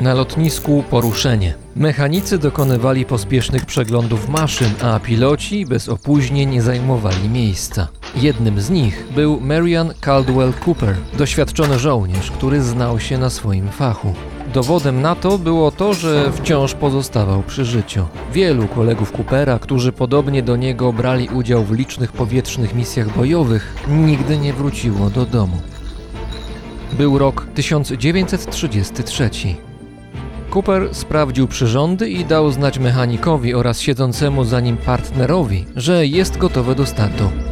Na 0.00 0.14
lotnisku 0.14 0.84
poruszenie. 0.90 1.54
Mechanicy 1.76 2.38
dokonywali 2.38 3.04
pospiesznych 3.04 3.66
przeglądów 3.66 4.28
maszyn, 4.28 4.70
a 4.82 5.00
piloci 5.00 5.66
bez 5.66 5.88
opóźnień 5.88 6.60
zajmowali 6.60 7.28
miejsca. 7.28 7.88
Jednym 8.16 8.60
z 8.60 8.70
nich 8.70 9.06
był 9.14 9.40
Marian 9.40 9.94
Caldwell 10.00 10.52
Cooper, 10.66 10.96
doświadczony 11.18 11.78
żołnierz, 11.78 12.30
który 12.30 12.62
znał 12.62 13.00
się 13.00 13.18
na 13.18 13.30
swoim 13.30 13.68
fachu. 13.68 14.14
Dowodem 14.54 15.02
na 15.02 15.14
to 15.14 15.38
było 15.38 15.70
to, 15.70 15.94
że 15.94 16.32
wciąż 16.32 16.74
pozostawał 16.74 17.42
przy 17.42 17.64
życiu. 17.64 18.06
Wielu 18.32 18.68
kolegów 18.68 19.12
Coopera, 19.12 19.58
którzy 19.58 19.92
podobnie 19.92 20.42
do 20.42 20.56
niego 20.56 20.92
brali 20.92 21.28
udział 21.28 21.64
w 21.64 21.72
licznych 21.72 22.12
powietrznych 22.12 22.74
misjach 22.74 23.16
bojowych, 23.16 23.74
nigdy 23.88 24.38
nie 24.38 24.52
wróciło 24.52 25.10
do 25.10 25.26
domu. 25.26 25.56
Był 26.92 27.18
rok 27.18 27.46
1933. 27.54 29.30
Cooper 30.50 30.94
sprawdził 30.94 31.48
przyrządy 31.48 32.10
i 32.10 32.24
dał 32.24 32.50
znać 32.50 32.78
mechanikowi 32.78 33.54
oraz 33.54 33.80
siedzącemu 33.80 34.44
za 34.44 34.60
nim 34.60 34.76
partnerowi, 34.76 35.66
że 35.76 36.06
jest 36.06 36.38
gotowy 36.38 36.74
do 36.74 36.86
startu. 36.86 37.49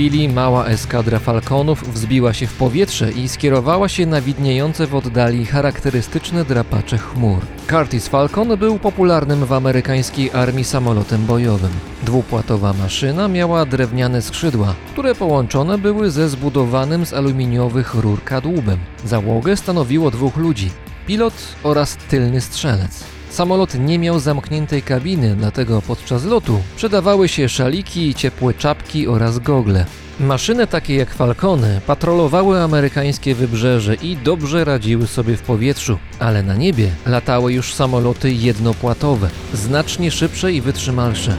Chwili 0.00 0.28
mała 0.28 0.66
eskadra 0.66 1.18
falconów 1.18 1.94
wzbiła 1.94 2.32
się 2.32 2.46
w 2.46 2.54
powietrze 2.54 3.12
i 3.12 3.28
skierowała 3.28 3.88
się 3.88 4.06
na 4.06 4.20
widniejące 4.20 4.86
w 4.86 4.94
oddali 4.94 5.46
charakterystyczne 5.46 6.44
drapacze 6.44 6.98
chmur. 6.98 7.38
Curtis 7.70 8.08
Falcon 8.08 8.56
był 8.56 8.78
popularnym 8.78 9.44
w 9.44 9.52
amerykańskiej 9.52 10.30
armii 10.32 10.64
samolotem 10.64 11.26
bojowym. 11.26 11.70
Dwupłatowa 12.02 12.72
maszyna 12.72 13.28
miała 13.28 13.66
drewniane 13.66 14.22
skrzydła, 14.22 14.74
które 14.92 15.14
połączone 15.14 15.78
były 15.78 16.10
ze 16.10 16.28
zbudowanym 16.28 17.06
z 17.06 17.12
aluminiowych 17.12 17.94
rur 17.94 18.24
kadłubem. 18.24 18.78
Załogę 19.04 19.56
stanowiło 19.56 20.10
dwóch 20.10 20.36
ludzi, 20.36 20.70
pilot 21.06 21.34
oraz 21.62 21.96
tylny 21.96 22.40
strzelec. 22.40 23.04
Samolot 23.30 23.74
nie 23.74 23.98
miał 23.98 24.20
zamkniętej 24.20 24.82
kabiny, 24.82 25.36
dlatego 25.36 25.82
podczas 25.82 26.24
lotu 26.24 26.60
przydawały 26.76 27.28
się 27.28 27.48
szaliki, 27.48 28.14
ciepłe 28.14 28.54
czapki 28.54 29.08
oraz 29.08 29.38
gogle. 29.38 29.86
Maszyny 30.20 30.66
takie 30.66 30.94
jak 30.94 31.14
Falcony 31.14 31.80
patrolowały 31.86 32.60
amerykańskie 32.60 33.34
wybrzeże 33.34 33.94
i 33.94 34.16
dobrze 34.16 34.64
radziły 34.64 35.06
sobie 35.06 35.36
w 35.36 35.42
powietrzu, 35.42 35.98
ale 36.18 36.42
na 36.42 36.56
niebie 36.56 36.90
latały 37.06 37.52
już 37.52 37.74
samoloty 37.74 38.32
jednopłatowe, 38.32 39.30
znacznie 39.54 40.10
szybsze 40.10 40.52
i 40.52 40.60
wytrzymalsze. 40.60 41.36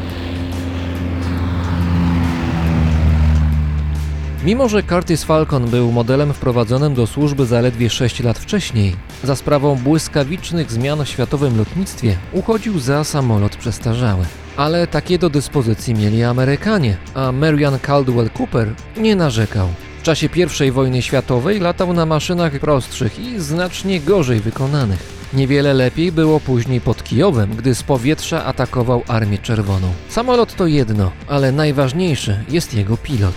Mimo, 4.43 4.69
że 4.69 4.83
Curtis 4.83 5.23
Falcon 5.23 5.69
był 5.69 5.91
modelem 5.91 6.33
wprowadzonym 6.33 6.93
do 6.93 7.07
służby 7.07 7.45
zaledwie 7.45 7.89
6 7.89 8.19
lat 8.19 8.39
wcześniej, 8.39 8.95
za 9.23 9.35
sprawą 9.35 9.75
błyskawicznych 9.75 10.71
zmian 10.71 11.05
w 11.05 11.09
światowym 11.09 11.57
lotnictwie 11.57 12.17
uchodził 12.33 12.79
za 12.79 13.03
samolot 13.03 13.55
przestarzały. 13.55 14.25
Ale 14.57 14.87
takie 14.87 15.19
do 15.19 15.29
dyspozycji 15.29 15.93
mieli 15.93 16.23
Amerykanie, 16.23 16.97
a 17.13 17.31
Marian 17.31 17.79
Caldwell 17.79 18.29
Cooper 18.39 18.73
nie 18.97 19.15
narzekał. 19.15 19.67
W 19.99 20.03
czasie 20.03 20.29
I 20.67 20.71
wojny 20.71 21.01
światowej 21.01 21.59
latał 21.59 21.93
na 21.93 22.05
maszynach 22.05 22.59
prostszych 22.59 23.19
i 23.19 23.39
znacznie 23.39 23.99
gorzej 23.99 24.39
wykonanych. 24.39 25.21
Niewiele 25.33 25.73
lepiej 25.73 26.11
było 26.11 26.39
później 26.39 26.81
pod 26.81 27.03
Kijowem, 27.03 27.55
gdy 27.55 27.75
z 27.75 27.83
powietrza 27.83 28.45
atakował 28.45 29.03
Armię 29.07 29.37
Czerwoną. 29.37 29.91
Samolot 30.09 30.55
to 30.55 30.67
jedno, 30.67 31.11
ale 31.27 31.51
najważniejszy 31.51 32.43
jest 32.49 32.73
jego 32.73 32.97
pilot. 32.97 33.35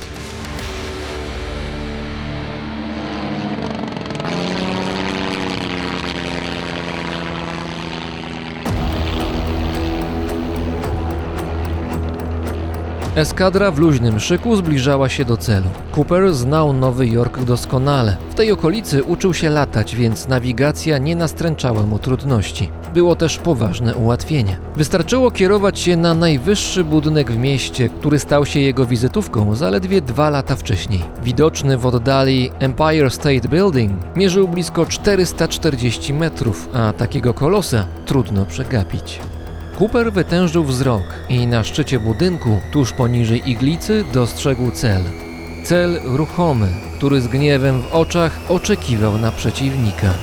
Eskadra 13.16 13.70
w 13.70 13.78
luźnym 13.78 14.20
szyku 14.20 14.56
zbliżała 14.56 15.08
się 15.08 15.24
do 15.24 15.36
celu. 15.36 15.66
Cooper 15.96 16.34
znał 16.34 16.72
Nowy 16.72 17.06
Jork 17.06 17.44
doskonale. 17.44 18.16
W 18.30 18.34
tej 18.34 18.52
okolicy 18.52 19.04
uczył 19.04 19.34
się 19.34 19.50
latać, 19.50 19.96
więc 19.96 20.28
nawigacja 20.28 20.98
nie 20.98 21.16
nastręczała 21.16 21.82
mu 21.82 21.98
trudności. 21.98 22.70
Było 22.94 23.16
też 23.16 23.38
poważne 23.38 23.94
ułatwienie. 23.94 24.56
Wystarczyło 24.76 25.30
kierować 25.30 25.78
się 25.78 25.96
na 25.96 26.14
najwyższy 26.14 26.84
budynek 26.84 27.32
w 27.32 27.36
mieście, 27.36 27.88
który 27.88 28.18
stał 28.18 28.46
się 28.46 28.60
jego 28.60 28.86
wizytówką 28.86 29.54
zaledwie 29.54 30.00
dwa 30.00 30.30
lata 30.30 30.56
wcześniej. 30.56 31.02
Widoczny 31.22 31.78
w 31.78 31.86
oddali 31.86 32.50
Empire 32.58 33.10
State 33.10 33.48
Building 33.48 33.92
mierzył 34.16 34.48
blisko 34.48 34.86
440 34.86 36.14
metrów, 36.14 36.68
a 36.72 36.92
takiego 36.92 37.34
kolosa 37.34 37.86
trudno 38.06 38.46
przegapić. 38.46 39.20
Cooper 39.78 40.12
wytężył 40.12 40.64
wzrok 40.64 41.02
i 41.28 41.46
na 41.46 41.64
szczycie 41.64 42.00
budynku, 42.00 42.60
tuż 42.70 42.92
poniżej 42.92 43.50
iglicy, 43.50 44.04
dostrzegł 44.12 44.70
cel. 44.70 45.02
Cel 45.64 46.00
ruchomy, 46.04 46.68
który 46.96 47.20
z 47.20 47.28
gniewem 47.28 47.82
w 47.82 47.94
oczach 47.94 48.40
oczekiwał 48.48 49.18
na 49.18 49.32
przeciwnika. 49.32 50.14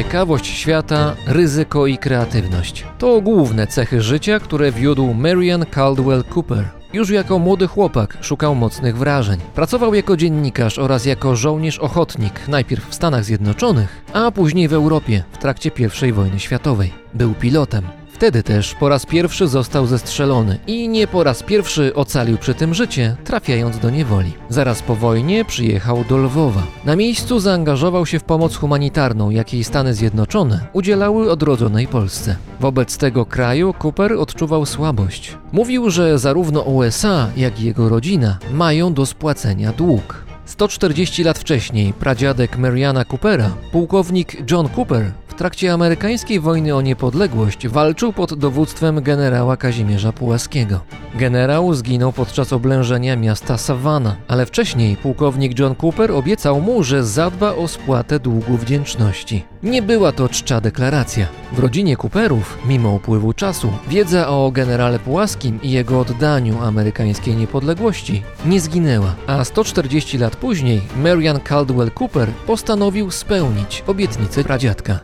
Ciekawość 0.00 0.46
świata, 0.46 1.16
ryzyko 1.26 1.86
i 1.86 1.98
kreatywność 1.98 2.84
to 2.98 3.20
główne 3.20 3.66
cechy 3.66 4.00
życia, 4.00 4.40
które 4.40 4.72
wiódł 4.72 5.14
Marian 5.14 5.66
Caldwell 5.66 6.24
Cooper. 6.34 6.64
Już 6.92 7.10
jako 7.10 7.38
młody 7.38 7.66
chłopak 7.66 8.18
szukał 8.20 8.54
mocnych 8.54 8.98
wrażeń. 8.98 9.40
Pracował 9.54 9.94
jako 9.94 10.16
dziennikarz 10.16 10.78
oraz 10.78 11.06
jako 11.06 11.36
żołnierz 11.36 11.78
ochotnik, 11.78 12.48
najpierw 12.48 12.88
w 12.88 12.94
Stanach 12.94 13.24
Zjednoczonych, 13.24 14.04
a 14.12 14.30
później 14.30 14.68
w 14.68 14.72
Europie 14.72 15.22
w 15.32 15.38
trakcie 15.38 15.70
I 16.08 16.12
wojny 16.12 16.40
światowej. 16.40 16.92
Był 17.14 17.34
pilotem. 17.34 17.99
Wtedy 18.20 18.42
też 18.42 18.74
po 18.74 18.88
raz 18.88 19.06
pierwszy 19.06 19.48
został 19.48 19.86
zestrzelony 19.86 20.58
i 20.66 20.88
nie 20.88 21.06
po 21.06 21.24
raz 21.24 21.42
pierwszy 21.42 21.94
ocalił 21.94 22.38
przy 22.38 22.54
tym 22.54 22.74
życie, 22.74 23.16
trafiając 23.24 23.78
do 23.78 23.90
niewoli. 23.90 24.32
Zaraz 24.48 24.82
po 24.82 24.94
wojnie 24.94 25.44
przyjechał 25.44 26.04
do 26.04 26.16
Lwowa. 26.16 26.62
Na 26.84 26.96
miejscu 26.96 27.40
zaangażował 27.40 28.06
się 28.06 28.18
w 28.18 28.24
pomoc 28.24 28.56
humanitarną, 28.56 29.30
jakiej 29.30 29.64
Stany 29.64 29.94
Zjednoczone 29.94 30.66
udzielały 30.72 31.30
odrodzonej 31.30 31.86
Polsce. 31.86 32.36
Wobec 32.60 32.98
tego 32.98 33.26
kraju 33.26 33.74
Cooper 33.82 34.12
odczuwał 34.12 34.66
słabość. 34.66 35.36
Mówił, 35.52 35.90
że 35.90 36.18
zarówno 36.18 36.60
USA, 36.60 37.28
jak 37.36 37.60
i 37.60 37.64
jego 37.64 37.88
rodzina 37.88 38.38
mają 38.52 38.94
do 38.94 39.06
spłacenia 39.06 39.72
dług. 39.72 40.29
140 40.50 41.24
lat 41.24 41.38
wcześniej 41.38 41.92
pradziadek 41.92 42.58
Mariana 42.58 43.04
Coopera, 43.04 43.50
pułkownik 43.72 44.50
John 44.50 44.68
Cooper, 44.76 45.12
w 45.28 45.34
trakcie 45.34 45.72
amerykańskiej 45.72 46.40
wojny 46.40 46.74
o 46.74 46.80
niepodległość 46.80 47.68
walczył 47.68 48.12
pod 48.12 48.34
dowództwem 48.34 49.02
generała 49.02 49.56
Kazimierza 49.56 50.12
Pułaskiego. 50.12 50.80
Generał 51.14 51.74
zginął 51.74 52.12
podczas 52.12 52.52
oblężenia 52.52 53.16
miasta 53.16 53.58
Savannah, 53.58 54.16
ale 54.28 54.46
wcześniej 54.46 54.96
pułkownik 54.96 55.58
John 55.58 55.74
Cooper 55.82 56.12
obiecał 56.12 56.60
mu, 56.60 56.82
że 56.82 57.04
zadba 57.04 57.54
o 57.54 57.68
spłatę 57.68 58.20
długu 58.20 58.56
wdzięczności. 58.56 59.44
Nie 59.62 59.82
była 59.82 60.12
to 60.12 60.28
czcza 60.28 60.60
deklaracja. 60.60 61.26
W 61.52 61.58
rodzinie 61.58 61.96
Cooperów, 61.96 62.58
mimo 62.66 62.92
upływu 62.92 63.32
czasu, 63.32 63.72
wiedza 63.88 64.28
o 64.28 64.50
generale 64.50 64.98
Pułaskim 64.98 65.62
i 65.62 65.70
jego 65.70 66.00
oddaniu 66.00 66.62
amerykańskiej 66.62 67.36
niepodległości 67.36 68.22
nie 68.46 68.60
zginęła, 68.60 69.14
a 69.26 69.44
140 69.44 70.18
lat 70.18 70.36
później 70.36 70.80
Marian 70.96 71.40
Caldwell 71.40 71.90
Cooper 72.00 72.28
postanowił 72.46 73.10
spełnić 73.10 73.84
obietnicę 73.86 74.44
pradziadka. 74.44 74.98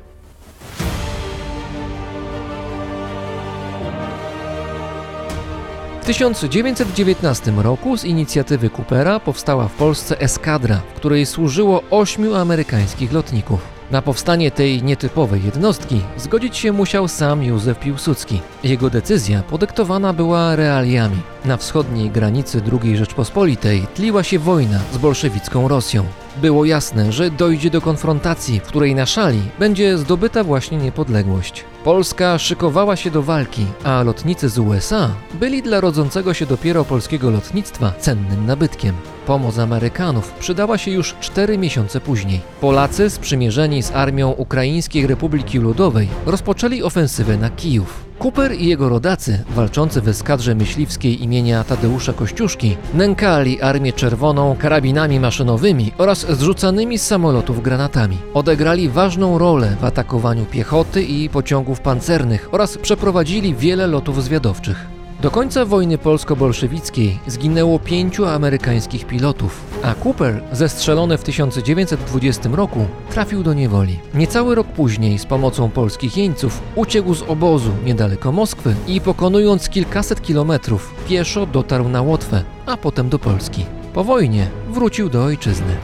W 6.03 6.07
1919 6.07 7.51
roku 7.51 7.97
z 7.97 8.05
inicjatywy 8.05 8.71
Coopera 8.71 9.21
powstała 9.21 9.69
w 9.69 9.75
Polsce 9.75 10.21
eskadra, 10.21 10.81
w 10.95 10.97
której 10.97 11.27
służyło 11.27 11.83
ośmiu 11.91 12.35
amerykańskich 12.35 13.13
lotników. 13.13 13.76
Na 13.91 14.03
powstanie 14.03 14.51
tej 14.51 14.83
nietypowej 14.83 15.45
jednostki 15.45 16.01
zgodzić 16.17 16.57
się 16.57 16.73
musiał 16.73 17.09
sam 17.09 17.43
Józef 17.43 17.79
Piłsudski. 17.79 18.41
Jego 18.65 18.91
decyzja 18.91 19.43
podyktowana 19.43 20.13
była 20.13 20.57
realiami. 20.57 21.17
Na 21.45 21.57
wschodniej 21.57 22.11
granicy 22.11 22.63
II 22.83 22.97
Rzeczpospolitej 22.97 23.87
tliła 23.95 24.23
się 24.23 24.39
wojna 24.39 24.81
z 24.93 24.99
bolszewicką 24.99 25.69
Rosją. 25.69 26.05
Było 26.37 26.65
jasne, 26.65 27.13
że 27.13 27.31
dojdzie 27.31 27.71
do 27.71 27.81
konfrontacji, 27.81 28.61
w 28.61 28.63
której 28.63 28.95
na 28.95 29.07
szali 29.07 29.43
będzie 29.59 29.99
zdobyta 29.99 30.45
właśnie 30.45 30.79
niepodległość. 30.79 31.65
Polska 31.85 32.39
szykowała 32.39 32.97
się 32.97 33.11
do 33.11 33.23
walki, 33.23 33.67
a 33.85 34.03
lotnicy 34.03 34.49
z 34.49 34.59
USA 34.59 35.11
byli 35.35 35.63
dla 35.63 35.81
rodzącego 35.81 36.35
się 36.35 36.47
dopiero 36.47 36.85
polskiego 36.85 37.31
lotnictwa 37.31 37.93
cennym 37.99 38.47
nabytkiem. 38.47 38.95
Pomoc 39.27 39.59
Amerykanów 39.59 40.33
przydała 40.33 40.79
się 40.79 40.91
już 40.91 41.15
cztery 41.21 41.59
miesiące 41.59 42.01
później. 42.01 42.41
Polacy, 42.61 43.11
sprzymierzeni 43.11 43.83
z 43.83 43.93
armią 43.93 44.31
Ukraińskiej 44.31 45.07
Republiki 45.07 45.59
Ludowej, 45.59 46.09
rozpoczęli 46.27 46.83
ofensywę 46.83 47.37
na 47.37 47.51
Kijów. 47.51 48.07
Cooper 48.19 48.53
i 48.53 48.67
jego 48.67 48.89
rodacy, 48.89 49.45
walczący 49.51 50.01
w 50.01 50.09
eskadrze 50.09 50.55
myśliwskiej 50.55 51.23
imienia 51.23 51.65
Tadeusza 51.65 52.13
Kościuszki, 52.13 52.77
nękali 52.95 53.63
Armię 53.63 53.93
Czerwoną 53.93 54.57
karabinami 54.59 55.21
maszynowymi 55.21 55.93
oraz 55.99 56.27
zrzucanymi 56.31 56.99
z 56.99 57.07
samolotów 57.07 57.63
granatami. 57.63 58.19
Odegrali 58.35 58.89
ważną 58.89 59.39
rolę 59.39 59.77
w 59.81 59.85
atakowaniu 59.85 60.45
piechoty 60.45 61.03
i 61.03 61.29
pociągów 61.29 61.81
pancernych 61.81 62.49
oraz 62.53 62.79
przeprowadzili 62.79 63.55
wiele 63.55 63.87
lotów 63.87 64.25
zwiadowczych. 64.25 64.96
Do 65.27 65.31
końca 65.31 65.65
wojny 65.65 65.99
polsko-bolszewickiej 65.99 67.19
zginęło 67.27 67.79
pięciu 67.79 68.27
amerykańskich 68.27 69.07
pilotów, 69.07 69.65
a 69.83 69.95
Cooper, 69.95 70.43
zestrzelony 70.53 71.19
w 71.19 71.23
1920 71.23 72.49
roku, 72.53 72.87
trafił 73.11 73.43
do 73.43 73.55
niewoli. 73.55 73.99
Niecały 74.15 74.55
rok 74.55 74.67
później 74.67 75.19
z 75.19 75.27
pomocą 75.27 75.71
polskich 75.71 76.17
jeńców 76.17 76.63
uciekł 76.75 77.15
z 77.15 77.23
obozu 77.23 77.71
niedaleko 77.85 78.33
Moskwy 78.33 78.75
i 78.87 79.01
pokonując 79.01 79.69
kilkaset 79.69 80.23
kilometrów 80.23 80.95
pieszo 81.09 81.47
dotarł 81.47 81.89
na 81.89 82.03
Łotwę, 82.03 82.45
a 82.67 82.77
potem 82.77 83.09
do 83.09 83.19
Polski. 83.19 83.65
Po 83.95 84.05
wojnie 84.05 84.49
wrócił 84.71 85.09
do 85.09 85.25
ojczyzny. 85.25 85.77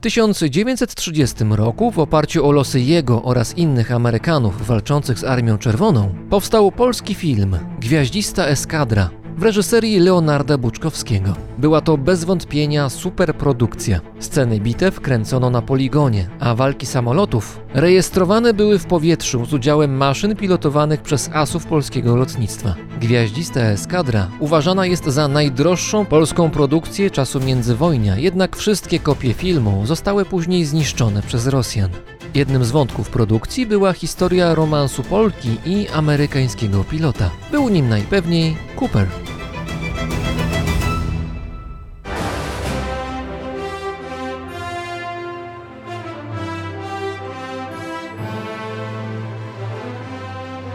W 0.00 0.02
1930 0.02 1.36
roku, 1.50 1.90
w 1.90 1.98
oparciu 1.98 2.46
o 2.46 2.52
losy 2.52 2.80
jego 2.80 3.22
oraz 3.22 3.58
innych 3.58 3.92
Amerykanów 3.92 4.66
walczących 4.66 5.18
z 5.18 5.24
Armią 5.24 5.58
Czerwoną, 5.58 6.14
powstał 6.30 6.72
polski 6.72 7.14
film 7.14 7.58
Gwiaździsta 7.80 8.46
Eskadra 8.46 9.19
w 9.40 9.42
reżyserii 9.42 9.98
Leonarda 9.98 10.58
Buczkowskiego. 10.58 11.34
Była 11.58 11.80
to 11.80 11.98
bez 11.98 12.24
wątpienia 12.24 12.88
superprodukcja. 12.88 14.00
Sceny 14.18 14.60
bitew 14.60 15.00
kręcono 15.00 15.50
na 15.50 15.62
poligonie, 15.62 16.28
a 16.40 16.54
walki 16.54 16.86
samolotów 16.86 17.60
rejestrowane 17.74 18.54
były 18.54 18.78
w 18.78 18.86
powietrzu 18.86 19.46
z 19.46 19.54
udziałem 19.54 19.96
maszyn 19.96 20.36
pilotowanych 20.36 21.02
przez 21.02 21.30
asów 21.32 21.66
polskiego 21.66 22.16
lotnictwa. 22.16 22.74
Gwiaździsta 23.00 23.60
eskadra 23.60 24.28
uważana 24.38 24.86
jest 24.86 25.04
za 25.04 25.28
najdroższą 25.28 26.06
polską 26.06 26.50
produkcję 26.50 27.10
czasu 27.10 27.40
międzywojnia, 27.40 28.16
jednak 28.16 28.56
wszystkie 28.56 28.98
kopie 28.98 29.34
filmu 29.34 29.86
zostały 29.86 30.24
później 30.24 30.64
zniszczone 30.64 31.22
przez 31.22 31.46
Rosjan. 31.46 31.90
Jednym 32.34 32.64
z 32.64 32.70
wątków 32.70 33.10
produkcji 33.10 33.66
była 33.66 33.92
historia 33.92 34.54
romansu 34.54 35.02
Polki 35.02 35.56
i 35.66 35.88
amerykańskiego 35.88 36.84
pilota. 36.84 37.30
Był 37.50 37.68
nim 37.68 37.88
najpewniej 37.88 38.56
Cooper. 38.76 39.08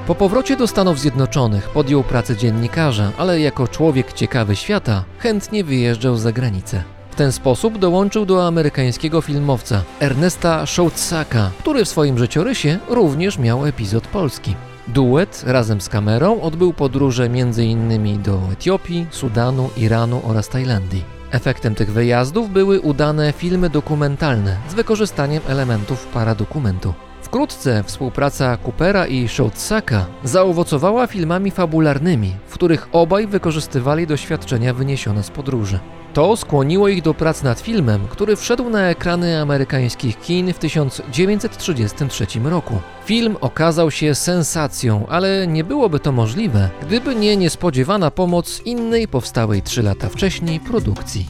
Po 0.08 0.16
powrocie 0.16 0.58
do 0.58 0.68
Stanów 0.68 1.00
Zjednoczonych 1.00 1.70
podjął 1.70 2.04
pracę 2.04 2.38
dziennikarza, 2.38 3.12
ale 3.18 3.40
jako 3.40 3.68
człowiek 3.68 4.14
ciekawy 4.14 4.56
świata 4.56 5.04
chętnie 5.20 5.64
wyjeżdżał 5.64 6.16
za 6.18 6.32
granicę. 6.32 6.95
W 7.16 7.18
ten 7.18 7.32
sposób 7.32 7.78
dołączył 7.78 8.26
do 8.26 8.48
amerykańskiego 8.48 9.22
filmowca 9.22 9.84
Ernesta 10.00 10.66
Schoutzaka, 10.66 11.52
który 11.60 11.86
w 11.86 11.90
swoim 11.90 12.18
życiorysie 12.18 12.80
również 12.90 13.40
miał 13.40 13.66
epizod 13.66 14.08
polski. 14.08 14.56
Duet 14.88 15.44
razem 15.48 15.82
z 15.82 15.90
kamerą 15.90 16.42
odbył 16.42 16.74
podróże 16.74 17.24
m.in. 17.24 18.22
do 18.22 18.40
Etiopii, 18.54 19.08
Sudanu, 19.12 19.70
Iranu 19.78 20.22
oraz 20.28 20.50
Tajlandii. 20.50 21.04
Efektem 21.32 21.76
tych 21.76 21.92
wyjazdów 21.92 22.50
były 22.50 22.80
udane 22.80 23.34
filmy 23.34 23.70
dokumentalne 23.70 24.58
z 24.70 24.74
wykorzystaniem 24.74 25.42
elementów 25.48 26.08
paradokumentu. 26.08 26.94
Wkrótce 27.36 27.84
współpraca 27.84 28.58
Coopera 28.58 29.08
i 29.08 29.28
Schoutzaka 29.28 30.06
zaowocowała 30.24 31.08
filmami 31.08 31.52
fabularnymi, 31.52 32.34
w 32.48 32.54
których 32.54 32.88
obaj 32.92 33.28
wykorzystywali 33.28 34.08
doświadczenia 34.08 34.74
wyniesione 34.74 35.24
z 35.24 35.30
podróży. 35.30 35.80
To 36.14 36.38
skłoniło 36.38 36.88
ich 36.88 37.02
do 37.02 37.14
prac 37.14 37.44
nad 37.44 37.60
filmem, 37.60 38.08
który 38.10 38.36
wszedł 38.36 38.70
na 38.70 38.90
ekrany 38.90 39.42
amerykańskich 39.42 40.20
kin 40.20 40.54
w 40.54 40.60
1933 40.60 42.28
roku. 42.44 42.80
Film 43.06 43.38
okazał 43.42 43.92
się 43.92 44.16
sensacją, 44.16 45.06
ale 45.10 45.48
nie 45.48 45.64
byłoby 45.64 46.00
to 46.00 46.12
możliwe, 46.12 46.70
gdyby 46.82 47.16
nie 47.16 47.38
niespodziewana 47.38 48.12
pomoc 48.12 48.62
innej 48.66 49.08
powstałej 49.08 49.62
trzy 49.62 49.84
lata 49.84 50.10
wcześniej 50.10 50.60
produkcji. 50.60 51.28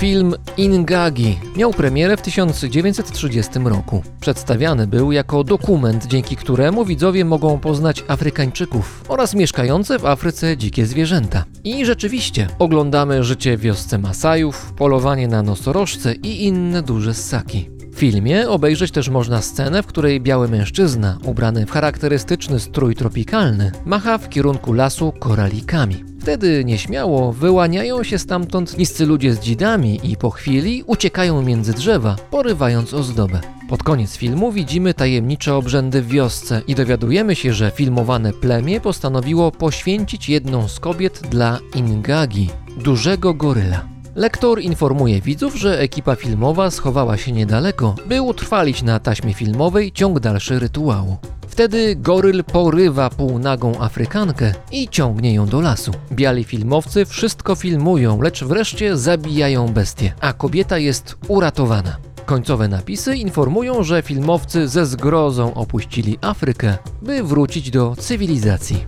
Film 0.00 0.34
Ingagi 0.56 1.38
miał 1.56 1.72
premierę 1.72 2.16
w 2.16 2.22
1930 2.22 3.58
roku. 3.64 4.02
Przedstawiany 4.20 4.86
był 4.86 5.12
jako 5.12 5.44
dokument, 5.44 6.06
dzięki 6.06 6.36
któremu 6.36 6.84
widzowie 6.84 7.24
mogą 7.24 7.58
poznać 7.58 8.04
Afrykańczyków 8.08 9.04
oraz 9.08 9.34
mieszkające 9.34 9.98
w 9.98 10.06
Afryce 10.06 10.56
dzikie 10.56 10.86
zwierzęta. 10.86 11.44
I 11.64 11.84
rzeczywiście, 11.84 12.46
oglądamy 12.58 13.24
życie 13.24 13.56
wiosce 13.56 13.98
Masajów, 13.98 14.72
polowanie 14.76 15.28
na 15.28 15.42
nosorożce 15.42 16.14
i 16.14 16.44
inne 16.44 16.82
duże 16.82 17.14
ssaki. 17.14 17.79
W 17.92 17.98
filmie 17.98 18.48
obejrzeć 18.48 18.90
też 18.90 19.08
można 19.08 19.42
scenę, 19.42 19.82
w 19.82 19.86
której 19.86 20.20
biały 20.20 20.48
mężczyzna, 20.48 21.18
ubrany 21.24 21.66
w 21.66 21.70
charakterystyczny 21.70 22.60
strój 22.60 22.94
tropikalny, 22.94 23.72
macha 23.84 24.18
w 24.18 24.28
kierunku 24.28 24.72
lasu 24.72 25.12
koralikami. 25.12 26.04
Wtedy 26.20 26.64
nieśmiało 26.64 27.32
wyłaniają 27.32 28.02
się 28.02 28.18
stamtąd 28.18 28.78
niscy 28.78 29.06
ludzie 29.06 29.34
z 29.34 29.40
dzidami 29.40 30.00
i 30.02 30.16
po 30.16 30.30
chwili 30.30 30.82
uciekają 30.86 31.42
między 31.42 31.72
drzewa, 31.72 32.16
porywając 32.30 32.94
ozdobę. 32.94 33.40
Pod 33.68 33.82
koniec 33.82 34.16
filmu 34.16 34.52
widzimy 34.52 34.94
tajemnicze 34.94 35.54
obrzędy 35.54 36.02
w 36.02 36.08
wiosce 36.08 36.62
i 36.66 36.74
dowiadujemy 36.74 37.34
się, 37.34 37.52
że 37.52 37.70
filmowane 37.70 38.32
plemię 38.32 38.80
postanowiło 38.80 39.52
poświęcić 39.52 40.28
jedną 40.28 40.68
z 40.68 40.80
kobiet 40.80 41.22
dla 41.30 41.58
Ingagi, 41.74 42.50
dużego 42.84 43.34
goryla. 43.34 43.99
Lektor 44.20 44.60
informuje 44.60 45.20
widzów, 45.20 45.56
że 45.56 45.78
ekipa 45.78 46.16
filmowa 46.16 46.70
schowała 46.70 47.16
się 47.16 47.32
niedaleko, 47.32 47.94
by 48.06 48.22
utrwalić 48.22 48.82
na 48.82 48.98
taśmie 48.98 49.34
filmowej 49.34 49.92
ciąg 49.92 50.20
dalszy 50.20 50.58
rytuału. 50.58 51.16
Wtedy 51.48 51.96
goryl 51.96 52.44
porywa 52.44 53.10
półnagą 53.10 53.80
Afrykankę 53.80 54.54
i 54.72 54.88
ciągnie 54.88 55.34
ją 55.34 55.46
do 55.46 55.60
lasu. 55.60 55.92
Biali 56.12 56.44
filmowcy 56.44 57.04
wszystko 57.04 57.54
filmują, 57.54 58.22
lecz 58.22 58.44
wreszcie 58.44 58.96
zabijają 58.96 59.68
bestię, 59.68 60.12
a 60.20 60.32
kobieta 60.32 60.78
jest 60.78 61.16
uratowana. 61.28 61.96
Końcowe 62.26 62.68
napisy 62.68 63.16
informują, 63.16 63.82
że 63.82 64.02
filmowcy 64.02 64.68
ze 64.68 64.86
zgrozą 64.86 65.54
opuścili 65.54 66.18
Afrykę, 66.20 66.78
by 67.02 67.22
wrócić 67.22 67.70
do 67.70 67.96
cywilizacji. 67.98 68.86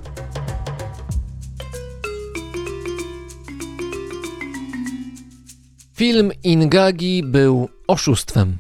Film 6.03 6.31
Ingagi 6.45 7.23
był 7.23 7.69
oszustwem. 7.89 8.59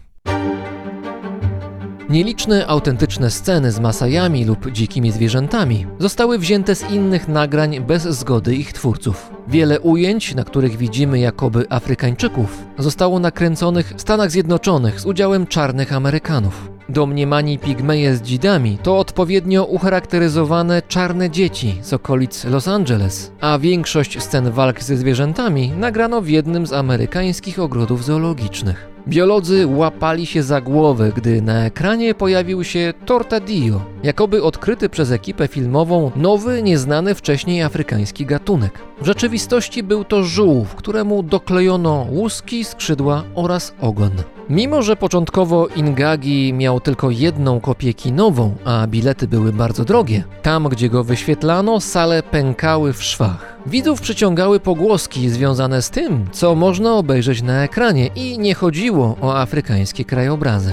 Nieliczne 2.12 2.66
autentyczne 2.66 3.31
sceny 3.31 3.73
z 3.73 3.81
Masajami 3.81 4.45
lub 4.45 4.71
dzikimi 4.71 5.12
zwierzętami 5.12 5.87
zostały 5.99 6.38
wzięte 6.38 6.75
z 6.75 6.90
innych 6.90 7.28
nagrań 7.28 7.81
bez 7.81 8.02
zgody 8.02 8.57
ich 8.57 8.73
twórców. 8.73 9.31
Wiele 9.49 9.81
ujęć, 9.81 10.35
na 10.35 10.45
których 10.45 10.76
widzimy 10.76 11.19
jakoby 11.19 11.66
Afrykańczyków, 11.71 12.64
zostało 12.78 13.19
nakręconych 13.19 13.95
w 13.97 14.00
Stanach 14.00 14.31
Zjednoczonych 14.31 15.00
z 15.00 15.07
udziałem 15.07 15.47
czarnych 15.47 15.92
Amerykanów. 15.92 16.71
Domniemani 16.88 17.59
pigmeje 17.59 18.16
z 18.16 18.23
dzidami 18.23 18.78
to 18.83 18.99
odpowiednio 18.99 19.64
ucharakteryzowane 19.64 20.83
czarne 20.88 21.31
dzieci 21.31 21.78
z 21.83 21.92
okolic 21.92 22.45
Los 22.45 22.69
Angeles, 22.69 23.33
a 23.40 23.59
większość 23.59 24.23
scen 24.23 24.50
walk 24.50 24.83
ze 24.83 24.97
zwierzętami 24.97 25.71
nagrano 25.71 26.21
w 26.21 26.28
jednym 26.28 26.66
z 26.66 26.73
amerykańskich 26.73 27.59
ogrodów 27.59 28.04
zoologicznych. 28.04 28.92
Biolodzy 29.09 29.67
łapali 29.67 30.27
się 30.27 30.43
za 30.43 30.61
głowę, 30.61 31.13
gdy 31.17 31.43
na 31.43 31.65
ekranie 31.65 32.15
pojawił 32.15 32.65
się 32.65 32.95
Tortadillo, 33.07 33.81
jakoby 34.03 34.43
odkryty 34.43 34.89
przez 34.89 35.11
ekipę 35.11 35.49
filmową 35.49 36.11
nowy, 36.17 36.63
nieznany 36.63 37.15
wcześniej 37.15 37.63
afrykański 37.63 38.27
gatunek. 38.27 38.92
W 39.03 39.07
rzeczywistości 39.07 39.83
był 39.83 40.05
to 40.05 40.25
żółw, 40.25 40.75
któremu 40.75 41.23
doklejono 41.23 42.07
łuski, 42.11 42.65
skrzydła 42.65 43.23
oraz 43.35 43.75
ogon. 43.81 44.11
Mimo, 44.51 44.83
że 44.83 44.97
początkowo 44.97 45.67
Ingagi 45.77 46.53
miał 46.53 46.81
tylko 46.81 47.11
jedną 47.11 47.61
kopię 47.61 47.95
kinową, 47.95 48.55
a 48.65 48.87
bilety 48.87 49.29
były 49.29 49.53
bardzo 49.53 49.85
drogie, 49.85 50.25
tam 50.43 50.69
gdzie 50.69 50.89
go 50.89 51.05
wyświetlano, 51.05 51.81
sale 51.81 52.23
pękały 52.23 52.93
w 52.93 53.03
szwach. 53.03 53.57
Widzów 53.67 54.01
przyciągały 54.01 54.61
pogłoski 54.61 55.31
związane 55.31 55.83
z 55.83 55.91
tym, 55.91 56.27
co 56.33 56.55
można 56.55 56.95
obejrzeć 56.95 57.43
na 57.43 57.63
ekranie 57.65 58.07
i 58.07 58.39
nie 58.39 58.55
chodziło 58.55 59.17
o 59.21 59.39
afrykańskie 59.39 60.05
krajobrazy. 60.05 60.73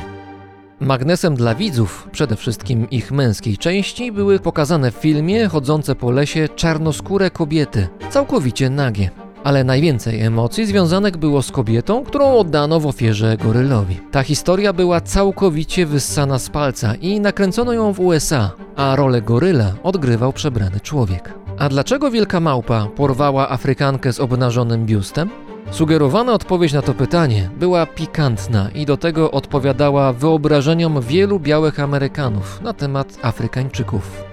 Magnesem 0.81 1.35
dla 1.35 1.55
widzów, 1.55 2.07
przede 2.11 2.35
wszystkim 2.35 2.89
ich 2.89 3.11
męskiej 3.11 3.57
części, 3.57 4.11
były 4.11 4.39
pokazane 4.39 4.91
w 4.91 4.95
filmie 4.95 5.47
chodzące 5.47 5.95
po 5.95 6.11
lesie 6.11 6.49
czarnoskóre 6.55 7.31
kobiety, 7.31 7.87
całkowicie 8.09 8.69
nagie. 8.69 9.09
Ale 9.43 9.63
najwięcej 9.63 10.21
emocji 10.21 10.65
związanych 10.65 11.17
było 11.17 11.41
z 11.41 11.51
kobietą, 11.51 12.03
którą 12.03 12.37
oddano 12.37 12.79
w 12.79 12.87
ofierze 12.87 13.37
gorylowi. 13.37 13.99
Ta 14.11 14.23
historia 14.23 14.73
była 14.73 15.01
całkowicie 15.01 15.85
wyssana 15.85 16.39
z 16.39 16.49
palca 16.49 16.95
i 16.95 17.19
nakręcono 17.19 17.73
ją 17.73 17.93
w 17.93 17.99
USA, 17.99 18.51
a 18.75 18.95
rolę 18.95 19.21
goryla 19.21 19.73
odgrywał 19.83 20.33
przebrany 20.33 20.79
człowiek. 20.79 21.33
A 21.57 21.69
dlaczego 21.69 22.11
wielka 22.11 22.39
małpa 22.39 22.87
porwała 22.95 23.49
Afrykankę 23.49 24.13
z 24.13 24.19
obnażonym 24.19 24.85
biustem? 24.85 25.29
Sugerowana 25.71 26.33
odpowiedź 26.33 26.73
na 26.73 26.81
to 26.81 26.93
pytanie 26.93 27.49
była 27.57 27.85
pikantna 27.85 28.69
i 28.75 28.85
do 28.85 28.97
tego 28.97 29.31
odpowiadała 29.31 30.13
wyobrażeniom 30.13 31.01
wielu 31.01 31.39
białych 31.39 31.79
Amerykanów 31.79 32.61
na 32.61 32.73
temat 32.73 33.17
Afrykańczyków. 33.21 34.23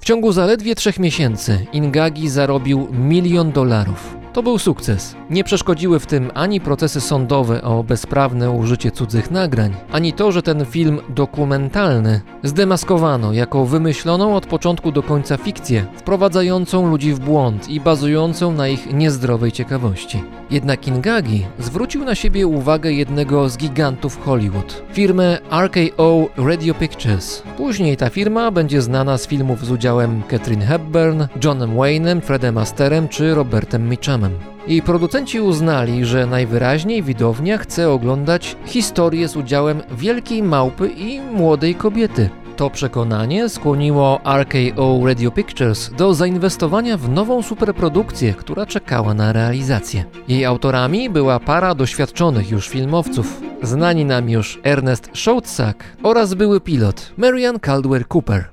W 0.00 0.04
ciągu 0.04 0.32
zaledwie 0.32 0.74
trzech 0.74 0.98
miesięcy 0.98 1.66
Ingagi 1.72 2.28
zarobił 2.28 2.88
milion 2.92 3.52
dolarów. 3.52 4.21
To 4.32 4.42
był 4.42 4.58
sukces. 4.58 5.16
Nie 5.30 5.44
przeszkodziły 5.44 6.00
w 6.00 6.06
tym 6.06 6.30
ani 6.34 6.60
procesy 6.60 7.00
sądowe 7.00 7.62
o 7.62 7.84
bezprawne 7.84 8.50
użycie 8.50 8.90
cudzych 8.90 9.30
nagrań, 9.30 9.74
ani 9.92 10.12
to, 10.12 10.32
że 10.32 10.42
ten 10.42 10.64
film 10.64 11.00
dokumentalny 11.08 12.20
zdemaskowano 12.42 13.32
jako 13.32 13.64
wymyśloną 13.64 14.36
od 14.36 14.46
początku 14.46 14.92
do 14.92 15.02
końca 15.02 15.36
fikcję, 15.36 15.86
wprowadzającą 15.96 16.90
ludzi 16.90 17.14
w 17.14 17.20
błąd 17.20 17.68
i 17.68 17.80
bazującą 17.80 18.52
na 18.52 18.68
ich 18.68 18.92
niezdrowej 18.92 19.52
ciekawości. 19.52 20.22
Jednak 20.50 20.88
Ingagi 20.88 21.46
zwrócił 21.58 22.04
na 22.04 22.14
siebie 22.14 22.46
uwagę 22.46 22.92
jednego 22.92 23.48
z 23.48 23.56
gigantów 23.56 24.24
Hollywood, 24.24 24.82
firmę 24.92 25.38
RKO 25.50 26.28
Radio 26.36 26.74
Pictures. 26.74 27.42
Później 27.56 27.96
ta 27.96 28.10
firma 28.10 28.50
będzie 28.50 28.82
znana 28.82 29.18
z 29.18 29.26
filmów 29.26 29.66
z 29.66 29.70
udziałem 29.70 30.22
Catherine 30.28 30.66
Hepburn, 30.66 31.22
Johnem 31.44 31.76
Wayne'em, 31.76 32.20
Fredem 32.20 32.58
Asterem 32.58 33.08
czy 33.08 33.34
Robertem 33.34 33.88
Mitchumem. 34.22 34.52
I 34.66 34.82
producenci 34.82 35.40
uznali, 35.40 36.04
że 36.04 36.26
najwyraźniej 36.26 37.02
widownia 37.02 37.58
chce 37.58 37.90
oglądać 37.90 38.56
historię 38.66 39.28
z 39.28 39.36
udziałem 39.36 39.80
wielkiej 39.90 40.42
małpy 40.42 40.88
i 40.88 41.20
młodej 41.20 41.74
kobiety. 41.74 42.30
To 42.56 42.70
przekonanie 42.70 43.48
skłoniło 43.48 44.20
RKO 44.24 45.00
Radio 45.06 45.30
Pictures 45.30 45.90
do 45.96 46.14
zainwestowania 46.14 46.96
w 46.96 47.08
nową 47.08 47.42
superprodukcję, 47.42 48.34
która 48.34 48.66
czekała 48.66 49.14
na 49.14 49.32
realizację. 49.32 50.04
Jej 50.28 50.44
autorami 50.44 51.10
była 51.10 51.40
para 51.40 51.74
doświadczonych 51.74 52.50
już 52.50 52.68
filmowców, 52.68 53.40
znani 53.62 54.04
nam 54.04 54.30
już 54.30 54.60
Ernest 54.62 55.10
Schoutsack 55.14 55.84
oraz 56.02 56.34
były 56.34 56.60
pilot 56.60 57.12
Marian 57.16 57.60
Caldwell 57.60 58.04
Cooper. 58.14 58.51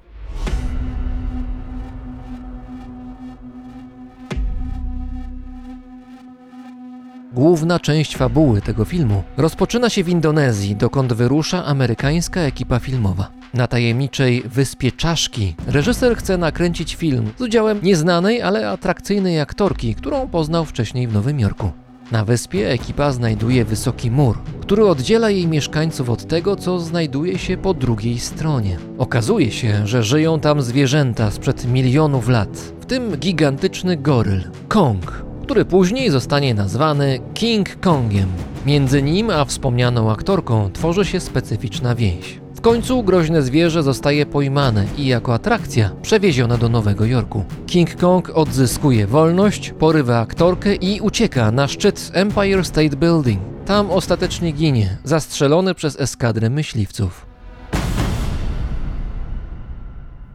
Główna 7.33 7.79
część 7.79 8.17
fabuły 8.17 8.61
tego 8.61 8.85
filmu 8.85 9.23
rozpoczyna 9.37 9.89
się 9.89 10.03
w 10.03 10.09
Indonezji, 10.09 10.75
dokąd 10.75 11.13
wyrusza 11.13 11.65
amerykańska 11.65 12.41
ekipa 12.41 12.79
filmowa. 12.79 13.31
Na 13.53 13.67
tajemniczej 13.67 14.43
wyspie 14.45 14.91
Czaszki 14.91 15.55
reżyser 15.67 16.17
chce 16.17 16.37
nakręcić 16.37 16.95
film 16.95 17.31
z 17.37 17.41
udziałem 17.41 17.79
nieznanej, 17.83 18.41
ale 18.41 18.69
atrakcyjnej 18.69 19.39
aktorki, 19.39 19.95
którą 19.95 20.27
poznał 20.27 20.65
wcześniej 20.65 21.07
w 21.07 21.13
Nowym 21.13 21.39
Jorku. 21.39 21.71
Na 22.11 22.25
wyspie 22.25 22.69
ekipa 22.69 23.11
znajduje 23.11 23.65
wysoki 23.65 24.11
mur, 24.11 24.37
który 24.61 24.85
oddziela 24.85 25.29
jej 25.29 25.47
mieszkańców 25.47 26.09
od 26.09 26.27
tego, 26.27 26.55
co 26.55 26.79
znajduje 26.79 27.37
się 27.37 27.57
po 27.57 27.73
drugiej 27.73 28.19
stronie. 28.19 28.77
Okazuje 28.97 29.51
się, 29.51 29.87
że 29.87 30.03
żyją 30.03 30.39
tam 30.39 30.61
zwierzęta 30.61 31.31
sprzed 31.31 31.65
milionów 31.65 32.29
lat, 32.29 32.57
w 32.79 32.85
tym 32.85 33.17
gigantyczny 33.17 33.97
goryl 33.97 34.41
Kong, 34.67 35.28
który 35.49 35.65
później 35.65 36.09
zostanie 36.09 36.53
nazwany 36.53 37.19
King 37.33 37.79
Kongiem. 37.79 38.29
Między 38.65 39.01
nim 39.01 39.29
a 39.29 39.45
wspomnianą 39.45 40.11
aktorką 40.11 40.69
tworzy 40.73 41.05
się 41.05 41.19
specyficzna 41.19 41.95
więź. 41.95 42.39
W 42.55 42.61
końcu 42.61 43.03
groźne 43.03 43.41
zwierzę 43.41 43.83
zostaje 43.83 44.25
pojmane 44.25 44.85
i 44.97 45.05
jako 45.05 45.33
atrakcja 45.33 45.91
przewiezione 46.01 46.57
do 46.57 46.69
Nowego 46.69 47.05
Jorku. 47.05 47.45
King 47.67 47.95
Kong 47.95 48.29
odzyskuje 48.33 49.07
wolność, 49.07 49.73
porywa 49.79 50.19
aktorkę 50.19 50.75
i 50.75 51.01
ucieka 51.01 51.51
na 51.51 51.67
szczyt 51.67 52.11
Empire 52.13 52.65
State 52.65 52.97
Building. 52.97 53.41
Tam 53.65 53.91
ostatecznie 53.91 54.51
ginie, 54.51 54.97
zastrzelony 55.03 55.75
przez 55.75 55.99
eskadrę 55.99 56.49
myśliwców. 56.49 57.28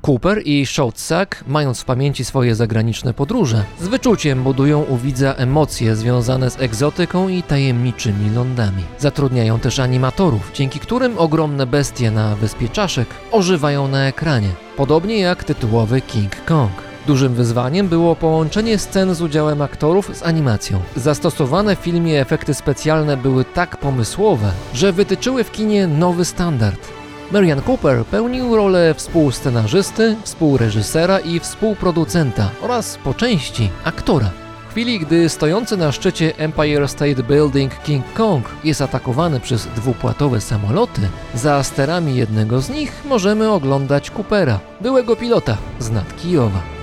Cooper 0.07 0.43
i 0.45 0.67
Schoutsack, 0.67 1.45
mając 1.47 1.81
w 1.81 1.85
pamięci 1.85 2.25
swoje 2.25 2.55
zagraniczne 2.55 3.15
podróże, 3.15 3.65
z 3.81 3.89
wyczuciem 3.89 4.43
budują 4.43 4.83
u 4.83 4.97
widza 4.97 5.35
emocje 5.35 5.97
związane 5.97 6.51
z 6.51 6.61
egzotyką 6.61 7.29
i 7.29 7.43
tajemniczymi 7.43 8.31
lądami. 8.31 8.85
Zatrudniają 8.99 9.61
też 9.61 9.79
animatorów, 9.79 10.51
dzięki 10.55 10.81
którym 10.81 11.19
ogromne 11.19 11.67
bestie 11.67 12.11
na 12.11 12.37
wyspie 12.37 12.69
czaszek 12.69 13.09
ożywają 13.33 13.89
na 13.89 14.07
ekranie, 14.07 14.49
podobnie 14.77 15.19
jak 15.19 15.45
tytułowy 15.45 16.01
King 16.01 16.45
Kong. 16.45 16.73
Dużym 17.07 17.35
wyzwaniem 17.35 17.89
było 17.89 18.17
połączenie 18.17 18.79
scen 18.79 19.15
z 19.15 19.23
udziałem 19.23 19.63
aktorów 19.63 20.17
z 20.17 20.23
animacją. 20.23 20.81
Zastosowane 20.97 21.77
w 21.77 21.79
filmie 21.79 22.21
efekty 22.21 22.55
specjalne 22.55 23.17
były 23.17 23.45
tak 23.45 23.77
pomysłowe, 23.77 24.53
że 24.75 24.93
wytyczyły 24.93 25.45
w 25.45 25.53
kinie 25.53 25.87
nowy 25.87 26.25
standard. 26.25 27.04
Marian 27.33 27.63
Cooper 27.63 28.05
pełnił 28.05 28.57
rolę 28.57 28.95
współscenarzysty, 28.95 30.17
współreżysera 30.23 31.19
i 31.19 31.41
współproducenta 31.41 32.51
oraz 32.63 32.99
po 33.05 33.15
części 33.15 33.71
aktora. 33.85 34.31
W 34.69 34.71
chwili, 34.71 35.01
gdy 35.01 35.29
stojący 35.29 35.77
na 35.77 35.93
szczycie 35.93 36.37
Empire 36.37 36.89
State 36.89 37.23
Building 37.23 37.83
King 37.83 38.05
Kong 38.15 38.47
jest 38.65 38.83
atakowany 38.83 39.41
przez 39.41 39.67
dwupłatowe 39.67 40.41
samoloty, 40.41 41.01
za 41.35 41.63
sterami 41.63 42.17
jednego 42.17 42.61
z 42.61 42.71
nich 42.71 43.03
możemy 43.05 43.51
oglądać 43.51 44.11
Coopera, 44.11 44.61
byłego 44.81 45.17
pilota 45.17 45.57
z 45.79 45.91
nad 45.91 46.17
Kijowa. 46.17 46.74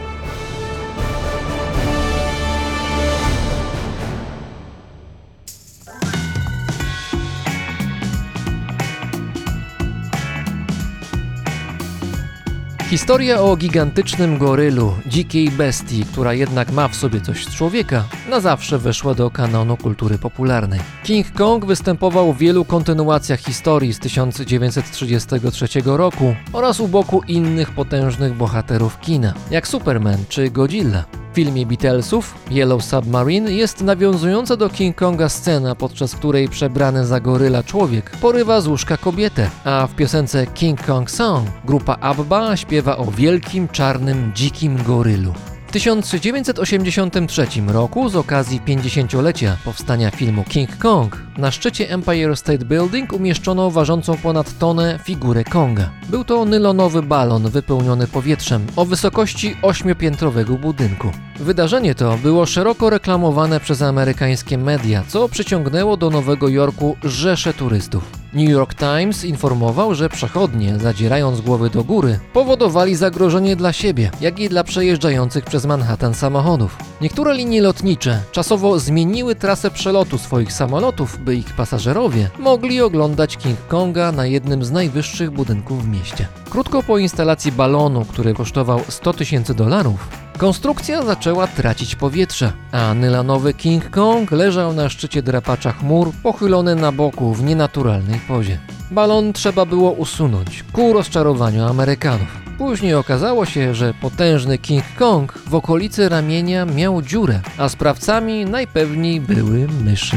Historia 12.92 13.42
o 13.42 13.56
gigantycznym 13.56 14.38
gorylu, 14.38 14.94
dzikiej 15.06 15.52
bestii, 15.52 16.06
która 16.06 16.34
jednak 16.34 16.72
ma 16.72 16.88
w 16.88 16.96
sobie 16.96 17.22
coś 17.22 17.46
z 17.46 17.56
człowieka, 17.56 18.04
na 18.30 18.40
zawsze 18.40 18.78
weszła 18.78 19.14
do 19.14 19.30
kanonu 19.30 19.78
kultury 19.78 20.18
popularnej. 20.18 20.80
King 21.04 21.32
Kong 21.32 21.66
występował 21.66 22.34
w 22.34 22.38
wielu 22.38 22.66
kontynuacjach 22.66 23.40
historii 23.40 23.94
z 23.94 24.00
1933 24.00 25.68
roku 25.86 26.36
oraz 26.54 26.80
u 26.80 26.88
boku 26.88 27.22
innych 27.28 27.72
potężnych 27.72 28.34
bohaterów 28.34 29.00
kina, 29.00 29.34
jak 29.52 29.68
Superman 29.68 30.18
czy 30.30 30.50
Godzilla. 30.50 31.06
W 31.32 31.36
filmie 31.36 31.66
Beatlesów 31.66 32.36
Yellow 32.50 32.84
Submarine 32.84 33.52
jest 33.52 33.82
nawiązująca 33.82 34.58
do 34.58 34.70
King 34.70 34.96
Konga 34.96 35.30
scena, 35.30 35.76
podczas 35.76 36.16
której 36.16 36.50
przebrany 36.50 37.06
za 37.06 37.20
goryla 37.20 37.64
człowiek 37.64 38.10
porywa 38.10 38.62
z 38.62 38.68
łóżka 38.68 38.98
kobietę, 38.98 39.50
a 39.64 39.88
w 39.88 39.96
piosence 39.96 40.48
King 40.48 40.86
Kong 40.86 41.12
Song 41.12 41.48
grupa 41.66 41.98
ABBA 42.02 42.58
śpiewa 42.58 42.81
o 42.86 43.12
wielkim, 43.12 43.68
czarnym, 43.68 44.32
dzikim 44.36 44.84
gorylu. 44.84 45.34
W 45.72 45.74
1983 45.74 47.48
roku 47.68 48.10
z 48.10 48.16
okazji 48.16 48.62
50-lecia 48.62 49.58
powstania 49.66 50.12
filmu 50.12 50.44
King 50.44 50.78
Kong 50.78 51.18
na 51.38 51.52
szczycie 51.52 51.90
Empire 51.90 52.38
State 52.38 52.66
Building 52.66 53.14
umieszczono 53.14 53.72
ważącą 53.72 54.18
ponad 54.18 54.58
tonę 54.58 55.00
figurę 55.04 55.44
Konga. 55.44 55.90
Był 56.10 56.24
to 56.24 56.46
nylonowy 56.46 57.02
balon 57.04 57.50
wypełniony 57.50 58.08
powietrzem 58.08 58.68
o 58.76 58.86
wysokości 58.86 59.56
ośmiopiętrowego 59.62 60.54
budynku. 60.54 61.12
Wydarzenie 61.40 61.96
to 61.96 62.18
było 62.18 62.46
szeroko 62.46 62.90
reklamowane 62.90 63.60
przez 63.60 63.82
amerykańskie 63.82 64.58
media, 64.58 65.04
co 65.08 65.30
przyciągnęło 65.30 65.98
do 65.98 66.10
Nowego 66.10 66.50
Jorku 66.50 66.98
rzesze 67.04 67.54
turystów. 67.54 68.22
New 68.34 68.50
York 68.50 68.74
Times 68.76 69.26
informował, 69.26 69.96
że 69.96 70.10
przechodnie, 70.10 70.80
zadzierając 70.80 71.42
głowy 71.42 71.70
do 71.70 71.84
góry, 71.84 72.20
powodowali 72.34 72.96
zagrożenie 72.96 73.56
dla 73.56 73.74
siebie, 73.74 74.12
jak 74.22 74.40
i 74.40 74.50
dla 74.50 74.64
przejeżdżających 74.64 75.46
przez 75.46 75.61
Manhattan 75.66 76.14
samochodów. 76.14 76.78
Niektóre 77.02 77.34
linie 77.34 77.62
lotnicze 77.62 78.22
czasowo 78.32 78.80
zmieniły 78.80 79.36
trasę 79.36 79.72
przelotu 79.72 80.18
swoich 80.18 80.54
samolotów, 80.54 81.20
by 81.24 81.36
ich 81.36 81.54
pasażerowie 81.54 82.30
mogli 82.40 82.82
oglądać 82.82 83.38
King 83.38 83.68
Konga 83.68 84.12
na 84.12 84.26
jednym 84.26 84.64
z 84.64 84.72
najwyższych 84.72 85.32
budynków 85.32 85.84
w 85.84 85.88
mieście. 85.88 86.28
Krótko 86.50 86.84
po 86.84 86.98
instalacji 86.98 87.52
balonu, 87.52 88.06
który 88.06 88.34
kosztował 88.34 88.82
100 88.90 89.14
tysięcy 89.14 89.54
dolarów, 89.54 90.08
konstrukcja 90.38 91.04
zaczęła 91.04 91.48
tracić 91.48 91.96
powietrze, 91.96 92.54
a 92.72 92.94
nylanowy 92.94 93.54
King 93.54 93.90
Kong 93.90 94.32
leżał 94.32 94.74
na 94.74 94.90
szczycie 94.90 95.24
drapacza 95.24 95.72
chmur, 95.72 96.12
pochylony 96.24 96.76
na 96.76 96.92
boku 96.92 97.34
w 97.34 97.44
nienaturalnej 97.44 98.20
pozie. 98.20 98.60
Balon 98.92 99.34
trzeba 99.34 99.66
było 99.66 99.92
usunąć, 99.92 100.64
ku 100.74 100.94
rozczarowaniu 100.94 101.66
Amerykanów. 101.66 102.41
Później 102.62 102.94
okazało 102.94 103.46
się, 103.46 103.76
że 103.76 103.94
potężny 103.94 104.58
King 104.58 104.84
Kong 104.98 105.34
w 105.48 105.56
okolicy 105.56 106.10
ramienia 106.10 106.66
miał 106.66 107.02
dziurę, 107.02 107.42
a 107.58 107.70
sprawcami 107.70 108.46
najpewniej 108.46 109.22
były 109.22 109.68
myszy. 109.84 110.16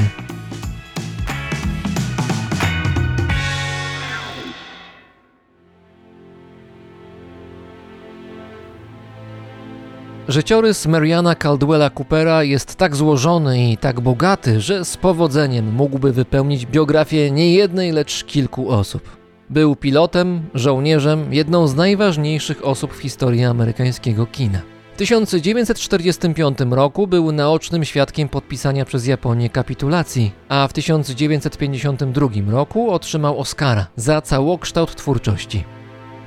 Życiorys 10.29 10.87
Mariana 10.87 11.35
Caldwella 11.35 11.91
Coopera 11.91 12.43
jest 12.43 12.77
tak 12.77 12.97
złożony 12.97 13.71
i 13.71 13.77
tak 13.77 14.01
bogaty, 14.01 14.61
że 14.61 14.85
z 14.85 14.97
powodzeniem 14.97 15.73
mógłby 15.73 16.13
wypełnić 16.13 16.67
biografię 16.67 17.31
nie 17.31 17.55
jednej, 17.55 17.93
lecz 17.93 18.25
kilku 18.25 18.71
osób. 18.71 19.24
Był 19.51 19.77
pilotem, 19.77 20.43
żołnierzem, 20.55 21.35
jedną 21.35 21.67
z 21.67 21.75
najważniejszych 21.75 22.65
osób 22.67 22.95
w 22.95 23.01
historii 23.01 23.45
amerykańskiego 23.45 24.27
kina. 24.27 24.61
W 24.95 24.97
1945 24.97 26.59
roku 26.71 27.07
był 27.07 27.33
naocznym 27.33 27.85
świadkiem 27.85 28.29
podpisania 28.29 28.85
przez 28.85 29.07
Japonię 29.07 29.51
kapitulacji, 29.51 30.33
a 30.49 30.69
w 30.69 30.73
1952 30.73 32.29
roku 32.47 32.91
otrzymał 32.91 33.39
Oscara 33.39 33.87
za 33.97 34.21
całokształt 34.21 34.95
twórczości. 34.95 35.65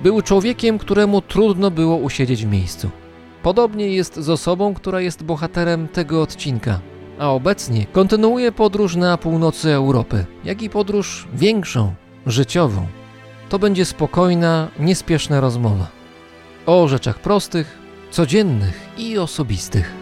Był 0.04 0.22
człowiekiem, 0.22 0.78
któremu 0.78 1.22
trudno 1.22 1.72
było 1.72 1.96
usiedzieć 1.96 2.46
w 2.46 2.52
miejscu. 2.52 2.90
Podobnie 3.44 3.88
jest 3.88 4.16
z 4.16 4.30
osobą, 4.30 4.74
która 4.74 5.02
jest 5.02 5.24
bohaterem 5.24 5.88
tego 5.88 6.22
odcinka, 6.22 6.80
a 7.20 7.32
obecnie 7.32 7.86
kontynuuje 7.86 8.52
podróż 8.52 8.96
na 8.96 9.18
północy 9.18 9.72
Europy, 9.74 10.26
jak 10.44 10.62
i 10.62 10.70
podróż 10.70 11.28
większą, 11.34 11.94
życiową. 12.26 12.97
To 13.50 13.60
będzie 13.60 13.86
spokojna, 13.86 14.68
niespieszna 14.80 15.40
rozmowa 15.40 15.88
o 16.66 16.88
rzeczach 16.88 17.20
prostych, 17.20 17.78
codziennych 18.12 18.90
i 18.98 19.18
osobistych. 19.18 19.97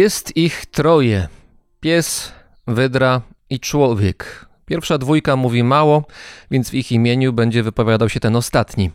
Jest 0.00 0.36
ich 0.36 0.66
troje: 0.66 1.28
pies, 1.80 2.32
wydra 2.66 3.20
i 3.50 3.60
człowiek. 3.60 4.46
Pierwsza 4.66 4.98
dwójka 4.98 5.36
mówi 5.36 5.62
mało, 5.62 6.04
więc 6.50 6.70
w 6.70 6.74
ich 6.74 6.92
imieniu 6.92 7.32
będzie 7.32 7.62
wypowiadał 7.62 8.08
się 8.08 8.20
ten 8.20 8.36
ostatni. 8.36 8.90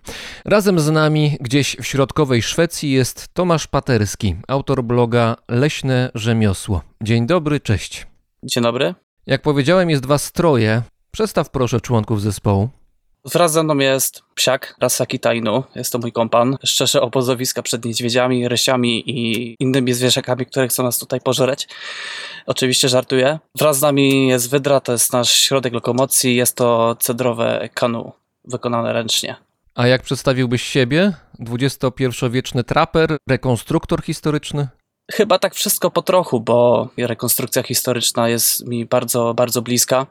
Razem 0.45 0.79
z 0.79 0.89
nami, 0.89 1.37
gdzieś 1.41 1.77
w 1.81 1.83
środkowej 1.83 2.41
Szwecji, 2.41 2.91
jest 2.91 3.27
Tomasz 3.33 3.67
Paterski, 3.67 4.35
autor 4.47 4.83
bloga 4.83 5.35
Leśne 5.49 6.11
Rzemiosło. 6.15 6.81
Dzień 7.03 7.27
dobry, 7.27 7.59
cześć. 7.59 8.07
Dzień 8.43 8.63
dobry. 8.63 8.95
Jak 9.27 9.41
powiedziałem, 9.41 9.89
jest 9.89 10.05
was 10.05 10.31
troje. 10.31 10.81
Przedstaw 11.11 11.49
proszę 11.49 11.81
członków 11.81 12.21
zespołu. 12.21 12.69
Wraz 13.25 13.51
ze 13.51 13.63
mną 13.63 13.77
jest 13.77 14.23
psiak 14.35 14.75
rasa 14.81 15.05
Kitainu, 15.05 15.63
jest 15.75 15.91
to 15.91 15.99
mój 15.99 16.11
kompan. 16.11 16.57
Szczerze 16.63 17.01
obozowiska 17.01 17.61
przed 17.61 17.85
niedźwiedziami, 17.85 18.47
rysiami 18.47 19.03
i 19.09 19.55
innymi 19.59 19.93
zwierzakami, 19.93 20.45
które 20.45 20.67
chcą 20.67 20.83
nas 20.83 20.99
tutaj 20.99 21.21
pożereć. 21.21 21.67
Oczywiście 22.45 22.89
żartuję. 22.89 23.39
Wraz 23.55 23.77
z 23.77 23.81
nami 23.81 24.27
jest 24.27 24.49
Wydra, 24.49 24.79
to 24.79 24.91
jest 24.91 25.13
nasz 25.13 25.33
środek 25.33 25.73
lokomocji, 25.73 26.35
jest 26.35 26.55
to 26.55 26.95
cedrowe 26.99 27.69
kanu 27.73 28.11
wykonane 28.43 28.93
ręcznie. 28.93 29.35
A 29.75 29.87
jak 29.87 30.01
przedstawiłbyś 30.01 30.63
siebie? 30.63 31.13
XXI-wieczny 31.39 32.63
traper, 32.63 33.17
rekonstruktor 33.29 34.03
historyczny? 34.03 34.67
Chyba 35.11 35.39
tak 35.39 35.55
wszystko 35.55 35.91
po 35.91 36.01
trochu, 36.01 36.39
bo 36.39 36.89
rekonstrukcja 36.97 37.63
historyczna 37.63 38.29
jest 38.29 38.67
mi 38.67 38.85
bardzo, 38.85 39.33
bardzo 39.33 39.61
bliska. 39.61 40.07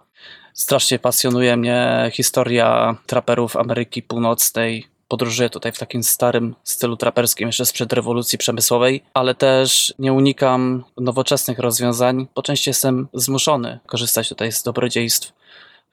Strasznie 0.54 0.98
pasjonuje 0.98 1.56
mnie 1.56 2.10
historia 2.12 2.96
traperów 3.06 3.56
Ameryki 3.56 4.02
Północnej. 4.02 4.86
Podróżuję 5.08 5.50
tutaj 5.50 5.72
w 5.72 5.78
takim 5.78 6.02
starym 6.02 6.54
stylu 6.64 6.96
traperskim, 6.96 7.48
jeszcze 7.48 7.66
sprzed 7.66 7.92
rewolucji 7.92 8.38
przemysłowej, 8.38 9.02
ale 9.14 9.34
też 9.34 9.94
nie 9.98 10.12
unikam 10.12 10.84
nowoczesnych 10.96 11.58
rozwiązań, 11.58 12.26
bo 12.34 12.42
częściej 12.42 12.70
jestem 12.70 13.08
zmuszony 13.14 13.78
korzystać 13.86 14.28
tutaj 14.28 14.52
z 14.52 14.62
dobrodziejstw 14.62 15.32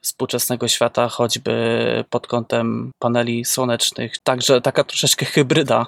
współczesnego 0.00 0.68
świata, 0.68 1.08
choćby 1.08 2.04
pod 2.10 2.26
kątem 2.26 2.92
paneli 2.98 3.44
słonecznych. 3.44 4.18
Także 4.18 4.60
taka 4.60 4.84
troszeczkę 4.84 5.26
hybryda 5.26 5.86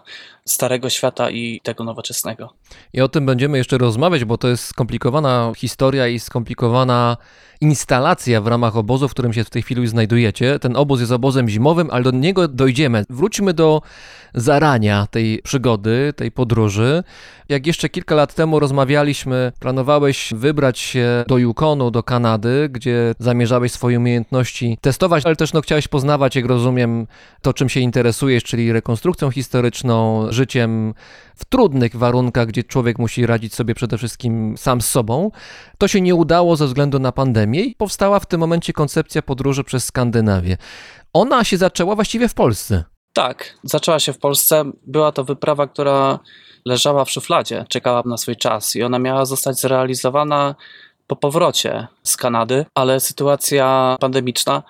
starego 0.49 0.91
świata 0.91 1.31
i 1.31 1.61
tego 1.63 1.85
nowoczesnego. 1.85 2.53
I 2.93 3.01
o 3.01 3.09
tym 3.09 3.27
będziemy 3.27 3.59
jeszcze 3.59 3.79
rozmawiać, 3.79 4.25
bo 4.25 4.39
to 4.39 4.49
jest 4.49 4.65
skomplikowana 4.65 5.53
historia 5.57 6.09
i 6.09 6.19
skomplikowana 6.19 7.17
instalacja 7.61 8.41
w 8.41 8.47
ramach 8.47 8.77
obozu, 8.77 9.09
w 9.09 9.11
którym 9.11 9.33
się 9.33 9.45
w 9.45 9.51
tej 9.51 9.63
chwili 9.63 9.87
znajdujecie. 9.87 10.59
Ten 10.59 10.77
obóz 10.77 11.01
jest 11.01 11.13
obozem 11.13 11.49
zimowym, 11.49 11.89
ale 11.91 12.05
do 12.05 12.11
niego 12.11 12.49
dojdziemy. 12.49 13.05
Wróćmy 13.11 13.55
do 13.55 13.83
zarania 14.35 15.07
tej 15.11 15.41
przygody, 15.43 16.13
tej 16.17 16.31
podróży. 16.33 17.03
Jak 17.49 17.67
jeszcze 17.67 17.89
kilka 17.89 18.15
lat 18.15 18.35
temu 18.35 18.61
rozmawialiśmy, 18.61 19.53
planowałeś 19.61 20.33
wybrać 20.37 20.79
się 20.79 21.25
do 21.29 21.39
Yukonu, 21.39 21.91
do 21.91 22.03
Kanady, 22.03 22.69
gdzie 22.73 23.15
zamierzałeś 23.19 23.73
swoje 23.73 23.99
umiejętności 23.99 24.79
testować, 24.81 25.27
ale 25.27 25.37
też 25.37 25.53
no, 25.53 25.61
chciałeś 25.61 25.89
poznawać, 25.89 26.37
jak 26.37 26.47
rozumiem, 26.47 27.07
to 27.43 27.53
czym 27.53 27.69
się 27.69 27.81
interesujesz, 27.81 28.45
czyli 28.45 28.73
rekonstrukcją 28.73 29.31
historyczną, 29.31 30.27
życiem 30.35 30.94
w 31.37 31.44
trudnych 31.44 31.97
warunkach, 31.97 32.47
gdzie 32.47 32.64
człowiek 32.64 32.99
musi 32.99 33.27
radzić 33.27 33.55
sobie 33.55 33.75
przede 33.75 33.99
wszystkim 33.99 34.55
sam 34.59 34.81
z 34.81 34.88
sobą. 34.88 35.31
To 35.79 35.88
się 35.88 36.01
nie 36.01 36.14
udało 36.14 36.57
ze 36.57 36.66
względu 36.66 36.99
na 36.99 37.12
pandemię 37.12 37.61
i 37.61 37.75
powstała 37.75 38.20
w 38.20 38.27
tym 38.27 38.40
momencie 38.40 38.73
koncepcja 38.73 39.23
podróży 39.23 39.64
przez 39.64 39.85
Skandynawię. 39.85 40.57
Ona 41.12 41.44
się 41.44 41.57
zaczęła 41.57 41.94
właściwie 41.94 42.29
w 42.29 42.35
Polsce. 42.35 42.85
Tak, 43.12 43.59
zaczęła 43.64 43.99
się 43.99 44.12
w 44.12 44.18
Polsce. 44.18 44.64
Była 44.87 45.12
to 45.12 45.25
wyprawa, 45.25 45.66
która 45.66 46.18
leżała 46.64 47.05
w 47.05 47.11
szufladzie, 47.11 47.64
czekała 47.68 48.03
na 48.07 48.16
swój 48.16 48.37
czas 48.37 48.77
i 48.77 48.83
ona 48.83 48.99
miała 48.99 49.25
zostać 49.25 49.61
zrealizowana 49.61 50.55
po 51.07 51.16
powrocie 51.16 51.87
z 52.03 52.16
Kanady, 52.16 52.66
ale 52.75 53.01
sytuacja 53.01 53.97
pandemiczna 54.01 54.62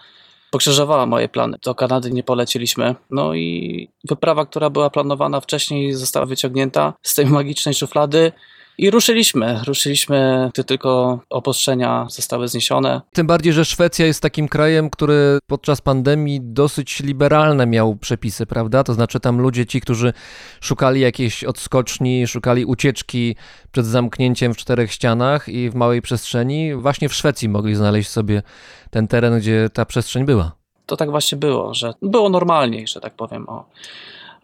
pokrzyżowała 0.55 1.07
moje 1.07 1.29
plany. 1.29 1.59
Do 1.65 1.75
Kanady 1.75 2.11
nie 2.11 2.23
poleciliśmy. 2.23 2.95
No 3.11 3.35
i 3.35 3.89
wyprawa, 4.05 4.47
która 4.47 4.71
była 4.71 4.91
planowana 4.91 5.41
wcześniej, 5.41 5.93
została 5.93 6.27
wyciągnięta 6.27 6.95
z 7.03 7.15
tej 7.15 7.27
magicznej 7.27 7.75
szuflady. 7.75 8.33
I 8.79 8.91
ruszyliśmy, 8.91 9.61
ruszyliśmy, 9.67 10.51
gdy 10.55 10.65
tylko 10.65 11.21
obostrzenia 11.31 12.07
zostały 12.11 12.49
zniesione. 12.49 13.01
Tym 13.13 13.27
bardziej, 13.27 13.53
że 13.53 13.65
Szwecja 13.65 14.07
jest 14.07 14.23
takim 14.23 14.49
krajem, 14.49 14.91
który 14.91 15.39
podczas 15.47 15.81
pandemii 15.81 16.41
dosyć 16.43 17.01
liberalne 17.01 17.67
miał 17.67 17.97
przepisy, 17.97 18.47
prawda? 18.47 18.85
To 18.85 18.95
znaczy 18.95 19.21
tam 19.21 19.41
ludzie, 19.41 19.67
ci, 19.67 19.81
którzy 19.81 20.13
szukali 20.61 21.01
jakiejś 21.01 21.45
odskoczni, 21.45 22.27
szukali 22.27 22.65
ucieczki 22.65 23.37
przed 23.73 23.87
zamknięciem 23.87 24.55
w 24.55 24.57
czterech 24.57 24.93
ścianach 24.93 25.49
i 25.49 25.71
w 25.71 25.75
małej 25.75 26.03
przestrzeni, 26.03 26.75
właśnie 26.75 27.09
w 27.09 27.15
Szwecji 27.15 27.49
mogli 27.49 27.75
znaleźć 27.75 28.11
sobie 28.11 28.43
ten 28.91 29.09
teren, 29.09 29.39
gdzie 29.39 29.71
ta 29.73 29.85
przestrzeń 29.85 30.25
była. 30.25 30.53
To 30.87 30.97
tak 30.97 31.11
właśnie 31.11 31.39
było, 31.39 31.75
że 31.75 31.95
było 32.03 32.29
normalniej, 32.29 32.87
że 32.87 33.01
tak 33.01 33.15
powiem. 33.15 33.49
O. 33.49 33.65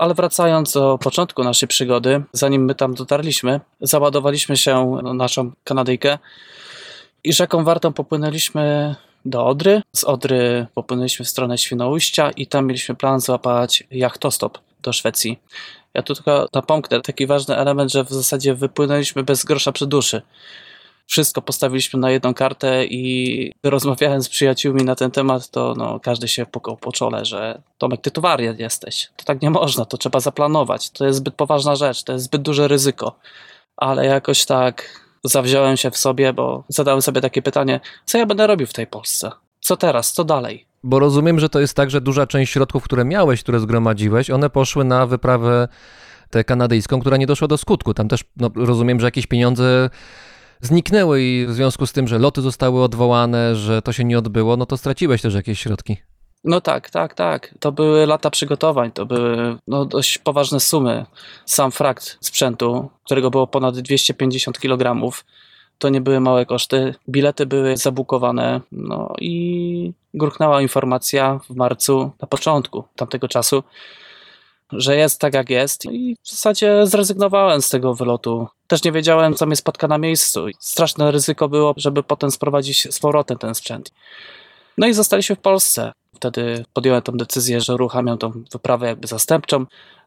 Ale 0.00 0.14
wracając 0.14 0.72
do 0.72 0.98
początku 0.98 1.44
naszej 1.44 1.68
przygody, 1.68 2.22
zanim 2.32 2.64
my 2.64 2.74
tam 2.74 2.94
dotarliśmy, 2.94 3.60
załadowaliśmy 3.80 4.56
się 4.56 4.98
na 5.02 5.14
naszą 5.14 5.52
Kanadyjkę 5.64 6.18
i 7.24 7.32
rzeką 7.32 7.64
Wartą 7.64 7.92
popłynęliśmy 7.92 8.94
do 9.24 9.46
Odry. 9.46 9.82
Z 9.92 10.04
Odry 10.04 10.66
popłynęliśmy 10.74 11.24
w 11.24 11.28
stronę 11.28 11.58
Świnoujścia 11.58 12.30
i 12.30 12.46
tam 12.46 12.66
mieliśmy 12.66 12.94
plan 12.94 13.20
złapać 13.20 13.84
jachtostop 13.90 14.58
do 14.82 14.92
Szwecji. 14.92 15.38
Ja 15.94 16.02
tu 16.02 16.14
tylko 16.14 16.48
napomknę 16.54 17.00
taki 17.00 17.26
ważny 17.26 17.56
element, 17.56 17.92
że 17.92 18.04
w 18.04 18.10
zasadzie 18.10 18.54
wypłynęliśmy 18.54 19.22
bez 19.22 19.44
grosza 19.44 19.72
przy 19.72 19.86
duszy 19.86 20.22
wszystko 21.10 21.42
postawiliśmy 21.42 22.00
na 22.00 22.10
jedną 22.10 22.34
kartę 22.34 22.84
i 22.84 23.52
rozmawiałem 23.62 24.22
z 24.22 24.28
przyjaciółmi 24.28 24.84
na 24.84 24.94
ten 24.94 25.10
temat, 25.10 25.50
to 25.50 25.74
no, 25.76 26.00
każdy 26.00 26.28
się 26.28 26.46
pukał 26.46 26.76
po 26.76 26.92
czole, 26.92 27.24
że 27.24 27.62
Tomek, 27.78 28.00
ty 28.00 28.10
tu 28.10 28.20
wariat 28.20 28.58
jesteś. 28.58 29.10
To 29.16 29.24
tak 29.24 29.42
nie 29.42 29.50
można, 29.50 29.84
to 29.84 29.96
trzeba 29.96 30.20
zaplanować. 30.20 30.90
To 30.90 31.06
jest 31.06 31.18
zbyt 31.18 31.34
poważna 31.34 31.76
rzecz, 31.76 32.02
to 32.02 32.12
jest 32.12 32.24
zbyt 32.24 32.42
duże 32.42 32.68
ryzyko. 32.68 33.16
Ale 33.76 34.06
jakoś 34.06 34.44
tak 34.44 35.00
zawziąłem 35.24 35.76
się 35.76 35.90
w 35.90 35.96
sobie, 35.96 36.32
bo 36.32 36.64
zadałem 36.68 37.02
sobie 37.02 37.20
takie 37.20 37.42
pytanie, 37.42 37.80
co 38.04 38.18
ja 38.18 38.26
będę 38.26 38.46
robił 38.46 38.66
w 38.66 38.72
tej 38.72 38.86
Polsce? 38.86 39.30
Co 39.60 39.76
teraz? 39.76 40.12
Co 40.12 40.24
dalej? 40.24 40.66
Bo 40.82 40.98
rozumiem, 40.98 41.40
że 41.40 41.48
to 41.48 41.60
jest 41.60 41.74
tak, 41.74 41.90
że 41.90 42.00
duża 42.00 42.26
część 42.26 42.52
środków, 42.52 42.84
które 42.84 43.04
miałeś, 43.04 43.42
które 43.42 43.60
zgromadziłeś, 43.60 44.30
one 44.30 44.50
poszły 44.50 44.84
na 44.84 45.06
wyprawę 45.06 45.68
tę 46.30 46.44
kanadyjską, 46.44 47.00
która 47.00 47.16
nie 47.16 47.26
doszła 47.26 47.48
do 47.48 47.58
skutku. 47.58 47.94
Tam 47.94 48.08
też 48.08 48.24
no, 48.36 48.50
rozumiem, 48.54 49.00
że 49.00 49.06
jakieś 49.06 49.26
pieniądze 49.26 49.90
zniknęły 50.60 51.22
i 51.22 51.46
w 51.46 51.52
związku 51.52 51.86
z 51.86 51.92
tym, 51.92 52.08
że 52.08 52.18
loty 52.18 52.40
zostały 52.40 52.82
odwołane, 52.82 53.56
że 53.56 53.82
to 53.82 53.92
się 53.92 54.04
nie 54.04 54.18
odbyło, 54.18 54.56
no 54.56 54.66
to 54.66 54.76
straciłeś 54.76 55.22
też 55.22 55.34
jakieś 55.34 55.60
środki. 55.60 55.96
No 56.44 56.60
tak, 56.60 56.90
tak, 56.90 57.14
tak. 57.14 57.54
To 57.60 57.72
były 57.72 58.06
lata 58.06 58.30
przygotowań, 58.30 58.92
to 58.92 59.06
były 59.06 59.56
no, 59.66 59.84
dość 59.84 60.18
poważne 60.18 60.60
sumy. 60.60 61.06
Sam 61.46 61.70
frakt 61.70 62.18
sprzętu, 62.20 62.90
którego 63.04 63.30
było 63.30 63.46
ponad 63.46 63.78
250 63.78 64.58
kg, 64.58 65.12
to 65.78 65.88
nie 65.88 66.00
były 66.00 66.20
małe 66.20 66.46
koszty. 66.46 66.94
Bilety 67.08 67.46
były 67.46 67.76
zabukowane, 67.76 68.60
no 68.72 69.14
i 69.20 69.92
gruchnęła 70.14 70.62
informacja 70.62 71.40
w 71.50 71.56
marcu, 71.56 72.10
na 72.20 72.28
początku 72.28 72.84
tamtego 72.96 73.28
czasu, 73.28 73.62
że 74.72 74.96
jest 74.96 75.20
tak 75.20 75.34
jak 75.34 75.50
jest 75.50 75.84
i 75.84 76.16
w 76.22 76.30
zasadzie 76.30 76.86
zrezygnowałem 76.86 77.62
z 77.62 77.68
tego 77.68 77.94
wylotu. 77.94 78.48
Też 78.66 78.84
nie 78.84 78.92
wiedziałem, 78.92 79.34
co 79.34 79.46
mnie 79.46 79.56
spotka 79.56 79.88
na 79.88 79.98
miejscu. 79.98 80.46
Straszne 80.58 81.10
ryzyko 81.10 81.48
było, 81.48 81.74
żeby 81.76 82.02
potem 82.02 82.30
sprowadzić 82.30 82.88
z 82.94 83.00
powrotem 83.00 83.38
ten 83.38 83.54
sprzęt. 83.54 83.90
No 84.78 84.86
i 84.86 84.92
zostaliśmy 84.92 85.36
w 85.36 85.40
Polsce. 85.40 85.92
Wtedy 86.14 86.64
podjąłem 86.72 87.02
tę 87.02 87.12
decyzję, 87.14 87.60
że 87.60 87.74
uruchamiam 87.74 88.18
tą 88.18 88.32
wyprawę 88.52 88.86
jakby 88.86 89.06
zastępczą. 89.06 89.66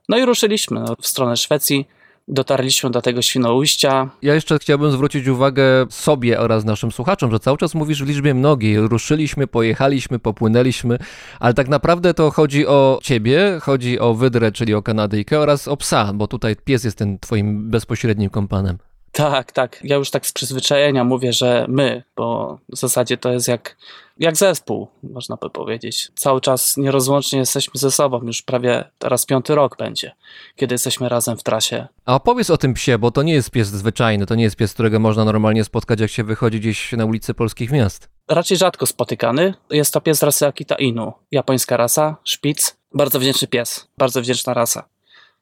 No 0.09 0.17
i 0.17 0.25
ruszyliśmy 0.25 0.79
no, 0.79 0.95
w 1.01 1.07
stronę 1.07 1.37
Szwecji 1.37 1.87
dotarliśmy 2.27 2.89
do 2.89 3.01
tego 3.01 3.21
Świnoujścia. 3.21 4.09
Ja 4.21 4.33
jeszcze 4.33 4.59
chciałbym 4.59 4.91
zwrócić 4.91 5.27
uwagę 5.27 5.63
sobie 5.89 6.39
oraz 6.39 6.65
naszym 6.65 6.91
słuchaczom, 6.91 7.31
że 7.31 7.39
cały 7.39 7.57
czas 7.57 7.75
mówisz 7.75 8.03
w 8.03 8.07
liczbie 8.07 8.33
mnogiej. 8.33 8.77
Ruszyliśmy, 8.77 9.47
pojechaliśmy, 9.47 10.19
popłynęliśmy, 10.19 10.97
ale 11.39 11.53
tak 11.53 11.67
naprawdę 11.67 12.13
to 12.13 12.31
chodzi 12.31 12.67
o 12.67 12.99
ciebie, 13.03 13.59
chodzi 13.61 13.99
o 13.99 14.13
wydrę, 14.13 14.51
czyli 14.51 14.73
o 14.73 14.81
Kanadyjkę 14.81 15.39
oraz 15.39 15.67
o 15.67 15.77
psa, 15.77 16.13
bo 16.13 16.27
tutaj 16.27 16.55
pies 16.55 16.83
jest 16.83 16.97
ten 16.97 17.19
twoim 17.19 17.69
bezpośrednim 17.69 18.29
kompanem. 18.29 18.77
Tak, 19.13 19.51
tak. 19.51 19.79
Ja 19.83 19.95
już 19.95 20.11
tak 20.11 20.25
z 20.27 20.31
przyzwyczajenia 20.31 21.03
mówię, 21.03 21.33
że 21.33 21.65
my, 21.69 22.03
bo 22.15 22.57
w 22.69 22.77
zasadzie 22.77 23.17
to 23.17 23.31
jest 23.31 23.47
jak, 23.47 23.77
jak 24.17 24.37
zespół, 24.37 24.87
można 25.03 25.37
by 25.37 25.49
powiedzieć. 25.49 26.11
Cały 26.15 26.41
czas 26.41 26.77
nierozłącznie 26.77 27.39
jesteśmy 27.39 27.79
ze 27.79 27.91
sobą, 27.91 28.21
już 28.23 28.41
prawie 28.41 28.89
teraz 28.99 29.25
piąty 29.25 29.55
rok 29.55 29.77
będzie, 29.77 30.11
kiedy 30.55 30.73
jesteśmy 30.73 31.09
razem 31.09 31.37
w 31.37 31.43
trasie. 31.43 31.87
A 32.05 32.15
opowiedz 32.15 32.49
o 32.49 32.57
tym 32.57 32.73
psie, 32.73 32.97
bo 32.97 33.11
to 33.11 33.23
nie 33.23 33.33
jest 33.33 33.51
pies 33.51 33.67
zwyczajny, 33.67 34.25
to 34.25 34.35
nie 34.35 34.43
jest 34.43 34.55
pies, 34.55 34.73
którego 34.73 34.99
można 34.99 35.25
normalnie 35.25 35.63
spotkać, 35.63 35.99
jak 35.99 36.11
się 36.11 36.23
wychodzi 36.23 36.59
gdzieś 36.59 36.91
na 36.91 37.05
ulicy 37.05 37.33
polskich 37.33 37.71
miast. 37.71 38.09
Raczej 38.27 38.57
rzadko 38.57 38.85
spotykany. 38.85 39.53
Jest 39.69 39.93
to 39.93 40.01
pies 40.01 40.23
rasy 40.23 40.47
Akita 40.47 40.75
Inu, 40.75 41.13
japońska 41.31 41.77
rasa, 41.77 42.15
szpic. 42.23 42.75
Bardzo 42.93 43.19
wdzięczny 43.19 43.47
pies, 43.47 43.87
bardzo 43.97 44.21
wdzięczna 44.21 44.53
rasa. 44.53 44.85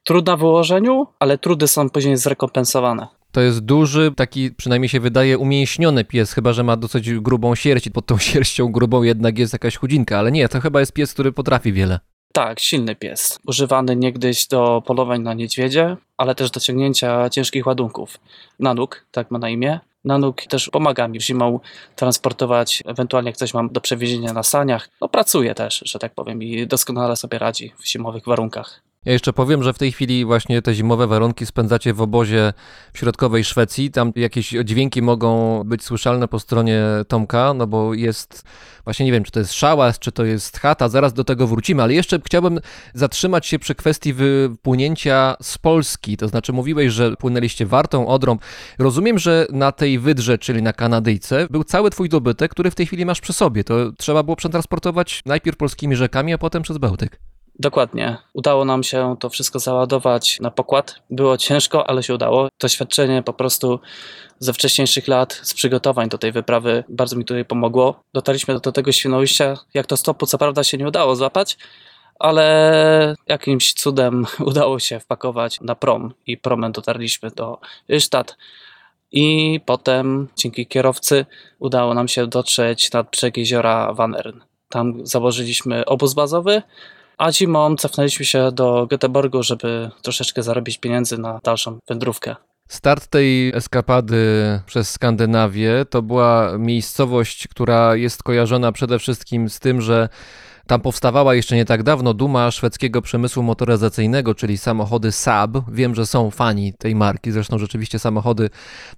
Trudna 0.04 0.38
w 0.38 0.44
ułożeniu, 0.44 1.08
ale 1.20 1.38
trudy 1.38 1.68
są 1.68 1.90
później 1.90 2.18
zrekompensowane. 2.18 3.08
To 3.32 3.42
jest 3.42 3.60
duży, 3.60 4.12
taki 4.16 4.52
przynajmniej 4.52 4.90
się 4.90 5.00
wydaje 5.00 5.38
umięśniony 5.38 6.04
pies, 6.04 6.34
chyba 6.34 6.54
że 6.54 6.64
ma 6.64 6.78
dosyć 6.78 7.14
grubą 7.14 7.56
sierść 7.56 7.90
pod 7.90 8.06
tą 8.06 8.18
sierścią 8.30 8.72
grubą 8.72 9.04
jednak 9.04 9.40
jest 9.40 9.54
jakaś 9.54 9.78
chudzinka, 9.78 10.20
ale 10.20 10.32
nie, 10.32 10.50
to 10.50 10.62
chyba 10.62 10.80
jest 10.80 10.94
pies, 10.94 11.14
który 11.14 11.32
potrafi 11.32 11.74
wiele. 11.74 12.00
Tak, 12.34 12.60
silny 12.60 12.96
pies. 12.96 13.40
Używany 13.48 13.96
niegdyś 13.96 14.48
do 14.48 14.84
polowań 14.86 15.22
na 15.22 15.34
niedźwiedzie, 15.34 15.98
ale 16.18 16.36
też 16.36 16.52
do 16.52 16.60
ciągnięcia 16.60 17.30
ciężkich 17.30 17.66
ładunków. 17.66 18.20
Nanuk, 18.60 19.06
tak 19.12 19.32
ma 19.32 19.40
na 19.40 19.50
imię. 19.50 19.80
Nanuk 20.06 20.42
też 20.42 20.70
pomaga 20.70 21.08
mi 21.08 21.22
zimą 21.22 21.60
transportować, 21.96 22.84
ewentualnie 22.86 23.30
jak 23.30 23.38
coś 23.38 23.54
mam 23.54 23.70
do 23.70 23.82
przewiezienia 23.82 24.34
na 24.34 24.44
saniach. 24.44 24.90
No 25.02 25.10
pracuje 25.10 25.56
też, 25.56 25.84
że 25.86 26.00
tak 26.00 26.14
powiem, 26.14 26.44
i 26.44 26.68
doskonale 26.68 27.16
sobie 27.16 27.40
radzi 27.40 27.74
w 27.80 27.88
zimowych 27.88 28.26
warunkach. 28.26 28.82
Ja 29.06 29.14
jeszcze 29.14 29.34
powiem, 29.34 29.64
że 29.64 29.74
w 29.74 29.78
tej 29.78 29.92
chwili 29.92 30.26
właśnie 30.26 30.62
te 30.62 30.74
zimowe 30.74 31.08
warunki 31.08 31.46
spędzacie 31.46 31.94
w 31.94 32.02
obozie 32.02 32.54
w 32.94 32.98
środkowej 32.98 33.44
Szwecji. 33.44 33.92
Tam 33.92 34.12
jakieś 34.16 34.50
dźwięki 34.64 35.02
mogą 35.02 35.62
być 35.64 35.84
słyszalne 35.84 36.28
po 36.28 36.40
stronie 36.40 36.84
Tomka, 37.08 37.54
no 37.54 37.68
bo 37.68 37.94
jest, 37.94 38.44
właśnie 38.84 39.06
nie 39.06 39.12
wiem, 39.12 39.24
czy 39.24 39.32
to 39.32 39.40
jest 39.40 39.54
szałas, 39.54 40.00
czy 40.00 40.12
to 40.12 40.26
jest 40.26 40.60
chata, 40.60 40.90
zaraz 40.90 41.14
do 41.14 41.24
tego 41.24 41.48
wrócimy, 41.48 41.84
ale 41.84 41.94
jeszcze 41.94 42.20
chciałbym 42.26 42.60
zatrzymać 42.94 43.48
się 43.48 43.60
przy 43.60 43.76
kwestii 43.76 44.14
wypłynięcia 44.14 45.36
z 45.42 45.58
Polski. 45.58 46.18
To 46.18 46.28
znaczy 46.28 46.54
mówiłeś, 46.54 46.94
że 46.94 47.16
płynęliście 47.16 47.66
Wartą, 47.66 48.08
Odrą. 48.08 48.38
Rozumiem, 48.80 49.20
że 49.20 49.48
na 49.52 49.72
tej 49.72 50.00
wydrze, 50.00 50.38
czyli 50.38 50.62
na 50.62 50.74
Kanadyjce, 50.74 51.48
był 51.50 51.64
cały 51.64 51.90
twój 51.90 52.10
dobytek, 52.10 52.52
który 52.52 52.72
w 52.72 52.76
tej 52.76 52.86
chwili 52.86 53.06
masz 53.06 53.22
przy 53.22 53.34
sobie. 53.34 53.64
To 53.64 53.92
trzeba 53.98 54.24
było 54.24 54.36
przetransportować 54.36 55.22
najpierw 55.26 55.58
polskimi 55.58 55.96
rzekami, 55.96 56.34
a 56.34 56.38
potem 56.38 56.64
przez 56.64 56.78
Bałtyk. 56.78 57.31
Dokładnie. 57.62 58.18
Udało 58.34 58.66
nam 58.66 58.84
się 58.84 59.16
to 59.20 59.30
wszystko 59.30 59.60
załadować 59.60 60.40
na 60.40 60.52
pokład. 60.52 60.96
Było 61.10 61.38
ciężko, 61.38 61.90
ale 61.90 62.04
się 62.04 62.14
udało. 62.14 62.50
Doświadczenie 62.60 63.24
po 63.24 63.34
prostu 63.34 63.80
ze 64.40 64.54
wcześniejszych 64.54 65.08
lat, 65.08 65.40
z 65.44 65.54
przygotowań 65.54 66.10
do 66.10 66.18
tej 66.18 66.32
wyprawy 66.32 66.84
bardzo 66.90 67.16
mi 67.16 67.26
tutaj 67.26 67.46
pomogło. 67.46 68.04
Dotarliśmy 68.14 68.60
do 68.60 68.72
tego 68.72 68.92
Świnoujścia, 68.92 69.58
jak 69.74 69.86
to 69.86 69.98
stopu 69.98 70.26
co 70.26 70.38
prawda 70.38 70.64
się 70.64 70.78
nie 70.78 70.88
udało 70.88 71.16
złapać, 71.16 71.58
ale 72.20 73.16
jakimś 73.28 73.74
cudem 73.74 74.26
udało 74.52 74.80
się 74.80 75.00
wpakować 75.00 75.62
na 75.62 75.76
prom 75.76 76.14
i 76.28 76.38
promem 76.38 76.72
dotarliśmy 76.72 77.32
do 77.32 77.60
Ystad. 77.90 78.38
I 79.12 79.60
potem 79.66 80.28
dzięki 80.36 80.68
kierowcy 80.68 81.26
udało 81.60 81.94
nam 81.94 82.08
się 82.08 82.28
dotrzeć 82.28 82.92
nad 82.92 83.12
brzeg 83.12 83.38
jeziora 83.38 83.94
Wanern. 83.94 84.40
Tam 84.70 85.06
założyliśmy 85.06 85.86
obóz 85.86 86.14
bazowy, 86.14 86.62
a 87.22 87.32
zimą 87.32 87.76
cofnęliśmy 87.76 88.26
się 88.26 88.52
do 88.52 88.88
Göteborgu, 88.92 89.44
żeby 89.44 89.90
troszeczkę 90.02 90.44
zarobić 90.44 90.78
pieniędzy 90.78 91.18
na 91.18 91.40
dalszą 91.44 91.80
wędrówkę. 91.90 92.36
Start 92.70 93.08
tej 93.08 93.56
eskapady 93.56 94.60
przez 94.66 94.90
Skandynawię 94.90 95.86
to 95.90 96.02
była 96.02 96.58
miejscowość, 96.58 97.48
która 97.48 97.96
jest 97.96 98.24
kojarzona 98.24 98.72
przede 98.72 99.00
wszystkim 99.00 99.50
z 99.50 99.60
tym, 99.60 99.82
że 99.82 100.10
tam 100.72 100.82
powstawała 100.82 101.36
jeszcze 101.36 101.56
nie 101.56 101.66
tak 101.66 101.84
dawno 101.84 102.14
duma 102.14 102.52
szwedzkiego 102.52 103.02
przemysłu 103.02 103.44
motoryzacyjnego, 103.44 104.36
czyli 104.36 104.58
samochody 104.58 105.12
Saab. 105.12 105.58
Wiem, 105.72 105.96
że 105.96 106.06
są 106.06 106.32
fani 106.32 106.74
tej 106.74 106.96
marki, 106.96 107.32
zresztą 107.32 107.58
rzeczywiście 107.58 108.00
samochody 108.00 108.50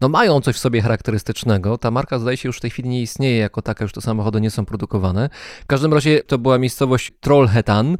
no, 0.02 0.10
mają 0.10 0.42
coś 0.42 0.56
w 0.56 0.60
sobie 0.60 0.82
charakterystycznego. 0.82 1.78
Ta 1.78 1.92
marka 1.92 2.20
zdaje 2.20 2.38
się 2.38 2.50
już 2.50 2.58
w 2.58 2.62
tej 2.62 2.72
chwili 2.72 2.90
nie 2.90 3.02
istnieje 3.02 3.38
jako 3.38 3.62
taka, 3.62 3.86
już 3.86 3.92
te 3.92 4.02
samochody 4.02 4.42
nie 4.42 4.52
są 4.52 4.66
produkowane. 4.66 5.30
W 5.64 5.66
każdym 5.66 5.94
razie 5.94 6.24
to 6.24 6.38
była 6.38 6.58
miejscowość 6.58 7.12
Trollhättan 7.22 7.98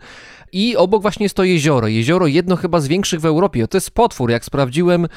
i 0.52 0.76
obok 0.76 1.02
właśnie 1.02 1.24
jest 1.24 1.36
to 1.36 1.44
jezioro. 1.44 1.88
Jezioro 1.88 2.28
jedno 2.28 2.56
chyba 2.56 2.80
z 2.80 2.88
większych 2.88 3.22
w 3.22 3.26
Europie. 3.26 3.68
To 3.68 3.78
jest 3.78 3.92
potwór, 3.92 4.30
jak 4.30 4.46
sprawdziłem, 4.46 5.08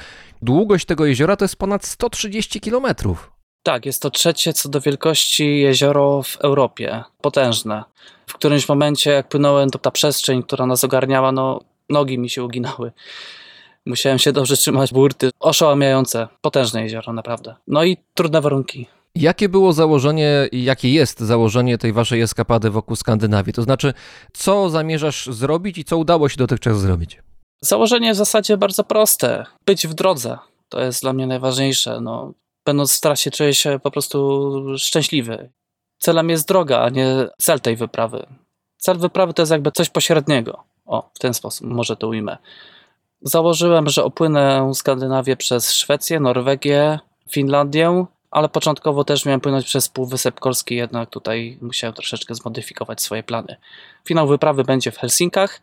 długość 0.43 0.87
tego 0.87 1.07
jeziora 1.07 1.37
to 1.37 1.45
jest 1.45 1.57
ponad 1.57 1.85
130 1.85 2.61
kilometrów. 2.61 3.36
Tak, 3.67 3.87
jest 3.87 4.03
to 4.03 4.11
trzecie 4.11 4.53
co 4.53 4.69
do 4.69 4.81
wielkości 4.81 5.59
jezioro 5.59 6.23
w 6.23 6.37
Europie. 6.37 7.05
Potężne. 7.21 7.85
W 8.27 8.33
którymś 8.33 8.69
momencie, 8.69 9.11
jak 9.11 9.29
płynąłem, 9.29 9.71
to 9.71 9.79
ta 9.79 9.91
przestrzeń, 9.91 10.43
która 10.43 10.67
nas 10.67 10.85
ogarniała, 10.85 11.33
no 11.33 11.61
nogi 11.91 12.19
mi 12.19 12.31
się 12.31 12.45
uginały. 12.45 12.93
Musiałem 13.87 14.19
się 14.19 14.33
dobrze 14.33 14.57
trzymać 14.57 14.93
burty. 14.93 15.31
Oszałamiające. 15.41 16.29
Potężne 16.41 16.83
jezioro, 16.83 17.13
naprawdę. 17.13 17.55
No 17.67 17.85
i 17.85 17.97
trudne 18.15 18.41
warunki. 18.41 18.87
Jakie 19.15 19.49
było 19.49 19.73
założenie 19.73 20.49
i 20.53 20.65
jakie 20.65 20.93
jest 20.93 21.21
założenie 21.21 21.79
tej 21.79 21.93
waszej 21.93 22.21
eskapady 22.21 22.71
wokół 22.71 22.97
Skandynawii? 22.97 23.53
To 23.53 23.63
znaczy, 23.63 23.95
co 24.33 24.71
zamierzasz 24.71 25.27
zrobić 25.27 25.79
i 25.79 25.85
co 25.85 25.99
udało 25.99 26.29
się 26.29 26.37
dotychczas 26.37 26.81
zrobić? 26.81 27.23
Założenie 27.61 28.13
w 28.13 28.17
zasadzie 28.17 28.57
bardzo 28.57 28.85
proste. 28.85 29.47
Być 29.67 29.87
w 29.87 29.95
drodze. 29.95 30.39
To 30.69 30.81
jest 30.81 31.03
dla 31.03 31.13
mnie 31.13 31.27
najważniejsze. 31.27 32.01
No, 32.01 32.33
będąc 32.67 32.97
w 32.97 33.01
trasie 33.01 33.31
czuję 33.31 33.55
się 33.55 33.79
po 33.83 33.91
prostu 33.91 34.79
szczęśliwy. 34.79 35.51
Celem 35.99 36.31
jest 36.31 36.49
droga, 36.49 36.81
a 36.81 36.89
nie 36.89 37.29
cel 37.39 37.61
tej 37.61 37.77
wyprawy. 37.77 38.27
Cel 38.77 38.99
wyprawy 38.99 39.35
to 39.35 39.43
jest 39.43 39.53
jakby 39.53 39.73
coś 39.73 39.91
pośredniego. 39.91 40.65
O, 40.87 41.11
w 41.15 41.19
ten 41.19 41.35
sposób 41.35 41.67
może 41.67 41.97
to 41.97 42.09
ujmę. 42.09 42.39
Założyłem, 43.23 43.89
że 43.89 44.05
opłynę 44.05 44.71
Skandynawię 44.75 45.37
przez 45.37 45.73
Szwecję, 45.73 46.21
Norwegię, 46.21 46.99
Finlandię, 47.31 48.07
ale 48.31 48.49
początkowo 48.49 49.05
też 49.05 49.25
miałem 49.25 49.41
płynąć 49.41 49.67
przez 49.67 49.89
Półwysep 49.89 50.41
Kolski, 50.41 50.77
jednak 50.77 51.11
tutaj 51.11 51.59
musiałem 51.63 51.95
troszeczkę 51.95 52.35
zmodyfikować 52.35 53.03
swoje 53.03 53.23
plany. 53.23 53.57
Finał 54.05 54.29
wyprawy 54.29 54.65
będzie 54.65 54.91
w 54.91 54.99
Helsinkach, 54.99 55.61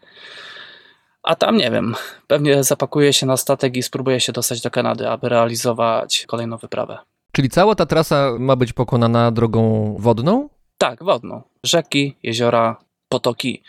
a 1.23 1.35
tam 1.35 1.57
nie 1.57 1.71
wiem, 1.71 1.95
pewnie 2.27 2.63
zapakuję 2.63 3.13
się 3.13 3.25
na 3.25 3.37
statek 3.37 3.77
i 3.77 3.83
spróbuję 3.83 4.19
się 4.19 4.31
dostać 4.31 4.61
do 4.61 4.71
Kanady, 4.71 5.09
aby 5.09 5.29
realizować 5.29 6.25
kolejną 6.27 6.57
wyprawę. 6.57 6.97
Czyli 7.31 7.49
cała 7.49 7.75
ta 7.75 7.85
trasa 7.85 8.31
ma 8.39 8.55
być 8.55 8.73
pokonana 8.73 9.31
drogą 9.31 9.95
wodną? 9.99 10.49
Tak, 10.77 11.03
wodną. 11.03 11.41
Rzeki, 11.63 12.15
jeziora, 12.23 12.77
potoki. 13.09 13.63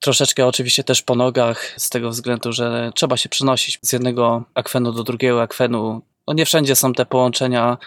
Troszeczkę 0.00 0.46
oczywiście 0.46 0.84
też 0.84 1.02
po 1.02 1.14
nogach, 1.14 1.74
z 1.76 1.90
tego 1.90 2.10
względu, 2.10 2.52
że 2.52 2.90
trzeba 2.94 3.16
się 3.16 3.28
przenosić 3.28 3.78
z 3.82 3.92
jednego 3.92 4.44
akwenu 4.54 4.92
do 4.92 5.02
drugiego 5.04 5.42
akwenu. 5.42 6.02
No 6.26 6.34
nie 6.34 6.46
wszędzie 6.46 6.74
są 6.74 6.92
te 6.92 7.06
połączenia 7.06 7.78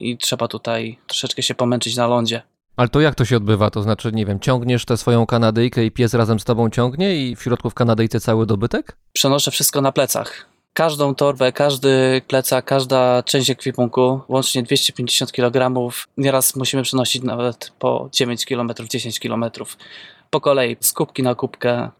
i 0.00 0.18
trzeba 0.18 0.48
tutaj 0.48 0.98
troszeczkę 1.06 1.42
się 1.42 1.54
pomęczyć 1.54 1.96
na 1.96 2.06
lądzie. 2.06 2.42
Ale 2.78 2.88
to 2.88 3.00
jak 3.00 3.14
to 3.14 3.24
się 3.24 3.36
odbywa? 3.36 3.70
To 3.70 3.82
znaczy, 3.82 4.12
nie 4.12 4.26
wiem, 4.26 4.40
ciągniesz 4.40 4.84
tę 4.84 4.96
swoją 4.96 5.26
Kanadyjkę 5.26 5.84
i 5.84 5.90
pies 5.90 6.14
razem 6.14 6.40
z 6.40 6.44
tobą 6.44 6.70
ciągnie 6.70 7.16
i 7.16 7.36
w 7.36 7.42
środku 7.42 7.70
w 7.70 7.74
Kanadyjce 7.74 8.20
cały 8.20 8.46
dobytek? 8.46 8.96
Przenoszę 9.12 9.50
wszystko 9.50 9.80
na 9.80 9.92
plecach. 9.92 10.46
Każdą 10.72 11.14
torbę, 11.14 11.52
każdy 11.52 12.22
plecak, 12.28 12.64
każda 12.64 13.22
część 13.22 13.50
ekwipunku, 13.50 14.20
łącznie 14.28 14.62
250 14.62 15.32
kg. 15.32 15.90
Nieraz 16.16 16.56
musimy 16.56 16.82
przenosić 16.82 17.22
nawet 17.22 17.72
po 17.78 18.08
9 18.12 18.46
km, 18.46 18.70
10 18.88 19.20
km. 19.20 19.44
Po 20.30 20.40
kolei, 20.40 20.76
z 20.80 20.92
kubki 20.92 21.22
na 21.22 21.34
kubkę, 21.34 21.90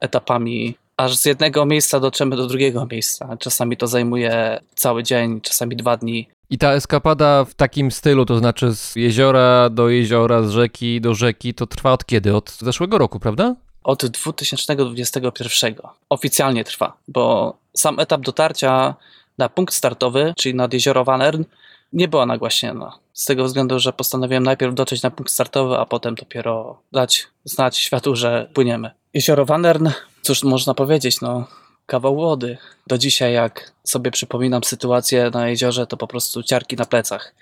etapami, 0.00 0.74
aż 0.96 1.16
z 1.16 1.24
jednego 1.24 1.66
miejsca 1.66 2.00
dotrzemy 2.00 2.36
do 2.36 2.46
drugiego 2.46 2.86
miejsca. 2.90 3.36
Czasami 3.36 3.76
to 3.76 3.86
zajmuje 3.86 4.60
cały 4.74 5.02
dzień, 5.02 5.40
czasami 5.40 5.76
dwa 5.76 5.96
dni. 5.96 6.28
I 6.52 6.58
ta 6.58 6.72
eskapada 6.72 7.44
w 7.44 7.54
takim 7.54 7.90
stylu, 7.90 8.26
to 8.26 8.38
znaczy 8.38 8.74
z 8.74 8.96
jeziora 8.96 9.70
do 9.70 9.88
jeziora, 9.88 10.42
z 10.42 10.50
rzeki 10.50 11.00
do 11.00 11.14
rzeki, 11.14 11.54
to 11.54 11.66
trwa 11.66 11.92
od 11.92 12.06
kiedy? 12.06 12.36
Od 12.36 12.50
zeszłego 12.50 12.98
roku, 12.98 13.20
prawda? 13.20 13.54
Od 13.84 14.06
2021 14.06 15.74
oficjalnie 16.08 16.64
trwa, 16.64 16.96
bo 17.08 17.56
sam 17.74 18.00
etap 18.00 18.20
dotarcia 18.20 18.94
na 19.38 19.48
punkt 19.48 19.74
startowy, 19.74 20.34
czyli 20.36 20.54
nad 20.54 20.72
jezioro 20.72 21.04
Wanern, 21.04 21.44
nie 21.92 22.08
była 22.08 22.26
nagłaśniona. 22.26 22.98
Z 23.12 23.24
tego 23.24 23.44
względu, 23.44 23.78
że 23.78 23.92
postanowiłem 23.92 24.42
najpierw 24.42 24.74
dotrzeć 24.74 25.02
na 25.02 25.10
punkt 25.10 25.32
startowy, 25.32 25.78
a 25.78 25.86
potem 25.86 26.14
dopiero 26.14 26.78
dać 26.92 27.26
znać 27.44 27.76
światu, 27.76 28.16
że 28.16 28.48
płyniemy. 28.54 28.90
Jezioro 29.14 29.44
Wanern, 29.44 29.88
cóż 30.22 30.42
można 30.42 30.74
powiedzieć, 30.74 31.20
no 31.20 31.46
kawał 31.86 32.16
wody. 32.16 32.58
Do 32.86 32.98
dzisiaj, 32.98 33.32
jak 33.32 33.72
sobie 33.84 34.10
przypominam 34.10 34.64
sytuację 34.64 35.30
na 35.34 35.48
jeziorze, 35.48 35.86
to 35.86 35.96
po 35.96 36.06
prostu 36.06 36.42
ciarki 36.42 36.76
na 36.76 36.84
plecach. 36.84 37.34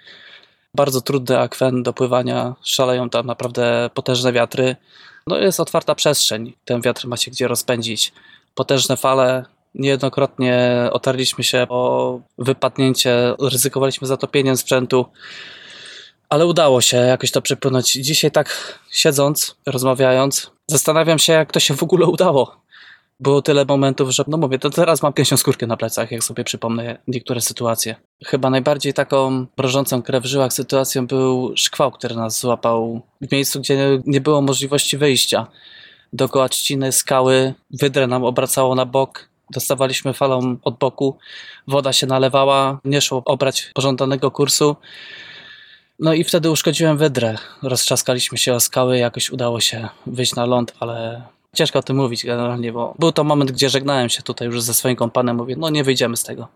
Bardzo 0.74 1.00
trudny 1.00 1.38
akwen 1.38 1.82
do 1.82 1.92
pływania, 1.92 2.54
szaleją 2.62 3.10
tam 3.10 3.26
naprawdę 3.26 3.90
potężne 3.94 4.32
wiatry. 4.32 4.76
No 5.26 5.38
jest 5.38 5.60
otwarta 5.60 5.94
przestrzeń, 5.94 6.52
ten 6.64 6.80
wiatr 6.80 7.06
ma 7.06 7.16
się 7.16 7.30
gdzie 7.30 7.48
rozpędzić. 7.48 8.12
Potężne 8.54 8.96
fale, 8.96 9.44
niejednokrotnie 9.74 10.88
otarliśmy 10.92 11.44
się 11.44 11.66
o 11.68 12.20
wypadnięcie, 12.38 13.34
ryzykowaliśmy 13.40 14.06
zatopieniem 14.06 14.56
sprzętu, 14.56 15.06
ale 16.28 16.46
udało 16.46 16.80
się 16.80 16.96
jakoś 16.96 17.30
to 17.30 17.42
przepłynąć. 17.42 17.92
Dzisiaj 17.92 18.30
tak 18.30 18.78
siedząc, 18.90 19.56
rozmawiając, 19.66 20.50
zastanawiam 20.66 21.18
się, 21.18 21.32
jak 21.32 21.52
to 21.52 21.60
się 21.60 21.74
w 21.74 21.82
ogóle 21.82 22.06
udało 22.06 22.60
było 23.20 23.42
tyle 23.42 23.64
momentów, 23.64 24.10
że 24.10 24.24
no 24.26 24.36
mówię, 24.36 24.58
to 24.58 24.70
teraz 24.70 25.02
mam 25.02 25.12
gęsią 25.12 25.36
skórkę 25.36 25.66
na 25.66 25.76
plecach, 25.76 26.10
jak 26.10 26.24
sobie 26.24 26.44
przypomnę 26.44 26.98
niektóre 27.08 27.40
sytuacje. 27.40 27.96
Chyba 28.26 28.50
najbardziej 28.50 28.94
taką 28.94 29.46
mrożącą 29.56 30.02
krew 30.02 30.24
w 30.24 30.26
żyłach 30.26 30.52
sytuacją 30.52 31.06
był 31.06 31.52
szkwał, 31.56 31.90
który 31.90 32.14
nas 32.14 32.40
złapał 32.40 33.00
w 33.20 33.32
miejscu, 33.32 33.60
gdzie 33.60 34.02
nie 34.06 34.20
było 34.20 34.40
możliwości 34.40 34.98
wyjścia. 34.98 35.46
Dookoła 36.12 36.48
trzciny, 36.48 36.92
skały, 36.92 37.54
wydrę 37.70 38.06
nam 38.06 38.24
obracało 38.24 38.74
na 38.74 38.86
bok, 38.86 39.28
dostawaliśmy 39.50 40.12
falą 40.12 40.56
od 40.62 40.78
boku, 40.78 41.18
woda 41.68 41.92
się 41.92 42.06
nalewała, 42.06 42.80
nie 42.84 43.00
szło 43.00 43.22
obrać 43.24 43.70
pożądanego 43.74 44.30
kursu. 44.30 44.76
No 45.98 46.14
i 46.14 46.24
wtedy 46.24 46.50
uszkodziłem 46.50 46.96
wydrę. 46.96 47.38
Roztrzaskaliśmy 47.62 48.38
się 48.38 48.54
o 48.54 48.60
skały, 48.60 48.98
jakoś 48.98 49.30
udało 49.30 49.60
się 49.60 49.88
wyjść 50.06 50.34
na 50.34 50.46
ląd, 50.46 50.74
ale 50.80 51.22
ciężko 51.56 51.78
o 51.78 51.82
tym 51.82 51.96
mówić 51.96 52.26
generalnie, 52.26 52.72
bo 52.72 52.94
był 52.98 53.12
to 53.12 53.24
moment, 53.24 53.52
gdzie 53.52 53.70
żegnałem 53.70 54.08
się 54.08 54.22
tutaj 54.22 54.48
już 54.48 54.62
ze 54.62 54.74
swoim 54.74 54.96
kompanem, 54.96 55.36
mówię, 55.36 55.54
no 55.58 55.70
nie 55.70 55.84
wyjdziemy 55.84 56.16
z 56.16 56.22
tego, 56.22 56.48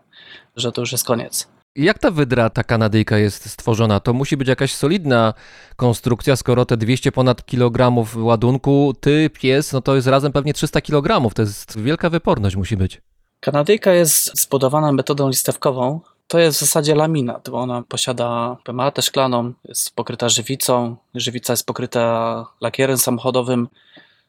że 0.55 0.71
to 0.71 0.81
już 0.81 0.91
jest 0.91 1.05
koniec. 1.05 1.47
Jak 1.75 1.99
ta 1.99 2.11
wydra, 2.11 2.49
ta 2.49 2.63
kanadyjka 2.63 3.17
jest 3.17 3.49
stworzona? 3.49 3.99
To 3.99 4.13
musi 4.13 4.37
być 4.37 4.47
jakaś 4.47 4.73
solidna 4.73 5.33
konstrukcja, 5.75 6.35
skoro 6.35 6.65
te 6.65 6.77
200 6.77 7.11
ponad 7.11 7.45
kilogramów 7.45 8.15
ładunku, 8.15 8.93
ty, 8.99 9.29
pies, 9.29 9.73
no 9.73 9.81
to 9.81 9.95
jest 9.95 10.07
razem 10.07 10.31
pewnie 10.31 10.53
300 10.53 10.81
kilogramów. 10.81 11.33
To 11.33 11.41
jest 11.41 11.79
wielka 11.79 12.09
wyporność 12.09 12.55
musi 12.55 12.77
być. 12.77 13.01
Kanadyjka 13.39 13.93
jest 13.93 14.41
zbudowana 14.41 14.91
metodą 14.91 15.29
listewkową. 15.29 16.01
To 16.27 16.39
jest 16.39 16.57
w 16.57 16.59
zasadzie 16.59 16.95
laminat, 16.95 17.49
bo 17.49 17.57
ona 17.59 17.83
posiada 17.87 18.57
matę 18.73 19.01
szklaną, 19.01 19.53
jest 19.65 19.95
pokryta 19.95 20.29
żywicą, 20.29 20.95
żywica 21.15 21.53
jest 21.53 21.65
pokryta 21.65 22.45
lakierem 22.61 22.97
samochodowym. 22.97 23.67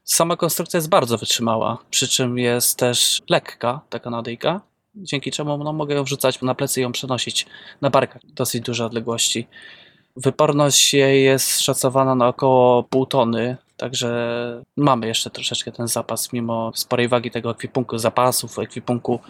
Sama 0.06 0.36
konstrukcja 0.36 0.76
jest 0.76 0.88
bardzo 0.88 1.18
wytrzymała, 1.18 1.78
przy 1.90 2.08
czym 2.08 2.38
jest 2.38 2.78
też 2.78 3.22
lekka, 3.28 3.80
ta 3.90 3.98
kanadyjka, 3.98 4.60
dzięki 4.94 5.30
czemu 5.30 5.58
no, 5.58 5.72
mogę 5.72 5.94
ją 5.94 6.04
wrzucać 6.04 6.42
na 6.42 6.54
plecy 6.54 6.80
i 6.80 6.82
ją 6.82 6.92
przenosić 6.92 7.46
na 7.80 7.90
barkach 7.90 8.22
dosyć 8.24 8.62
duże 8.62 8.86
odległości. 8.86 9.46
Wyporność 10.16 10.94
jej 10.94 11.24
jest 11.24 11.60
szacowana 11.60 12.14
na 12.14 12.28
około 12.28 12.82
pół 12.82 13.06
tony, 13.06 13.56
także 13.76 14.62
mamy 14.76 15.06
jeszcze 15.06 15.30
troszeczkę 15.30 15.72
ten 15.72 15.88
zapas, 15.88 16.32
mimo 16.32 16.72
sporej 16.74 17.08
wagi 17.08 17.30
tego 17.30 17.50
ekwipunku, 17.50 17.98
zapasów, 17.98 18.58
ekwipunku 18.58 19.20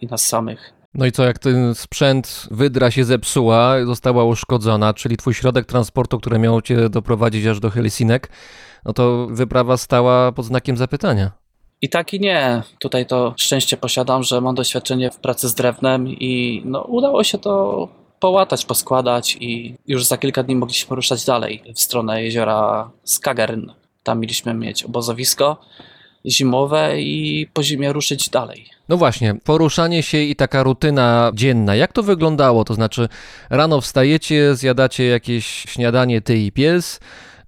i 0.00 0.06
nas 0.06 0.26
samych. 0.26 0.81
No 0.94 1.06
i 1.06 1.12
co, 1.12 1.24
jak 1.24 1.38
ten 1.38 1.74
sprzęt 1.74 2.48
wydra 2.50 2.90
się 2.90 3.04
zepsuła, 3.04 3.84
została 3.84 4.24
uszkodzona, 4.24 4.94
czyli 4.94 5.16
twój 5.16 5.34
środek 5.34 5.66
transportu, 5.66 6.18
który 6.18 6.38
miał 6.38 6.62
cię 6.62 6.88
doprowadzić 6.88 7.46
aż 7.46 7.60
do 7.60 7.70
Helsinek, 7.70 8.28
no 8.84 8.92
to 8.92 9.26
wyprawa 9.30 9.76
stała 9.76 10.32
pod 10.32 10.44
znakiem 10.44 10.76
zapytania. 10.76 11.30
I 11.82 11.88
tak 11.88 12.14
i 12.14 12.20
nie. 12.20 12.62
Tutaj 12.78 13.06
to 13.06 13.34
szczęście 13.36 13.76
posiadam, 13.76 14.22
że 14.22 14.40
mam 14.40 14.54
doświadczenie 14.54 15.10
w 15.10 15.16
pracy 15.16 15.48
z 15.48 15.54
drewnem 15.54 16.08
i 16.08 16.62
no, 16.64 16.82
udało 16.82 17.24
się 17.24 17.38
to 17.38 17.88
połatać, 18.20 18.66
poskładać 18.66 19.36
i 19.40 19.74
już 19.86 20.04
za 20.04 20.18
kilka 20.18 20.42
dni 20.42 20.56
mogliśmy 20.56 20.96
ruszać 20.96 21.24
dalej 21.24 21.62
w 21.74 21.80
stronę 21.80 22.22
jeziora 22.22 22.90
Skagern. 23.04 23.70
Tam 24.02 24.20
mieliśmy 24.20 24.54
mieć 24.54 24.84
obozowisko 24.84 25.56
zimowe 26.26 27.00
i 27.00 27.46
po 27.52 27.62
zimie 27.62 27.92
ruszyć 27.92 28.28
dalej. 28.28 28.66
No 28.88 28.96
właśnie, 28.96 29.34
poruszanie 29.44 30.02
się 30.02 30.18
i 30.18 30.36
taka 30.36 30.62
rutyna 30.62 31.30
dzienna, 31.34 31.74
jak 31.74 31.92
to 31.92 32.02
wyglądało? 32.02 32.64
To 32.64 32.74
znaczy, 32.74 33.08
rano 33.50 33.80
wstajecie, 33.80 34.54
zjadacie 34.54 35.04
jakieś 35.04 35.46
śniadanie, 35.46 36.20
ty 36.20 36.38
i 36.38 36.52
pies, 36.52 37.00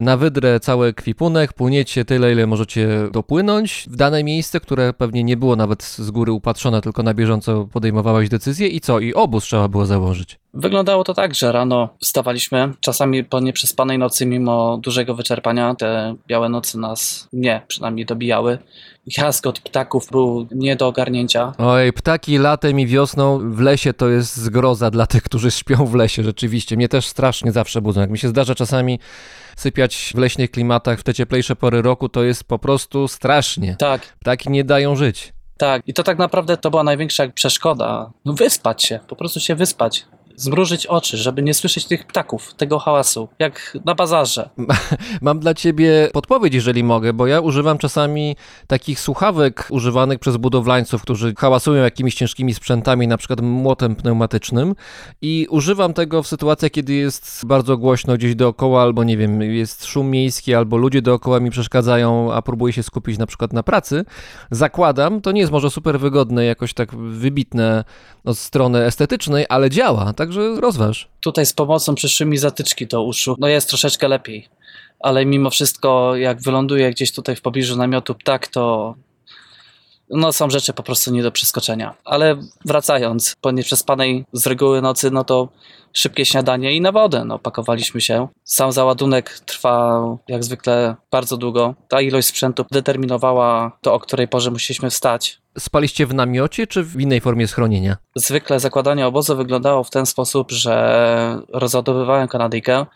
na 0.04 0.16
wydrę 0.16 0.60
cały 0.60 0.86
ekwipunek, 0.86 1.52
płyniecie 1.52 2.04
tyle, 2.04 2.32
ile 2.32 2.46
możecie 2.46 2.88
dopłynąć 3.12 3.86
w 3.90 3.96
dane 3.96 4.24
miejsce, 4.24 4.60
które 4.60 4.92
pewnie 4.92 5.24
nie 5.24 5.36
było 5.36 5.56
nawet 5.56 5.82
z 5.82 6.10
góry 6.10 6.32
upatrzone, 6.32 6.80
tylko 6.80 7.02
na 7.02 7.14
bieżąco 7.14 7.68
podejmowałeś 7.72 8.28
decyzję 8.28 8.68
i 8.68 8.80
co? 8.80 9.00
I 9.00 9.14
obóz 9.14 9.44
trzeba 9.44 9.68
było 9.68 9.86
założyć. 9.86 10.38
Wyglądało 10.54 11.04
to 11.04 11.14
tak, 11.14 11.34
że 11.34 11.52
rano 11.52 11.88
wstawaliśmy, 12.00 12.72
czasami 12.80 13.24
po 13.24 13.40
nieprzespanej 13.40 13.98
nocy, 13.98 14.26
mimo 14.26 14.78
dużego 14.78 15.14
wyczerpania, 15.14 15.74
te 15.74 16.14
białe 16.28 16.48
nocy 16.48 16.78
nas, 16.78 17.28
nie, 17.32 17.62
przynajmniej 17.68 18.06
dobijały. 18.06 18.58
Jaskot 19.18 19.60
ptaków 19.60 20.10
był 20.10 20.46
nie 20.54 20.76
do 20.76 20.86
ogarnięcia. 20.86 21.52
Oj, 21.58 21.92
ptaki 21.92 22.38
latem 22.38 22.80
i 22.80 22.86
wiosną 22.86 23.54
w 23.54 23.60
lesie 23.60 23.92
to 23.92 24.08
jest 24.08 24.36
zgroza 24.36 24.90
dla 24.90 25.06
tych, 25.06 25.22
którzy 25.22 25.50
śpią 25.50 25.86
w 25.86 25.94
lesie, 25.94 26.22
rzeczywiście. 26.22 26.76
Mnie 26.76 26.88
też 26.88 27.06
strasznie 27.06 27.52
zawsze 27.52 27.80
budzą. 27.80 28.00
Jak 28.00 28.10
mi 28.10 28.18
się 28.18 28.28
zdarza 28.28 28.54
czasami 28.54 28.98
sypiać 29.56 30.12
w 30.14 30.18
leśnych 30.18 30.50
klimatach 30.50 30.98
w 31.00 31.02
te 31.02 31.14
cieplejsze 31.14 31.56
pory 31.56 31.82
roku, 31.82 32.08
to 32.08 32.22
jest 32.22 32.44
po 32.44 32.58
prostu 32.58 33.08
strasznie. 33.08 33.76
Tak, 33.78 34.16
Ptaki 34.20 34.50
nie 34.50 34.64
dają 34.64 34.96
żyć. 34.96 35.32
tak. 35.58 35.82
I 35.86 35.94
to 35.94 36.02
tak 36.02 36.18
naprawdę 36.18 36.56
to 36.56 36.70
była 36.70 36.82
największa 36.84 37.28
przeszkoda. 37.28 38.10
No 38.24 38.32
wyspać 38.32 38.84
się, 38.84 39.00
po 39.08 39.16
prostu 39.16 39.40
się 39.40 39.54
wyspać. 39.54 40.06
Zmrużyć 40.36 40.86
oczy, 40.86 41.16
żeby 41.16 41.42
nie 41.42 41.54
słyszeć 41.54 41.84
tych 41.84 42.06
ptaków, 42.06 42.54
tego 42.54 42.78
hałasu, 42.78 43.28
jak 43.38 43.78
na 43.84 43.94
bazarze. 43.94 44.50
Mam 45.20 45.38
dla 45.38 45.54
ciebie 45.54 46.08
podpowiedź, 46.12 46.54
jeżeli 46.54 46.84
mogę, 46.84 47.12
bo 47.12 47.26
ja 47.26 47.40
używam 47.40 47.78
czasami 47.78 48.36
takich 48.66 49.00
słuchawek 49.00 49.66
używanych 49.70 50.18
przez 50.18 50.36
budowlańców, 50.36 51.02
którzy 51.02 51.34
hałasują 51.38 51.82
jakimiś 51.82 52.14
ciężkimi 52.14 52.54
sprzętami, 52.54 53.08
na 53.08 53.16
przykład 53.16 53.40
młotem 53.40 53.96
pneumatycznym 53.96 54.74
i 55.22 55.46
używam 55.50 55.94
tego 55.94 56.22
w 56.22 56.26
sytuacjach, 56.26 56.70
kiedy 56.70 56.92
jest 56.92 57.46
bardzo 57.46 57.76
głośno 57.76 58.14
gdzieś 58.14 58.34
dookoła, 58.34 58.82
albo 58.82 59.04
nie 59.04 59.16
wiem, 59.16 59.42
jest 59.42 59.84
szum 59.84 60.10
miejski, 60.10 60.54
albo 60.54 60.76
ludzie 60.76 61.02
dookoła 61.02 61.40
mi 61.40 61.50
przeszkadzają, 61.50 62.32
a 62.32 62.42
próbuję 62.42 62.72
się 62.72 62.82
skupić 62.82 63.18
na 63.18 63.26
przykład 63.26 63.52
na 63.52 63.62
pracy. 63.62 64.04
Zakładam, 64.50 65.20
to 65.20 65.32
nie 65.32 65.40
jest 65.40 65.52
może 65.52 65.70
super 65.70 66.00
wygodne, 66.00 66.44
jakoś 66.44 66.74
tak 66.74 66.94
wybitne 66.94 67.84
od 68.24 68.38
strony 68.38 68.84
estetycznej, 68.84 69.46
ale 69.48 69.70
działa, 69.70 70.12
także 70.26 70.60
rozważ. 70.60 71.08
Tutaj 71.20 71.46
z 71.46 71.52
pomocą 71.52 71.94
przyszły 71.94 72.26
mi 72.26 72.38
zatyczki 72.38 72.86
do 72.86 73.02
uszu. 73.02 73.36
No 73.38 73.48
jest 73.48 73.68
troszeczkę 73.68 74.08
lepiej. 74.08 74.48
Ale 75.00 75.26
mimo 75.26 75.50
wszystko, 75.50 76.16
jak 76.16 76.42
wyląduję 76.42 76.90
gdzieś 76.90 77.12
tutaj 77.12 77.36
w 77.36 77.40
pobliżu 77.40 77.76
namiotu 77.76 78.14
ptak, 78.14 78.48
to 78.48 78.94
no 80.10 80.32
są 80.32 80.50
rzeczy 80.50 80.72
po 80.72 80.82
prostu 80.82 81.10
nie 81.12 81.22
do 81.22 81.32
przeskoczenia. 81.32 81.94
Ale 82.04 82.36
wracając, 82.64 83.36
po 83.40 83.50
nieprzespanej 83.50 84.24
z 84.32 84.46
reguły 84.46 84.82
nocy, 84.82 85.10
no 85.10 85.24
to 85.24 85.48
szybkie 85.92 86.24
śniadanie 86.24 86.72
i 86.72 86.80
na 86.80 86.92
wodę. 86.92 87.24
No, 87.24 87.38
pakowaliśmy 87.38 88.00
się. 88.00 88.28
Sam 88.44 88.72
załadunek 88.72 89.38
trwał 89.38 90.18
jak 90.28 90.44
zwykle 90.44 90.96
bardzo 91.10 91.36
długo. 91.36 91.74
Ta 91.88 92.00
ilość 92.00 92.28
sprzętu 92.28 92.64
determinowała 92.72 93.78
to, 93.80 93.94
o 93.94 94.00
której 94.00 94.28
porze 94.28 94.50
musieliśmy 94.50 94.90
wstać. 94.90 95.43
Spaliście 95.58 96.06
w 96.06 96.14
namiocie, 96.14 96.66
czy 96.66 96.82
w 96.82 97.00
innej 97.00 97.20
formie 97.20 97.48
schronienia? 97.48 97.96
Zwykle 98.16 98.60
zakładanie 98.60 99.06
obozu 99.06 99.36
wyglądało 99.36 99.84
w 99.84 99.90
ten 99.90 100.06
sposób, 100.06 100.50
że 100.52 101.42
rozładowywałem 101.48 102.28
kanadyjkę, 102.28 102.86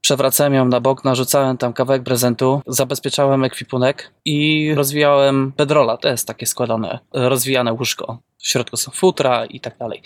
przewracałem 0.00 0.54
ją 0.54 0.64
na 0.64 0.80
bok, 0.80 1.04
narzucałem 1.04 1.56
tam 1.56 1.72
kawałek 1.72 2.02
prezentu, 2.02 2.62
zabezpieczałem 2.66 3.44
ekwipunek 3.44 4.12
i 4.24 4.70
rozwijałem 4.74 5.52
bedrola, 5.56 5.96
to 5.96 6.08
jest 6.08 6.26
takie 6.26 6.46
składane, 6.46 6.98
rozwijane 7.12 7.72
łóżko. 7.72 8.18
W 8.38 8.48
środku 8.48 8.76
są 8.76 8.90
futra 8.90 9.46
i 9.46 9.60
tak 9.60 9.78
dalej. 9.78 10.02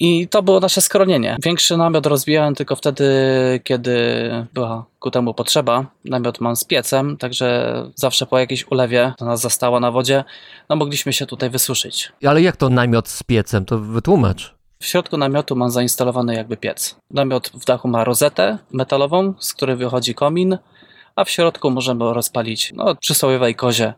I 0.00 0.28
to 0.28 0.42
było 0.42 0.60
nasze 0.60 0.80
skronienie. 0.80 1.36
Większy 1.44 1.76
namiot 1.76 2.06
rozwijałem 2.06 2.54
tylko 2.54 2.76
wtedy, 2.76 3.04
kiedy 3.64 3.96
była 4.54 4.84
ku 4.98 5.10
temu 5.10 5.34
potrzeba. 5.34 5.86
Namiot 6.04 6.40
mam 6.40 6.56
z 6.56 6.64
piecem, 6.64 7.16
także 7.16 7.74
zawsze 7.94 8.26
po 8.26 8.38
jakiejś 8.38 8.66
ulewie, 8.70 9.12
to 9.18 9.24
nas 9.24 9.40
zastała 9.40 9.80
na 9.80 9.90
wodzie, 9.90 10.24
no 10.68 10.76
mogliśmy 10.76 11.12
się 11.12 11.26
tutaj 11.26 11.50
wysuszyć. 11.50 12.12
Ale 12.26 12.42
jak 12.42 12.56
to 12.56 12.68
namiot 12.68 13.08
z 13.08 13.22
piecem? 13.22 13.64
To 13.64 13.78
wytłumacz. 13.78 14.54
W 14.78 14.86
środku 14.86 15.16
namiotu 15.16 15.56
mam 15.56 15.70
zainstalowany 15.70 16.34
jakby 16.34 16.56
piec. 16.56 16.96
Namiot 17.10 17.50
w 17.54 17.64
dachu 17.64 17.88
ma 17.88 18.04
rozetę 18.04 18.58
metalową, 18.72 19.34
z 19.38 19.54
której 19.54 19.76
wychodzi 19.76 20.14
komin, 20.14 20.58
a 21.16 21.24
w 21.24 21.30
środku 21.30 21.70
możemy 21.70 22.14
rozpalić 22.14 22.72
no, 22.74 22.94
przysłowiowej 22.94 23.54
kozie 23.54 23.94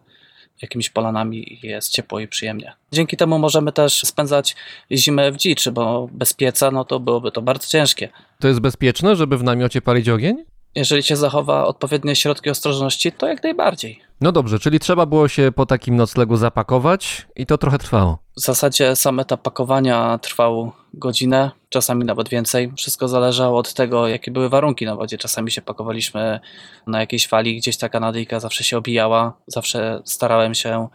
jakimiś 0.63 0.91
polanami 0.91 1.59
jest 1.63 1.89
ciepło 1.89 2.21
i 2.21 2.29
przyjemnie. 2.29 2.73
Dzięki 2.93 3.17
temu 3.17 3.39
możemy 3.39 3.73
też 3.73 4.03
spędzać 4.05 4.57
zimę 4.93 5.33
w 5.33 5.37
dziczy, 5.37 5.73
bo 5.73 6.09
bez 6.13 6.33
pieca 6.33 6.71
no 6.71 6.85
to 6.85 7.01
byłoby 7.01 7.33
to 7.33 7.43
bardzo 7.43 7.69
ciężkie. 7.69 8.09
To 8.41 8.49
jest 8.49 8.61
bezpieczne, 8.61 9.17
żeby 9.17 9.39
w 9.39 9.43
namiocie 9.43 9.83
palić 9.83 10.09
ogień? 10.09 10.45
Jeżeli 10.75 11.03
się 11.03 11.17
zachowa 11.17 11.67
odpowiednie 11.67 12.17
środki 12.17 12.51
ostrożności, 12.51 13.13
to 13.13 13.29
jak 13.29 13.43
najbardziej. 13.43 14.01
No 14.25 14.33
dobrze, 14.33 14.59
czyli 14.59 14.81
trzeba 14.81 15.07
było 15.07 15.29
się 15.29 15.53
po 15.55 15.67
takim 15.67 15.97
noclegu 15.97 16.37
zapakować 16.37 17.27
i 17.37 17.47
to 17.47 17.59
trochę 17.59 17.79
trwało. 17.79 18.19
W 18.37 18.41
zasadzie 18.41 18.97
sam 18.97 19.21
etap 19.21 19.43
pakowania 19.43 20.19
trwał 20.19 20.73
godzinę, 20.95 21.51
czasami 21.69 22.05
nawet 22.05 22.29
więcej. 22.29 22.73
Wszystko 22.77 23.09
zależało 23.09 23.59
od 23.59 23.75
tego, 23.75 24.09
jakie 24.09 24.31
były 24.31 24.49
warunki 24.49 24.87
na 24.87 24.97
wodzie. 24.97 25.19
Czasami 25.19 25.51
się 25.51 25.63
pakowaliśmy 25.63 26.41
na 26.87 27.01
jakiejś 27.01 27.29
fali, 27.29 27.57
gdzieś 27.57 27.77
ta 27.77 27.89
kanadyjka 27.89 28.41
zawsze 28.41 28.65
się 28.65 28.79
obijała. 28.79 29.33
Zawsze 29.47 30.03
starałem 30.05 30.55
się, 30.55 30.89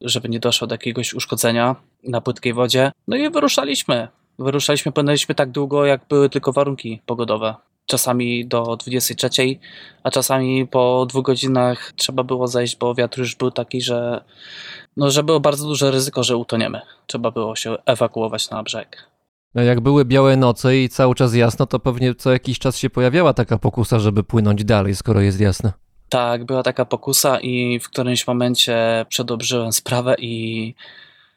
żeby 0.00 0.28
nie 0.28 0.40
doszło 0.40 0.66
do 0.66 0.74
jakiegoś 0.74 1.14
uszkodzenia 1.14 1.76
na 2.04 2.20
płytkiej 2.20 2.54
wodzie. 2.54 2.92
No 3.08 3.16
i 3.16 3.30
wyruszaliśmy. 3.30 4.08
Wyruszaliśmy, 4.38 4.92
płynęliśmy 4.92 5.34
tak 5.34 5.50
długo, 5.50 5.84
jak 5.84 6.00
były 6.08 6.30
tylko 6.30 6.52
warunki 6.52 7.02
pogodowe. 7.06 7.54
Czasami 7.88 8.46
do 8.46 8.76
23, 8.76 9.30
a 10.02 10.10
czasami 10.10 10.66
po 10.66 11.06
dwóch 11.08 11.24
godzinach 11.24 11.92
trzeba 11.96 12.22
było 12.22 12.48
zejść, 12.48 12.76
bo 12.76 12.94
wiatr 12.94 13.18
już 13.18 13.34
był 13.34 13.50
taki, 13.50 13.82
że 13.82 14.24
no, 14.96 15.10
że 15.10 15.22
było 15.22 15.40
bardzo 15.40 15.66
duże 15.66 15.90
ryzyko, 15.90 16.24
że 16.24 16.36
utoniemy. 16.36 16.80
Trzeba 17.06 17.30
było 17.30 17.56
się 17.56 17.76
ewakuować 17.86 18.50
na 18.50 18.62
brzeg. 18.62 19.08
A 19.54 19.62
jak 19.62 19.80
były 19.80 20.04
białe 20.04 20.36
noce 20.36 20.78
i 20.78 20.88
cały 20.88 21.14
czas 21.14 21.34
jasno, 21.34 21.66
to 21.66 21.78
pewnie 21.78 22.14
co 22.14 22.32
jakiś 22.32 22.58
czas 22.58 22.78
się 22.78 22.90
pojawiała 22.90 23.34
taka 23.34 23.58
pokusa, 23.58 23.98
żeby 23.98 24.24
płynąć 24.24 24.64
dalej, 24.64 24.94
skoro 24.94 25.20
jest 25.20 25.40
jasno. 25.40 25.72
Tak, 26.08 26.44
była 26.44 26.62
taka 26.62 26.84
pokusa 26.84 27.40
i 27.40 27.80
w 27.80 27.88
którymś 27.88 28.26
momencie 28.26 29.06
przedobrzyłem 29.08 29.72
sprawę 29.72 30.14
i 30.18 30.74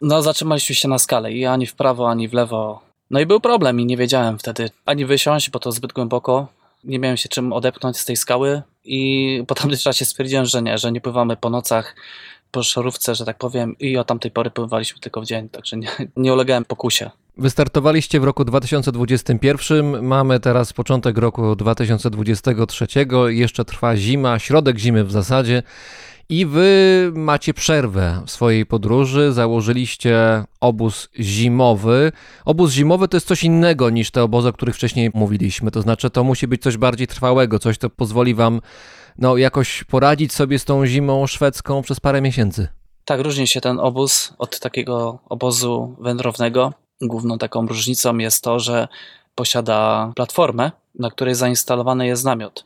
No, 0.01 0.21
zatrzymaliśmy 0.21 0.75
się 0.75 0.87
na 0.87 0.99
skale 0.99 1.31
i 1.31 1.45
ani 1.45 1.67
w 1.67 1.75
prawo, 1.75 2.09
ani 2.09 2.27
w 2.27 2.33
lewo. 2.33 2.90
No 3.12 3.20
i 3.20 3.26
był 3.26 3.39
problem 3.39 3.80
i 3.80 3.86
nie 3.86 3.97
wiedziałem 3.97 4.39
wtedy 4.39 4.70
ani 4.86 5.05
wysiąść, 5.05 5.49
bo 5.49 5.59
to 5.59 5.72
zbyt 5.72 5.93
głęboko. 5.93 6.47
Nie 6.84 6.99
miałem 6.99 7.18
się 7.18 7.30
czym 7.30 7.53
odepchnąć 7.53 7.97
z 7.97 8.05
tej 8.05 8.18
skały 8.18 8.62
i 8.86 9.43
po 9.47 9.55
tamtym 9.55 9.80
czasie 9.80 10.05
stwierdziłem, 10.05 10.45
że 10.45 10.62
nie, 10.62 10.78
że 10.78 10.91
nie 10.91 11.01
pływamy 11.01 11.38
po 11.38 11.49
nocach 11.49 11.95
po 12.51 12.64
szorówce, 12.64 13.16
że 13.16 13.26
tak 13.26 13.38
powiem 13.38 13.76
i 13.80 13.97
od 13.97 14.07
tamtej 14.07 14.32
pory 14.32 14.51
pływaliśmy 14.51 14.99
tylko 14.99 15.22
w 15.22 15.26
dzień, 15.26 15.49
także 15.49 15.78
nie, 15.78 15.88
nie 16.16 16.34
ulegałem 16.34 16.66
pokusie. 16.66 17.09
Wystartowaliście 17.38 18.20
w 18.20 18.24
roku 18.24 18.45
2021, 18.45 20.03
mamy 20.03 20.39
teraz 20.39 20.74
początek 20.74 21.18
roku 21.18 21.55
2023, 21.55 22.88
jeszcze 23.28 23.66
trwa 23.66 23.97
zima, 23.97 24.39
środek 24.39 24.78
zimy 24.78 25.03
w 25.03 25.12
zasadzie 25.12 25.64
i 26.32 26.45
wy 26.45 27.11
macie 27.15 27.53
przerwę 27.53 28.21
w 28.25 28.32
swojej 28.32 28.65
podróży, 28.65 29.34
założyliście 29.34 30.43
obóz 30.61 31.09
zimowy. 31.19 32.11
Obóz 32.45 32.71
zimowy 32.71 33.07
to 33.07 33.17
jest 33.17 33.27
coś 33.27 33.43
innego 33.43 33.89
niż 33.89 34.11
te 34.11 34.23
obozy, 34.23 34.49
o 34.49 34.53
których 34.53 34.75
wcześniej 34.75 35.11
mówiliśmy, 35.13 35.71
to 35.71 35.82
znaczy 35.82 36.09
to 36.09 36.23
musi 36.23 36.47
być 36.47 36.61
coś 36.61 36.77
bardziej 36.77 37.07
trwałego, 37.07 37.59
coś, 37.59 37.77
co 37.77 37.89
pozwoli 37.89 38.36
wam 38.36 38.61
no, 39.17 39.38
jakoś 39.38 39.84
poradzić 39.84 40.34
sobie 40.34 40.59
z 40.59 40.65
tą 40.65 40.86
zimą 40.86 41.27
szwedzką 41.27 41.82
przez 41.82 41.99
parę 41.99 42.21
miesięcy. 42.21 42.67
Tak, 43.05 43.21
różni 43.21 43.47
się 43.47 43.61
ten 43.61 43.79
obóz 43.79 44.34
od 44.38 44.59
takiego 44.59 45.19
obozu 45.29 45.95
wędrownego. 45.99 46.73
Główną 47.01 47.38
taką 47.38 47.67
różnicą 47.67 48.17
jest 48.17 48.43
to, 48.43 48.59
że 48.59 48.88
posiada 49.36 50.11
platformę, 50.15 50.71
na 50.99 51.09
której 51.11 51.36
zainstalowany 51.36 52.07
jest 52.07 52.25
namiot. 52.25 52.65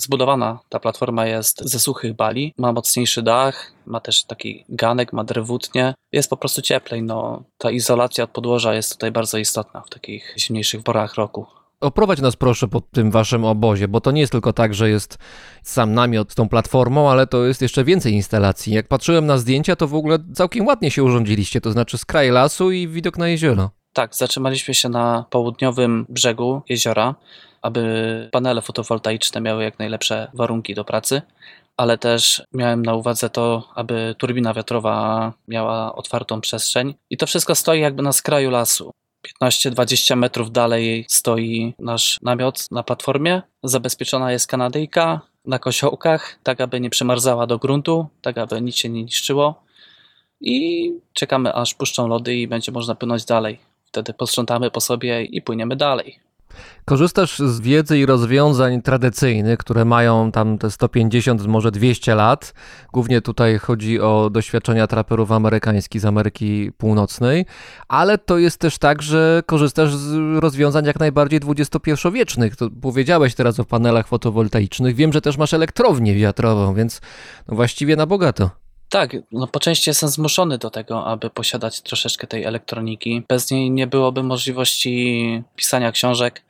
Zbudowana 0.00 0.58
ta 0.68 0.80
platforma 0.80 1.26
jest 1.26 1.68
ze 1.68 1.80
suchych 1.80 2.16
bali, 2.16 2.54
ma 2.58 2.72
mocniejszy 2.72 3.22
dach, 3.22 3.72
ma 3.86 4.00
też 4.00 4.24
taki 4.24 4.64
ganek, 4.68 5.12
ma 5.12 5.24
drewutnie. 5.24 5.94
Jest 6.12 6.30
po 6.30 6.36
prostu 6.36 6.62
cieplej. 6.62 7.02
No, 7.02 7.42
ta 7.58 7.70
izolacja 7.70 8.24
od 8.24 8.30
podłoża 8.30 8.74
jest 8.74 8.92
tutaj 8.92 9.12
bardzo 9.12 9.38
istotna 9.38 9.80
w 9.80 9.90
takich 9.90 10.34
zimniejszych 10.38 10.82
porach 10.82 11.14
roku. 11.14 11.46
Oprowadź 11.80 12.20
nas 12.20 12.36
proszę 12.36 12.68
po 12.68 12.80
tym 12.80 13.10
waszym 13.10 13.44
obozie, 13.44 13.88
bo 13.88 14.00
to 14.00 14.10
nie 14.10 14.20
jest 14.20 14.32
tylko 14.32 14.52
tak, 14.52 14.74
że 14.74 14.90
jest 14.90 15.18
sam 15.62 15.94
namiot 15.94 16.32
z 16.32 16.34
tą 16.34 16.48
platformą, 16.48 17.10
ale 17.10 17.26
to 17.26 17.44
jest 17.44 17.62
jeszcze 17.62 17.84
więcej 17.84 18.12
instalacji. 18.12 18.74
Jak 18.74 18.88
patrzyłem 18.88 19.26
na 19.26 19.38
zdjęcia, 19.38 19.76
to 19.76 19.88
w 19.88 19.94
ogóle 19.94 20.18
całkiem 20.34 20.66
ładnie 20.66 20.90
się 20.90 21.04
urządziliście, 21.04 21.60
to 21.60 21.72
znaczy 21.72 21.98
skraj 21.98 22.30
lasu 22.30 22.70
i 22.70 22.88
widok 22.88 23.18
na 23.18 23.28
jezioro. 23.28 23.70
Tak, 23.92 24.14
zatrzymaliśmy 24.14 24.74
się 24.74 24.88
na 24.88 25.24
południowym 25.30 26.06
brzegu 26.08 26.62
jeziora, 26.68 27.14
aby 27.62 28.28
panele 28.32 28.62
fotowoltaiczne 28.62 29.40
miały 29.40 29.64
jak 29.64 29.78
najlepsze 29.78 30.30
warunki 30.34 30.74
do 30.74 30.84
pracy, 30.84 31.22
ale 31.76 31.98
też 31.98 32.42
miałem 32.52 32.82
na 32.82 32.94
uwadze 32.94 33.30
to, 33.30 33.68
aby 33.74 34.14
turbina 34.18 34.54
wiatrowa 34.54 35.32
miała 35.48 35.94
otwartą 35.94 36.40
przestrzeń. 36.40 36.94
I 37.10 37.16
to 37.16 37.26
wszystko 37.26 37.54
stoi 37.54 37.80
jakby 37.80 38.02
na 38.02 38.12
skraju 38.12 38.50
lasu. 38.50 38.90
15-20 39.42 40.16
metrów 40.16 40.52
dalej 40.52 41.04
stoi 41.08 41.74
nasz 41.78 42.18
namiot 42.22 42.66
na 42.70 42.82
platformie. 42.82 43.42
Zabezpieczona 43.62 44.32
jest 44.32 44.46
kanadyjka 44.46 45.20
na 45.44 45.58
kosiołkach, 45.58 46.38
tak 46.42 46.60
aby 46.60 46.80
nie 46.80 46.90
przemarzała 46.90 47.46
do 47.46 47.58
gruntu, 47.58 48.06
tak 48.22 48.38
aby 48.38 48.60
nic 48.60 48.76
się 48.76 48.88
nie 48.88 49.02
niszczyło. 49.02 49.62
I 50.40 50.92
czekamy 51.12 51.54
aż 51.54 51.74
puszczą 51.74 52.08
lody 52.08 52.34
i 52.34 52.48
będzie 52.48 52.72
można 52.72 52.94
płynąć 52.94 53.24
dalej. 53.24 53.58
Wtedy 53.84 54.14
posprzątamy 54.14 54.70
po 54.70 54.80
sobie 54.80 55.24
i 55.24 55.42
płyniemy 55.42 55.76
dalej. 55.76 56.18
Korzystasz 56.84 57.38
z 57.38 57.60
wiedzy 57.60 57.98
i 57.98 58.06
rozwiązań 58.06 58.82
tradycyjnych, 58.82 59.58
które 59.58 59.84
mają 59.84 60.32
tam 60.32 60.58
te 60.58 60.70
150, 60.70 61.46
może 61.46 61.70
200 61.70 62.14
lat. 62.14 62.54
Głównie 62.92 63.20
tutaj 63.20 63.58
chodzi 63.58 64.00
o 64.00 64.30
doświadczenia 64.32 64.86
traperów 64.86 65.32
amerykańskich 65.32 66.00
z 66.00 66.04
Ameryki 66.04 66.72
Północnej, 66.78 67.46
ale 67.88 68.18
to 68.18 68.38
jest 68.38 68.58
też 68.58 68.78
tak, 68.78 69.02
że 69.02 69.42
korzystasz 69.46 69.94
z 69.94 70.38
rozwiązań 70.40 70.84
jak 70.84 71.00
najbardziej 71.00 71.40
XXI-wiecznych. 71.46 72.56
To 72.56 72.68
powiedziałeś 72.82 73.34
teraz 73.34 73.60
o 73.60 73.64
panelach 73.64 74.06
fotowoltaicznych. 74.06 74.94
Wiem, 74.94 75.12
że 75.12 75.20
też 75.20 75.36
masz 75.36 75.54
elektrownię 75.54 76.14
wiatrową, 76.14 76.74
więc 76.74 77.00
no 77.48 77.56
właściwie 77.56 77.96
na 77.96 78.06
bogato. 78.06 78.59
Tak, 78.90 79.16
no 79.32 79.46
po 79.46 79.60
części 79.60 79.90
jestem 79.90 80.08
zmuszony 80.08 80.58
do 80.58 80.70
tego, 80.70 81.06
aby 81.06 81.30
posiadać 81.30 81.80
troszeczkę 81.80 82.26
tej 82.26 82.44
elektroniki. 82.44 83.22
Bez 83.28 83.50
niej 83.50 83.70
nie 83.70 83.86
byłoby 83.86 84.22
możliwości 84.22 85.42
pisania 85.56 85.92
książek, 85.92 86.42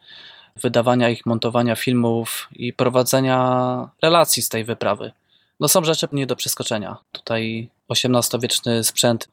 wydawania 0.56 1.10
ich, 1.10 1.26
montowania 1.26 1.76
filmów 1.76 2.48
i 2.52 2.72
prowadzenia 2.72 3.88
relacji 4.02 4.42
z 4.42 4.48
tej 4.48 4.64
wyprawy. 4.64 5.12
No 5.60 5.68
są 5.68 5.84
rzeczy 5.84 6.08
nie 6.12 6.26
do 6.26 6.36
przeskoczenia. 6.36 6.96
Tutaj 7.12 7.70
XVIII-wieczny 7.90 8.84
sprzęt, 8.84 9.28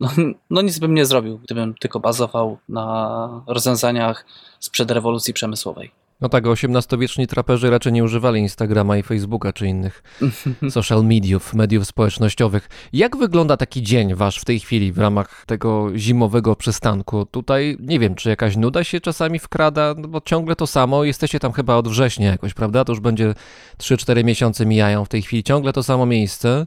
no, 0.00 0.10
no 0.50 0.62
nic 0.62 0.78
bym 0.78 0.94
nie 0.94 1.06
zrobił, 1.06 1.38
gdybym 1.38 1.74
tylko 1.74 2.00
bazował 2.00 2.58
na 2.68 3.44
rozwiązaniach 3.46 4.26
sprzed 4.60 4.90
rewolucji 4.90 5.34
przemysłowej. 5.34 6.01
No 6.22 6.28
tak, 6.28 6.44
XVIII-wieczni 6.46 7.26
traperzy 7.26 7.70
raczej 7.70 7.92
nie 7.92 8.04
używali 8.04 8.40
Instagrama 8.40 8.96
i 8.96 9.02
Facebooka 9.02 9.52
czy 9.52 9.66
innych 9.66 10.02
social 10.70 11.04
mediów, 11.04 11.54
mediów 11.54 11.86
społecznościowych. 11.86 12.68
Jak 12.92 13.16
wygląda 13.16 13.56
taki 13.56 13.82
dzień 13.82 14.14
wasz 14.14 14.38
w 14.38 14.44
tej 14.44 14.60
chwili 14.60 14.92
w 14.92 14.98
ramach 14.98 15.44
tego 15.46 15.98
zimowego 15.98 16.56
przystanku? 16.56 17.26
Tutaj 17.26 17.76
nie 17.80 17.98
wiem, 17.98 18.14
czy 18.14 18.28
jakaś 18.28 18.56
nuda 18.56 18.84
się 18.84 19.00
czasami 19.00 19.38
wkrada, 19.38 19.94
no 19.98 20.08
bo 20.08 20.20
ciągle 20.20 20.56
to 20.56 20.66
samo. 20.66 21.04
Jesteście 21.04 21.40
tam 21.40 21.52
chyba 21.52 21.76
od 21.76 21.88
września 21.88 22.30
jakoś, 22.30 22.54
prawda? 22.54 22.84
To 22.84 22.92
już 22.92 23.00
będzie 23.00 23.34
3-4 23.78 24.24
miesiące 24.24 24.66
mijają 24.66 25.04
w 25.04 25.08
tej 25.08 25.22
chwili. 25.22 25.42
Ciągle 25.42 25.72
to 25.72 25.82
samo 25.82 26.06
miejsce. 26.06 26.66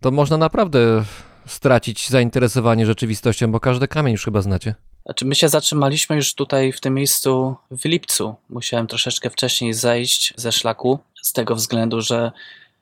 To 0.00 0.10
można 0.10 0.36
naprawdę 0.36 1.04
stracić 1.46 2.08
zainteresowanie 2.08 2.86
rzeczywistością, 2.86 3.52
bo 3.52 3.60
każdy 3.60 3.88
kamień 3.88 4.12
już 4.12 4.24
chyba 4.24 4.42
znacie. 4.42 4.74
Znaczy, 5.06 5.24
my 5.24 5.34
się 5.34 5.48
zatrzymaliśmy 5.48 6.16
już 6.16 6.34
tutaj 6.34 6.72
w 6.72 6.80
tym 6.80 6.94
miejscu 6.94 7.56
w 7.70 7.84
lipcu. 7.84 8.34
Musiałem 8.48 8.86
troszeczkę 8.86 9.30
wcześniej 9.30 9.74
zejść 9.74 10.34
ze 10.36 10.52
szlaku, 10.52 10.98
z 11.22 11.32
tego 11.32 11.54
względu, 11.54 12.00
że 12.00 12.32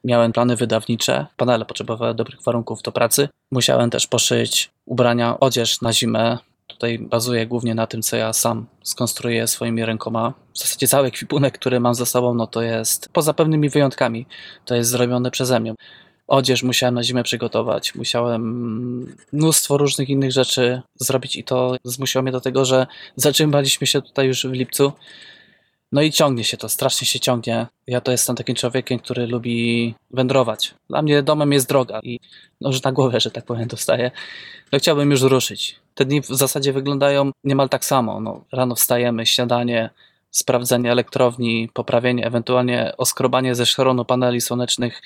miałem 0.05 0.33
plany 0.33 0.57
wydawnicze, 0.57 1.27
panele 1.37 1.65
potrzebowały 1.65 2.15
dobrych 2.15 2.43
warunków 2.43 2.83
do 2.83 2.93
pracy. 2.93 3.29
Musiałem 3.51 3.91
też 3.91 4.07
poszyć 4.07 4.71
ubrania, 4.87 5.41
odzież 5.41 5.81
na 5.81 5.93
zimę. 5.93 6.39
Tutaj 6.67 6.99
bazuję 6.99 7.47
głównie 7.47 7.75
na 7.75 7.87
tym, 7.87 8.03
co 8.03 8.17
ja 8.17 8.33
sam 8.33 8.67
skonstruuję 8.83 9.49
swoimi 9.49 9.85
rękoma. 9.85 10.33
W 10.53 10.59
zasadzie 10.59 10.89
cały 10.89 11.07
ekwipunek, 11.09 11.59
który 11.59 11.81
mam 11.81 11.95
ze 11.95 12.07
sobą, 12.07 12.35
no 12.35 12.47
to 12.47 12.63
jest, 12.63 13.09
poza 13.13 13.35
pewnymi 13.35 13.69
wyjątkami, 13.69 14.27
to 14.65 14.75
jest 14.75 14.91
zrobione 14.91 15.31
przeze 15.31 15.61
mnie 15.61 15.75
odzież 16.27 16.63
musiałem 16.63 16.95
na 16.95 17.03
zimę 17.03 17.23
przygotować, 17.23 17.95
musiałem 17.95 19.15
mnóstwo 19.33 19.79
różnych 19.79 20.09
innych 20.09 20.33
rzeczy 20.33 20.83
zrobić 20.95 21.37
i 21.37 21.45
to 21.45 21.77
zmusiło 21.85 22.23
mnie 22.23 22.33
do 22.33 22.41
tego, 22.41 22.65
że 22.65 22.87
zatrzymaliśmy 23.17 23.87
się 23.87 24.03
tutaj 24.03 24.27
już 24.27 24.47
w 24.47 24.53
lipcu. 24.53 24.93
No 25.93 26.03
i 26.03 26.11
ciągnie 26.11 26.45
się 26.45 26.57
to, 26.57 26.69
strasznie 26.69 27.07
się 27.07 27.21
ciągnie. 27.21 27.67
Ja 27.87 28.01
to 28.01 28.13
jestem 28.13 28.37
takim 28.37 28.55
człowiekiem, 28.55 28.99
który 28.99 29.27
lubi 29.27 29.95
wędrować. 30.11 30.75
Dla 30.89 31.03
mnie 31.03 31.23
domem 31.23 31.53
jest 31.53 31.69
droga 31.69 32.01
i 32.03 32.21
noż 32.61 32.83
na 32.83 32.93
głowę, 32.93 33.21
że 33.21 33.31
tak 33.31 33.45
powiem, 33.45 33.69
dostaję. 33.69 34.11
No 34.73 34.79
chciałbym 34.79 35.11
już 35.11 35.23
ruszyć. 35.23 35.77
Te 35.95 36.05
dni 36.05 36.23
w 36.23 36.27
zasadzie 36.27 36.73
wyglądają 36.73 37.31
niemal 37.45 37.69
tak 37.69 37.85
samo. 37.85 38.21
No, 38.21 38.45
rano 38.53 38.75
wstajemy, 38.75 39.27
śniadanie, 39.27 39.91
sprawdzenie 40.31 40.93
elektrowni, 40.93 41.69
poprawienie, 41.73 42.27
ewentualnie 42.27 42.93
oskrobanie 42.97 43.55
ze 43.55 43.67
szronu 43.67 44.05
paneli 44.05 44.41
słonecznych, 44.41 45.03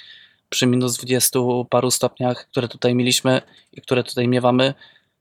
przy 0.49 0.67
minus 0.67 0.97
20 0.97 1.39
paru 1.71 1.91
stopniach, 1.91 2.47
które 2.51 2.69
tutaj 2.69 2.95
mieliśmy 2.95 3.43
i 3.73 3.81
które 3.81 4.05
tutaj 4.05 4.29
miewamy, 4.29 4.75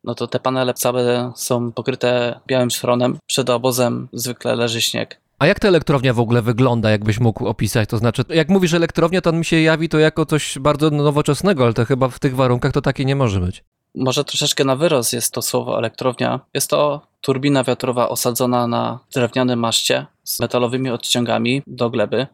no 0.04 0.16
to 0.16 0.28
te 0.28 0.40
panele 0.40 0.74
całe 0.74 1.32
są 1.36 1.72
pokryte 1.72 2.40
białym 2.48 2.72
szronem. 2.72 3.18
Przed 3.26 3.50
obozem 3.50 4.08
zwykle 4.14 4.56
leży 4.56 4.82
śnieg. 4.82 5.20
A 5.40 5.48
jak 5.48 5.60
ta 5.60 5.68
elektrownia 5.68 6.14
w 6.14 6.20
ogóle 6.20 6.42
wygląda, 6.42 6.92
jakbyś 6.92 7.20
mógł 7.20 7.48
opisać? 7.48 7.90
To 7.90 7.98
znaczy, 7.98 8.24
jak 8.30 8.50
mówisz 8.50 8.74
elektrownia, 8.74 9.22
to 9.22 9.30
on 9.30 9.40
mi 9.40 9.46
się 9.46 9.62
jawi 9.62 9.90
to 9.90 10.00
jako 10.00 10.26
coś 10.26 10.60
bardzo 10.60 10.90
nowoczesnego, 10.90 11.64
ale 11.64 11.74
to 11.74 11.86
chyba 11.86 12.10
w 12.10 12.20
tych 12.20 12.36
warunkach 12.36 12.72
to 12.72 12.82
takie 12.82 13.06
nie 13.06 13.16
może 13.16 13.40
być. 13.40 13.64
Może 13.96 14.24
troszeczkę 14.24 14.64
na 14.64 14.76
wyrost 14.76 15.14
jest 15.14 15.34
to 15.34 15.42
słowo 15.42 15.78
elektrownia. 15.78 16.40
Jest 16.54 16.70
to 16.70 17.02
turbina 17.22 17.64
wiatrowa 17.64 18.10
osadzona 18.10 18.68
na 18.68 19.00
drewnianym 19.14 19.60
maszcie 19.60 20.06
z 20.24 20.40
metalowymi 20.40 20.90
odciągami 20.90 21.62
do 21.68 21.90
gleby 21.90 22.28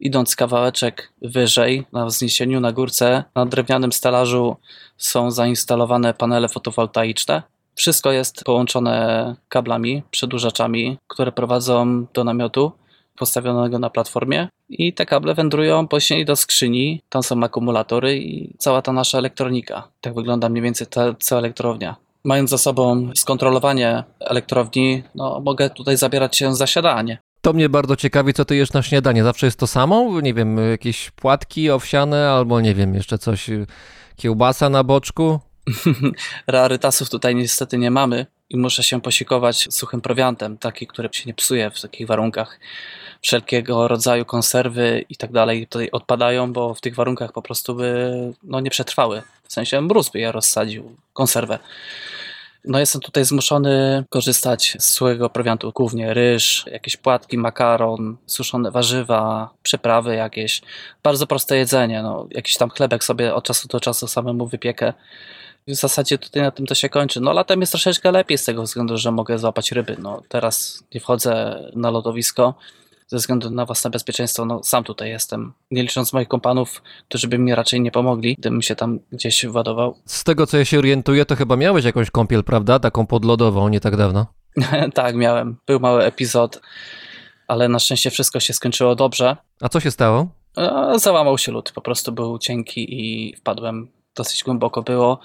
idąc 0.00 0.36
kawałeczek 0.36 1.12
wyżej, 1.22 1.86
na 1.92 2.06
wzniesieniu, 2.06 2.60
na 2.60 2.72
górce, 2.72 3.24
na 3.34 3.46
drewnianym 3.46 3.92
stelażu 3.92 4.56
są 4.96 5.30
zainstalowane 5.30 6.14
panele 6.14 6.48
fotowoltaiczne. 6.48 7.42
Wszystko 7.74 8.12
jest 8.12 8.44
połączone 8.44 9.36
kablami, 9.48 10.02
przedłużaczami, 10.10 10.98
które 11.08 11.32
prowadzą 11.32 12.06
do 12.14 12.24
namiotu 12.24 12.72
postawionego 13.18 13.78
na 13.78 13.90
platformie 13.90 14.48
i 14.68 14.92
te 14.92 15.06
kable 15.06 15.34
wędrują 15.34 15.88
później 15.88 16.24
do 16.24 16.36
skrzyni, 16.36 17.02
tam 17.08 17.22
są 17.22 17.42
akumulatory 17.42 18.18
i 18.18 18.54
cała 18.58 18.82
ta 18.82 18.92
nasza 18.92 19.18
elektronika. 19.18 19.88
Tak 20.00 20.14
wygląda 20.14 20.48
mniej 20.48 20.62
więcej 20.62 20.86
ta 20.86 21.14
cała 21.14 21.38
elektrownia. 21.38 21.96
Mając 22.24 22.50
za 22.50 22.58
sobą 22.58 23.10
skontrolowanie 23.14 24.04
elektrowni, 24.20 25.02
no, 25.14 25.40
mogę 25.44 25.70
tutaj 25.70 25.96
zabierać 25.96 26.36
się 26.36 26.54
za 26.54 26.66
siadanie. 26.66 27.18
To 27.40 27.52
mnie 27.52 27.68
bardzo 27.68 27.96
ciekawi, 27.96 28.34
co 28.34 28.44
ty 28.44 28.56
jesz 28.56 28.72
na 28.72 28.82
śniadanie. 28.82 29.24
Zawsze 29.24 29.46
jest 29.46 29.58
to 29.58 29.66
samo? 29.66 30.20
Nie 30.20 30.34
wiem, 30.34 30.70
jakieś 30.70 31.10
płatki 31.10 31.70
owsiane 31.70 32.30
albo 32.30 32.60
nie 32.60 32.74
wiem, 32.74 32.94
jeszcze 32.94 33.18
coś, 33.18 33.50
kiełbasa 34.16 34.70
na 34.70 34.84
boczku? 34.84 35.40
Rarytasów 36.46 37.10
tutaj 37.10 37.34
niestety 37.34 37.78
nie 37.78 37.90
mamy 37.90 38.26
i 38.50 38.56
muszę 38.56 38.82
się 38.82 39.00
posikować 39.00 39.66
suchym 39.70 40.00
prowiantem, 40.00 40.58
taki, 40.58 40.86
który 40.86 41.08
się 41.12 41.24
nie 41.26 41.34
psuje 41.34 41.70
w 41.70 41.80
takich 41.80 42.06
warunkach. 42.06 42.60
Wszelkiego 43.22 43.88
rodzaju 43.88 44.24
konserwy 44.24 45.04
i 45.08 45.16
tak 45.16 45.32
dalej 45.32 45.66
tutaj 45.66 45.90
odpadają, 45.90 46.52
bo 46.52 46.74
w 46.74 46.80
tych 46.80 46.94
warunkach 46.94 47.32
po 47.32 47.42
prostu 47.42 47.74
by 47.74 48.12
no, 48.42 48.60
nie 48.60 48.70
przetrwały. 48.70 49.22
W 49.48 49.52
sensie 49.52 49.80
mróz 49.80 50.10
by 50.10 50.18
je 50.18 50.32
rozsadził, 50.32 50.96
konserwę. 51.12 51.58
No 52.68 52.78
jestem 52.78 53.00
tutaj 53.00 53.24
zmuszony 53.24 54.04
korzystać 54.10 54.76
z 54.78 54.90
suchego 54.90 55.30
prowiantu, 55.30 55.72
głównie 55.74 56.14
ryż, 56.14 56.64
jakieś 56.66 56.96
płatki, 56.96 57.38
makaron, 57.38 58.16
suszone 58.26 58.70
warzywa, 58.70 59.50
przyprawy 59.62 60.14
jakieś. 60.14 60.62
Bardzo 61.02 61.26
proste 61.26 61.56
jedzenie, 61.56 62.02
no, 62.02 62.26
jakiś 62.30 62.56
tam 62.56 62.70
chlebek 62.70 63.04
sobie 63.04 63.34
od 63.34 63.44
czasu 63.44 63.68
do 63.68 63.80
czasu 63.80 64.06
samemu 64.06 64.46
wypiekę. 64.46 64.92
W 65.68 65.74
zasadzie 65.74 66.18
tutaj 66.18 66.42
na 66.42 66.50
tym 66.50 66.66
to 66.66 66.74
się 66.74 66.88
kończy. 66.88 67.20
No 67.20 67.32
latem 67.32 67.60
jest 67.60 67.72
troszeczkę 67.72 68.12
lepiej 68.12 68.38
z 68.38 68.44
tego 68.44 68.62
względu, 68.62 68.96
że 68.96 69.12
mogę 69.12 69.38
złapać 69.38 69.72
ryby. 69.72 69.96
No 69.98 70.22
teraz 70.28 70.84
nie 70.94 71.00
wchodzę 71.00 71.62
na 71.74 71.90
lodowisko 71.90 72.54
ze 73.08 73.16
względu 73.16 73.50
na 73.50 73.66
własne 73.66 73.90
bezpieczeństwo. 73.90 74.44
No 74.44 74.62
sam 74.62 74.84
tutaj 74.84 75.10
jestem, 75.10 75.52
nie 75.70 75.82
licząc 75.82 76.12
moich 76.12 76.28
kompanów, 76.28 76.82
którzy 77.08 77.28
by 77.28 77.38
mi 77.38 77.54
raczej 77.54 77.80
nie 77.80 77.90
pomogli, 77.90 78.36
gdybym 78.38 78.62
się 78.62 78.76
tam 78.76 78.98
gdzieś 79.12 79.46
władował. 79.46 79.98
Z 80.04 80.24
tego 80.24 80.46
co 80.46 80.58
ja 80.58 80.64
się 80.64 80.78
orientuję, 80.78 81.26
to 81.26 81.36
chyba 81.36 81.56
miałeś 81.56 81.84
jakąś 81.84 82.10
kąpiel, 82.10 82.44
prawda? 82.44 82.78
Taką 82.78 83.06
podlodową, 83.06 83.68
nie 83.68 83.80
tak 83.80 83.96
dawno. 83.96 84.26
tak, 84.94 85.14
miałem. 85.14 85.56
Był 85.66 85.80
mały 85.80 86.04
epizod, 86.04 86.60
ale 87.48 87.68
na 87.68 87.78
szczęście 87.78 88.10
wszystko 88.10 88.40
się 88.40 88.52
skończyło 88.52 88.94
dobrze. 88.94 89.36
A 89.60 89.68
co 89.68 89.80
się 89.80 89.90
stało? 89.90 90.28
E, 90.56 90.92
Załamał 90.98 91.38
się 91.38 91.52
lód, 91.52 91.72
po 91.72 91.80
prostu 91.80 92.12
był 92.12 92.38
cienki 92.38 92.86
i 93.00 93.36
wpadłem. 93.36 93.88
Dosyć 94.14 94.44
głęboko 94.44 94.82
było. 94.82 95.18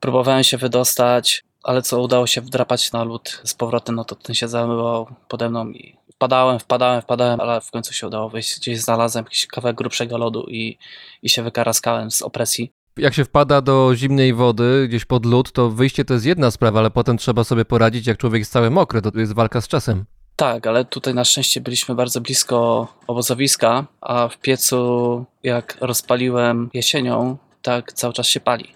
Próbowałem 0.00 0.44
się 0.44 0.56
wydostać, 0.58 1.44
ale 1.64 1.82
co 1.82 2.00
udało 2.00 2.26
się 2.26 2.40
wdrapać 2.40 2.92
na 2.92 3.04
lód 3.04 3.40
z 3.44 3.54
powrotem, 3.54 3.94
no 3.94 4.04
to 4.04 4.14
ten 4.14 4.34
się 4.34 4.48
zamywał 4.48 5.06
pode 5.28 5.50
mną 5.50 5.70
i 5.70 5.96
wpadałem, 6.14 6.58
wpadałem, 6.58 7.02
wpadałem, 7.02 7.40
ale 7.40 7.60
w 7.60 7.70
końcu 7.70 7.92
się 7.92 8.06
udało 8.06 8.30
wyjść. 8.30 8.58
Gdzieś 8.60 8.80
znalazłem 8.80 9.24
jakiś 9.24 9.46
kawałek 9.46 9.76
grubszego 9.76 10.18
lodu 10.18 10.46
i, 10.48 10.78
i 11.22 11.28
się 11.28 11.42
wykaraskałem 11.42 12.10
z 12.10 12.22
opresji. 12.22 12.72
Jak 12.96 13.14
się 13.14 13.24
wpada 13.24 13.60
do 13.60 13.92
zimnej 13.94 14.34
wody, 14.34 14.86
gdzieś 14.88 15.04
pod 15.04 15.26
lód, 15.26 15.52
to 15.52 15.70
wyjście 15.70 16.04
to 16.04 16.14
jest 16.14 16.26
jedna 16.26 16.50
sprawa, 16.50 16.80
ale 16.80 16.90
potem 16.90 17.18
trzeba 17.18 17.44
sobie 17.44 17.64
poradzić, 17.64 18.06
jak 18.06 18.18
człowiek 18.18 18.38
jest 18.38 18.52
cały 18.52 18.70
mokry, 18.70 19.02
to 19.02 19.10
jest 19.14 19.34
walka 19.34 19.60
z 19.60 19.68
czasem. 19.68 20.04
Tak, 20.36 20.66
ale 20.66 20.84
tutaj 20.84 21.14
na 21.14 21.24
szczęście 21.24 21.60
byliśmy 21.60 21.94
bardzo 21.94 22.20
blisko 22.20 22.88
obozowiska, 23.06 23.86
a 24.00 24.28
w 24.28 24.38
piecu 24.38 25.24
jak 25.42 25.76
rozpaliłem 25.80 26.70
jesienią, 26.74 27.36
tak 27.62 27.92
cały 27.92 28.12
czas 28.12 28.26
się 28.26 28.40
pali. 28.40 28.74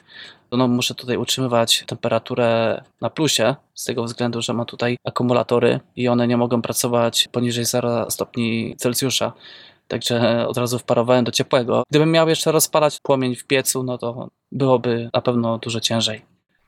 No, 0.52 0.68
muszę 0.68 0.94
tutaj 0.94 1.16
utrzymywać 1.16 1.84
temperaturę 1.86 2.82
na 3.00 3.10
plusie, 3.10 3.54
z 3.74 3.84
tego 3.84 4.04
względu, 4.04 4.42
że 4.42 4.54
mam 4.54 4.66
tutaj 4.66 4.96
akumulatory 5.04 5.80
i 5.96 6.08
one 6.08 6.26
nie 6.26 6.36
mogą 6.36 6.62
pracować 6.62 7.28
poniżej 7.32 7.64
0 7.64 8.10
stopni 8.10 8.74
Celsjusza. 8.78 9.32
Także 9.88 10.46
od 10.48 10.58
razu 10.58 10.78
wparowałem 10.78 11.24
do 11.24 11.32
ciepłego. 11.32 11.82
Gdybym 11.90 12.12
miał 12.12 12.28
jeszcze 12.28 12.52
rozpalać 12.52 13.00
płomień 13.02 13.36
w 13.36 13.46
piecu, 13.46 13.82
no 13.82 13.98
to 13.98 14.28
byłoby 14.52 15.10
na 15.14 15.20
pewno 15.20 15.58
dużo 15.58 15.80
ciężej. 15.80 16.22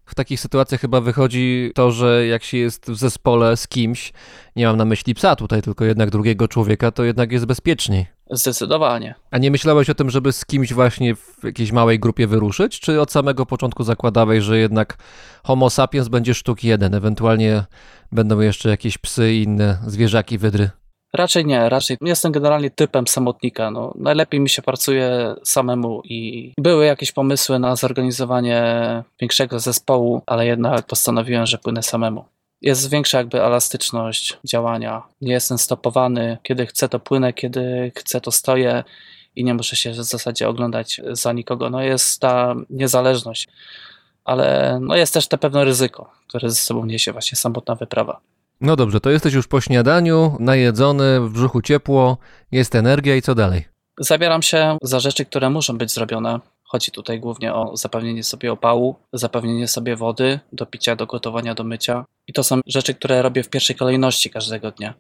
W 0.07 0.15
takich 0.15 0.41
sytuacjach 0.41 0.81
chyba 0.81 1.01
wychodzi 1.01 1.73
to, 1.75 1.91
że 1.91 2.27
jak 2.27 2.45
się 2.45 2.59
jest 2.59 2.91
w 2.91 2.97
zespole 2.97 3.57
z 3.57 3.69
kimś, 3.69 4.13
nie 4.57 4.67
mam 4.67 4.77
na 4.77 4.85
myśli 4.85 5.15
psa 5.15 5.37
tutaj, 5.37 5.63
tylko 5.63 5.85
jednak 5.85 6.11
drugiego 6.11 6.49
człowieka, 6.49 6.91
to 6.91 7.05
jednak 7.05 7.33
jest 7.33 7.47
bezpieczniej. 7.47 8.07
Zdecydowanie. 8.31 9.15
A 9.31 9.39
nie 9.39 9.51
myślałeś 9.51 9.91
o 9.91 9.95
tym, 9.95 10.11
żeby 10.11 10.33
z 10.33 10.47
kimś 10.47 10.73
właśnie 10.73 11.15
w 11.15 11.45
jakiejś 11.45 11.73
małej 11.73 11.99
grupie 11.99 12.27
wyruszyć? 12.27 12.81
Czy 12.81 13.01
od 13.01 13.13
samego 13.13 13.47
początku 13.47 13.85
zakładałeś, 13.85 14.45
że 14.45 14.59
jednak 14.59 14.97
Homo 15.45 15.71
sapiens 15.71 16.09
będzie 16.09 16.35
sztuk 16.35 16.65
jeden, 16.65 16.95
ewentualnie 16.95 17.65
będą 18.13 18.41
jeszcze 18.41 18.69
jakieś 18.69 18.99
psy 18.99 19.33
i 19.33 19.43
inne 19.43 19.79
zwierzaki, 19.87 20.39
wydry? 20.39 20.71
Raczej 21.13 21.47
nie, 21.47 21.69
raczej 21.69 21.97
jestem 22.01 22.33
generalnie 22.33 22.71
typem 22.71 23.07
samotnika. 23.07 23.71
No, 23.71 23.95
najlepiej 23.99 24.41
mi 24.41 24.49
się 24.49 24.63
pracuje 24.63 25.35
samemu 25.45 26.03
i 26.05 26.53
były 26.59 26.87
jakieś 26.87 27.13
pomysły 27.13 27.59
na 27.59 27.77
zorganizowanie 27.77 28.63
większego 29.21 29.61
zespołu, 29.61 30.23
ale 30.27 30.47
jednak 30.47 30.87
postanowiłem, 30.87 31.47
że 31.47 31.59
płynę 31.59 31.83
samemu. 31.83 32.25
Jest 32.63 32.91
większa 32.91 33.19
jakby 33.19 33.43
elastyczność 33.43 34.39
działania. 34.45 35.03
Nie 35.21 35.33
jestem 35.33 35.59
stopowany. 35.59 36.39
Kiedy 36.43 36.67
chcę, 36.67 36.89
to 36.89 37.01
płynę, 37.01 37.33
kiedy 37.33 37.93
chcę, 37.97 38.21
to 38.21 38.31
stoję 38.31 38.85
i 39.37 39.45
nie 39.45 39.55
muszę 39.55 39.77
się 39.77 39.91
w 39.91 39.95
zasadzie 39.95 40.49
oglądać 40.49 41.01
za 41.13 41.33
nikogo. 41.33 41.71
No 41.71 41.83
jest 41.83 42.21
ta 42.21 42.55
niezależność, 42.71 43.49
ale 44.25 44.79
no 44.83 44.97
jest 44.97 45.15
też 45.15 45.29
to 45.29 45.39
pewne 45.39 45.65
ryzyko, 45.65 46.11
które 46.29 46.51
ze 46.51 46.57
sobą 46.57 46.87
niesie 46.87 47.13
właśnie 47.13 47.37
samotna 47.37 47.75
wyprawa. 47.75 48.21
No 48.61 48.77
dobrze, 48.77 49.01
to 49.01 49.11
jesteś 49.11 49.35
już 49.35 49.49
po 49.49 49.61
śniadaniu, 49.61 50.37
najedzony, 50.41 51.21
w 51.21 51.33
brzuchu 51.33 51.63
ciepło, 51.63 52.19
jest 52.53 52.75
energia 52.75 53.17
i 53.17 53.23
co 53.23 53.35
dalej? 53.35 53.65
Zabieram 53.99 54.43
się 54.43 54.79
za 54.83 55.01
rzeczy, 55.01 55.25
które 55.25 55.51
muszą 55.51 55.79
być 55.79 55.93
zrobione. 55.93 56.41
Chodzi 56.71 56.91
tutaj 56.91 57.21
głównie 57.21 57.55
o 57.55 57.77
zapewnienie 57.77 58.25
sobie 58.25 58.53
opału, 58.53 58.97
zapewnienie 59.13 59.69
sobie 59.69 59.97
wody 59.97 60.41
do 60.53 60.67
picia, 60.67 60.97
do 60.97 61.07
gotowania, 61.07 61.55
do 61.55 61.65
mycia. 61.65 62.05
I 62.27 62.33
to 62.33 62.43
są 62.45 62.61
rzeczy, 62.67 62.95
które 62.95 63.23
robię 63.23 63.43
w 63.43 63.49
pierwszej 63.49 63.77
kolejności 63.77 64.31
każdego 64.31 64.71
dnia. 64.71 64.95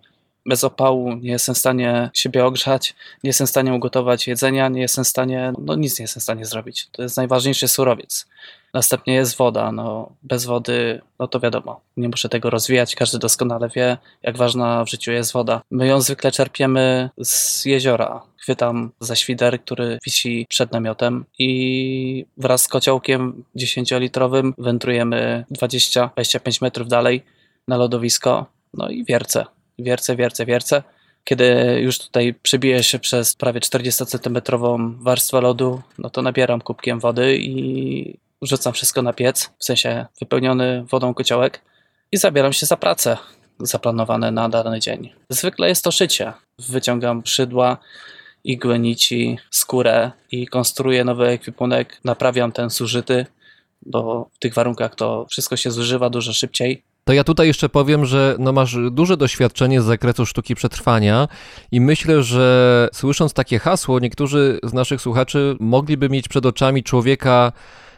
Bez 0.47 0.64
opału 0.64 1.14
nie 1.14 1.31
jestem 1.31 1.55
w 1.55 1.59
stanie 1.59 2.11
siebie 2.14 2.45
ogrzać, 2.45 2.95
nie 3.25 3.29
jestem 3.29 3.47
w 3.47 3.51
stanie 3.51 3.75
ugotować 3.75 4.27
jedzenia, 4.27 4.68
nie 4.68 4.81
jestem 4.81 5.05
w 5.05 5.09
stanie, 5.09 5.53
no 5.59 5.75
nic 5.75 5.99
nie 5.99 6.03
jestem 6.03 6.21
w 6.21 6.23
stanie 6.23 6.45
zrobić. 6.45 6.89
To 6.93 7.03
jest 7.03 7.16
najważniejszy 7.16 7.68
surowiec. 7.68 8.27
Następnie 8.75 9.14
jest 9.14 9.37
woda. 9.37 9.73
No, 9.73 10.12
bez 10.23 10.45
wody, 10.45 11.01
no 11.18 11.29
to 11.29 11.41
wiadomo, 11.41 11.81
nie 11.97 12.09
muszę 12.09 12.29
tego 12.29 12.51
rozwijać. 12.51 12.95
Każdy 12.95 13.18
doskonale 13.18 13.68
wie, 13.68 13.99
jak 14.23 14.37
ważna 14.37 14.85
w 14.85 14.91
życiu 14.91 15.12
jest 15.12 15.33
woda. 15.33 15.62
My 15.71 15.87
ją 15.87 16.01
zwykle 16.01 16.33
czerpiemy 16.33 17.11
z 17.18 17.64
jeziora. 17.64 18.23
Chwytam 18.37 18.91
za 19.01 19.16
świder, 19.16 19.61
który 19.61 19.99
wisi 20.07 20.47
przed 20.49 20.73
namiotem 20.73 21.25
i 21.39 22.27
wraz 22.37 22.62
z 22.62 22.68
kociołkiem 22.68 23.45
10-litrowym 23.57 24.53
wędrujemy 24.59 25.45
20-25 25.53 26.62
metrów 26.62 26.89
dalej 26.89 27.23
na 27.68 27.77
lodowisko. 27.77 28.47
No 28.75 28.89
i 28.89 29.05
wiercę, 29.05 29.47
wiercę, 29.79 30.16
wiercę, 30.16 30.47
wiercę. 30.47 30.83
Kiedy 31.25 31.79
już 31.81 31.99
tutaj 31.99 32.35
przebiję 32.35 32.83
się 32.83 32.99
przez 32.99 33.35
prawie 33.35 33.61
40-centymetrową 33.61 34.95
warstwę 35.03 35.41
lodu, 35.41 35.81
no 35.99 36.11
to 36.11 36.23
nabieram 36.23 36.61
kubkiem 36.61 37.01
wody 37.01 37.39
i 37.39 38.18
rzucam 38.43 38.72
wszystko 38.72 39.03
na 39.03 39.12
piec, 39.12 39.51
w 39.59 39.64
sensie 39.64 40.07
wypełniony 40.20 40.84
wodą 40.91 41.14
kociołek 41.14 41.61
i 42.12 42.16
zabieram 42.16 42.53
się 42.53 42.66
za 42.66 42.76
pracę 42.76 43.16
zaplanowane 43.59 44.30
na 44.30 44.49
dany 44.49 44.80
dzień. 44.80 45.12
Zwykle 45.28 45.68
jest 45.68 45.84
to 45.84 45.91
szycie. 45.91 46.32
Wyciągam 46.59 47.22
szydła, 47.24 47.76
igły, 48.45 48.78
nici, 48.78 49.38
skórę 49.51 50.11
i 50.30 50.47
konstruuję 50.47 51.05
nowy 51.05 51.26
ekwipunek, 51.26 52.01
naprawiam 52.05 52.53
ten 52.53 52.70
zużyty, 52.70 53.26
bo 53.82 54.30
w 54.32 54.38
tych 54.38 54.55
warunkach 54.55 54.95
to 54.95 55.26
wszystko 55.30 55.57
się 55.57 55.70
zużywa 55.70 56.11
dużo 56.11 56.32
szybciej. 56.32 56.82
To 57.05 57.12
ja 57.12 57.24
tutaj 57.24 57.47
jeszcze 57.47 57.68
powiem, 57.68 58.07
że 58.07 58.36
no 58.38 58.53
masz 58.53 58.76
duże 58.91 59.16
doświadczenie 59.16 59.82
z 59.82 59.84
zakresu 59.84 60.26
sztuki 60.26 60.55
przetrwania 60.55 61.28
i 61.72 61.80
myślę, 61.80 62.22
że 62.22 62.88
słysząc 62.93 63.32
takie 63.32 63.59
hasło, 63.59 63.99
niektórzy 63.99 64.61
z 64.62 64.72
naszych 64.72 65.01
słuchaczy 65.01 65.57
mogliby 65.61 66.09
mieć 66.09 66.28
przed 66.28 66.47
oczami 66.47 66.82
człowieka, 66.82 67.53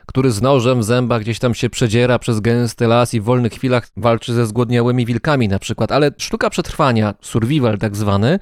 który 0.06 0.30
z 0.30 0.42
nożem 0.42 0.80
w 0.80 0.84
zębach 0.84 1.22
gdzieś 1.22 1.38
tam 1.38 1.54
się 1.54 1.70
przedziera 1.70 2.18
przez 2.18 2.40
gęsty 2.40 2.86
las 2.86 3.14
i 3.14 3.20
w 3.20 3.24
wolnych 3.24 3.52
chwilach 3.52 3.88
walczy 3.96 4.34
ze 4.34 4.46
zgłodniałymi 4.46 5.06
wilkami 5.06 5.48
na 5.48 5.58
przykład, 5.58 5.92
ale 5.92 6.10
sztuka 6.18 6.50
przetrwania, 6.50 7.14
survival 7.20 7.78
tak 7.78 7.96
zwany, 7.96 8.38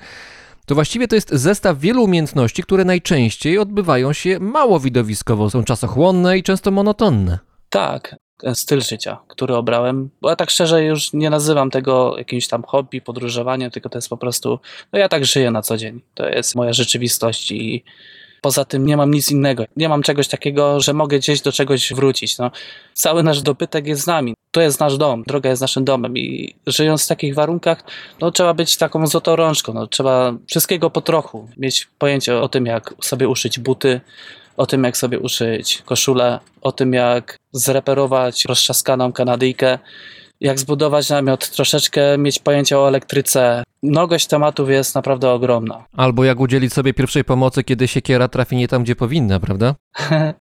to 0.66 0.74
właściwie 0.74 1.08
to 1.08 1.14
jest 1.14 1.30
zestaw 1.32 1.78
wielu 1.78 2.04
umiejętności, 2.04 2.62
które 2.62 2.84
najczęściej 2.84 3.58
odbywają 3.58 4.12
się 4.12 4.38
mało 4.40 4.80
widowiskowo, 4.80 5.50
są 5.50 5.64
czasochłonne 5.64 6.38
i 6.38 6.42
często 6.42 6.70
monotonne. 6.70 7.38
Tak, 7.70 8.16
styl 8.54 8.80
życia, 8.80 9.18
który 9.28 9.54
obrałem, 9.54 10.10
bo 10.20 10.30
ja 10.30 10.36
tak 10.36 10.50
szczerze 10.50 10.84
już 10.84 11.12
nie 11.12 11.30
nazywam 11.30 11.70
tego 11.70 12.18
jakimś 12.18 12.48
tam 12.48 12.62
hobby, 12.62 13.00
podróżowaniem, 13.00 13.70
tylko 13.70 13.88
to 13.88 13.98
jest 13.98 14.08
po 14.08 14.16
prostu, 14.16 14.58
no 14.92 14.98
ja 14.98 15.08
tak 15.08 15.24
żyję 15.24 15.50
na 15.50 15.62
co 15.62 15.76
dzień. 15.76 16.00
To 16.14 16.28
jest 16.28 16.54
moja 16.54 16.72
rzeczywistość 16.72 17.50
i 17.50 17.84
poza 18.40 18.64
tym 18.64 18.86
nie 18.86 18.96
mam 18.96 19.10
nic 19.10 19.30
innego. 19.30 19.64
Nie 19.76 19.88
mam 19.88 20.02
czegoś 20.02 20.28
takiego, 20.28 20.80
że 20.80 20.92
mogę 20.92 21.18
gdzieś 21.18 21.40
do 21.40 21.52
czegoś 21.52 21.92
wrócić. 21.92 22.38
No, 22.38 22.50
cały 22.94 23.22
nasz 23.22 23.42
dobytek 23.42 23.86
jest 23.86 24.02
z 24.02 24.06
nami. 24.06 24.34
To 24.50 24.60
jest 24.60 24.80
nasz 24.80 24.98
dom, 24.98 25.22
droga 25.26 25.50
jest 25.50 25.62
naszym 25.62 25.84
domem 25.84 26.18
i 26.18 26.54
żyjąc 26.66 27.04
w 27.04 27.08
takich 27.08 27.34
warunkach, 27.34 27.84
no 28.20 28.30
trzeba 28.30 28.54
być 28.54 28.76
taką 28.76 29.06
złotą 29.06 29.36
rączką, 29.36 29.74
no, 29.74 29.86
trzeba 29.86 30.34
wszystkiego 30.46 30.90
po 30.90 31.00
trochu, 31.00 31.48
mieć 31.56 31.88
pojęcie 31.98 32.38
o 32.38 32.48
tym, 32.48 32.66
jak 32.66 32.94
sobie 33.00 33.28
uszyć 33.28 33.58
buty, 33.58 34.00
o 34.56 34.66
tym, 34.66 34.84
jak 34.84 34.96
sobie 34.96 35.18
uszyć 35.18 35.82
koszulę, 35.84 36.38
o 36.62 36.72
tym, 36.72 36.92
jak 36.92 37.36
zreperować 37.52 38.44
roztrzaskaną 38.44 39.12
kanadyjkę 39.12 39.78
jak 40.40 40.58
zbudować 40.58 41.10
namiot, 41.10 41.50
troszeczkę 41.50 42.18
mieć 42.18 42.38
pojęcie 42.38 42.78
o 42.78 42.88
elektryce. 42.88 43.62
Mnogość 43.82 44.26
tematów 44.26 44.70
jest 44.70 44.94
naprawdę 44.94 45.30
ogromna. 45.30 45.84
Albo 45.96 46.24
jak 46.24 46.40
udzielić 46.40 46.72
sobie 46.72 46.94
pierwszej 46.94 47.24
pomocy, 47.24 47.64
kiedy 47.64 47.88
siekiera 47.88 48.28
trafi 48.28 48.56
nie 48.56 48.68
tam, 48.68 48.82
gdzie 48.82 48.96
powinna, 48.96 49.40
prawda? 49.40 49.74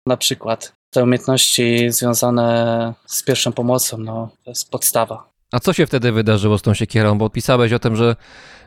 Na 0.06 0.18
przykład 0.18 0.74
te 0.90 1.04
umiejętności 1.04 1.92
związane 1.92 2.94
z 3.06 3.24
pierwszą 3.24 3.52
pomocą, 3.52 3.98
no 3.98 4.30
to 4.44 4.52
jest 4.52 4.72
podstawa. 4.72 5.30
A 5.52 5.60
co 5.60 5.74
się 5.74 5.86
wtedy 5.86 6.12
wydarzyło 6.12 6.58
z 6.58 6.62
tą 6.62 6.74
siekierą? 6.74 7.18
Bo 7.18 7.30
pisałeś 7.30 7.74
o 7.74 7.80
tym, 7.80 7.96
że 7.96 8.16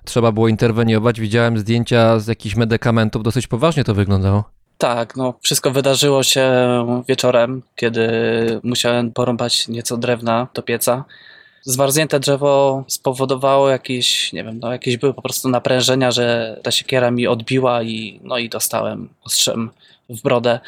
trzeba 0.05 0.33
było 0.33 0.49
interweniować. 0.49 1.20
Widziałem 1.20 1.59
zdjęcia 1.59 2.18
z 2.18 2.26
jakichś 2.26 2.57
medykamentów, 2.57 3.22
dosyć 3.22 3.47
poważnie 3.47 3.85
to 3.85 3.95
wyglądało. 3.95 4.45
Tak, 4.81 5.16
no 5.16 5.35
wszystko 5.43 5.70
wydarzyło 5.70 6.22
się 6.22 6.53
wieczorem, 7.09 7.62
kiedy 7.76 8.09
musiałem 8.62 9.12
porąbać 9.12 9.68
nieco 9.68 9.97
drewna 9.97 10.47
do 10.55 10.62
pieca. 10.62 11.05
Zmarznięte 11.62 12.20
drzewo 12.20 12.85
spowodowało 12.89 13.68
jakieś, 13.68 14.33
nie 14.33 14.45
wiem, 14.45 14.59
no 14.59 14.72
jakieś 14.72 14.97
były 14.97 15.14
po 15.14 15.22
prostu 15.22 15.49
naprężenia, 15.49 16.11
że 16.11 16.57
ta 16.62 16.70
siekiera 16.70 17.11
mi 17.11 17.26
odbiła 17.26 17.83
i 17.83 18.20
no 18.24 18.39
i 18.39 18.49
dostałem 18.49 19.09
ostrzem 19.24 19.70
w 20.09 20.22
brodę. 20.22 20.61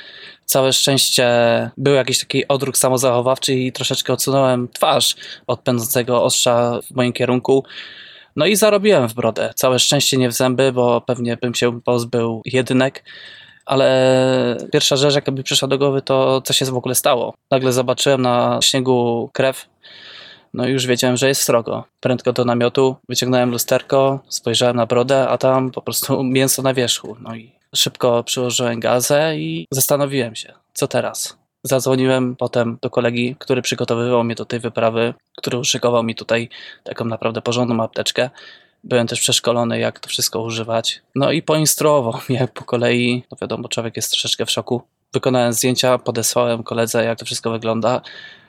Całe 0.45 0.73
szczęście 0.73 1.31
był 1.77 1.95
jakiś 1.95 2.19
taki 2.19 2.49
odruch 2.49 2.77
samozachowawczy 2.77 3.55
i 3.55 3.73
troszeczkę 3.73 4.13
odsunąłem 4.13 4.69
twarz 4.69 5.17
od 5.47 5.61
pędzącego 5.61 6.25
ostrza 6.25 6.81
w 6.91 6.95
moim 6.95 7.13
kierunku. 7.13 7.65
No 8.37 8.47
i 8.47 8.57
zarobiłem 8.57 9.09
w 9.09 9.15
brodę. 9.15 9.53
Całe 9.57 9.79
szczęście 9.79 10.17
nie 10.17 10.29
w 10.29 10.33
zęby, 10.33 10.73
bo 10.73 11.01
pewnie 11.01 11.37
bym 11.37 11.55
się 11.55 11.81
pozbył 11.81 12.43
jedynek. 12.45 13.05
Ale 13.67 14.57
pierwsza 14.73 14.97
rzecz, 14.97 15.15
jaka 15.15 15.33
mi 15.33 15.43
przyszła 15.43 15.69
do 15.69 15.79
głowy, 15.79 16.03
to 16.03 16.41
co 16.41 16.53
się 16.53 16.65
w 16.65 16.77
ogóle 16.77 16.95
stało. 16.95 17.35
Nagle 17.51 17.73
zobaczyłem 17.73 18.23
na 18.23 18.59
śniegu 18.63 19.31
krew, 19.33 19.69
no 20.55 20.69
już 20.69 20.87
wiedziałem, 20.87 21.17
że 21.17 21.29
jest 21.29 21.43
srogo. 21.43 21.85
Prędko 22.01 22.33
do 22.33 22.45
namiotu, 22.45 22.97
wyciągnąłem 23.09 23.51
lusterko, 23.51 24.21
spojrzałem 24.29 24.77
na 24.77 24.87
brodę, 24.87 25.29
a 25.29 25.39
tam 25.39 25.71
po 25.71 25.83
prostu 25.83 26.23
mięso 26.37 26.63
na 26.63 26.75
wierzchu. 26.75 27.17
No 27.21 27.35
i 27.35 27.53
szybko 27.75 28.25
przyłożyłem 28.25 28.81
gazę 28.81 29.37
i 29.37 29.67
zastanowiłem 29.71 30.35
się, 30.35 30.53
co 30.75 30.89
teraz. 30.89 31.39
Zadzwoniłem 31.65 32.37
potem 32.37 32.79
do 32.83 32.91
kolegi, 32.91 33.37
który 33.39 33.63
przygotowywał 33.63 34.25
mnie 34.25 34.35
do 34.35 34.45
tej 34.45 34.61
wyprawy, 34.61 35.15
który 35.37 35.59
uszykował 35.59 36.03
mi 36.03 36.15
tutaj 36.15 36.49
taką 36.85 37.05
naprawdę 37.05 37.43
porządną 37.43 37.83
apteczkę. 37.83 38.31
Byłem 38.85 39.07
też 39.07 39.21
przeszkolony, 39.21 39.79
jak 39.79 40.01
to 40.01 40.09
wszystko 40.09 40.43
używać. 40.43 41.03
No 41.15 41.33
i 41.33 41.43
poinstruował 41.43 42.15
mnie 42.29 42.49
po 42.55 42.65
kolei. 42.65 43.25
No 43.31 43.37
wiadomo, 43.41 43.69
człowiek 43.69 43.97
jest 43.97 44.11
troszeczkę 44.11 44.47
w 44.47 44.51
szoku. 44.51 44.83
Wykonałem 45.13 45.53
zdjęcia, 45.53 45.99
podesłałem 45.99 46.63
koledze, 46.63 47.05
jak 47.05 47.19
to 47.19 47.25
wszystko 47.25 47.51
wygląda. 47.51 48.01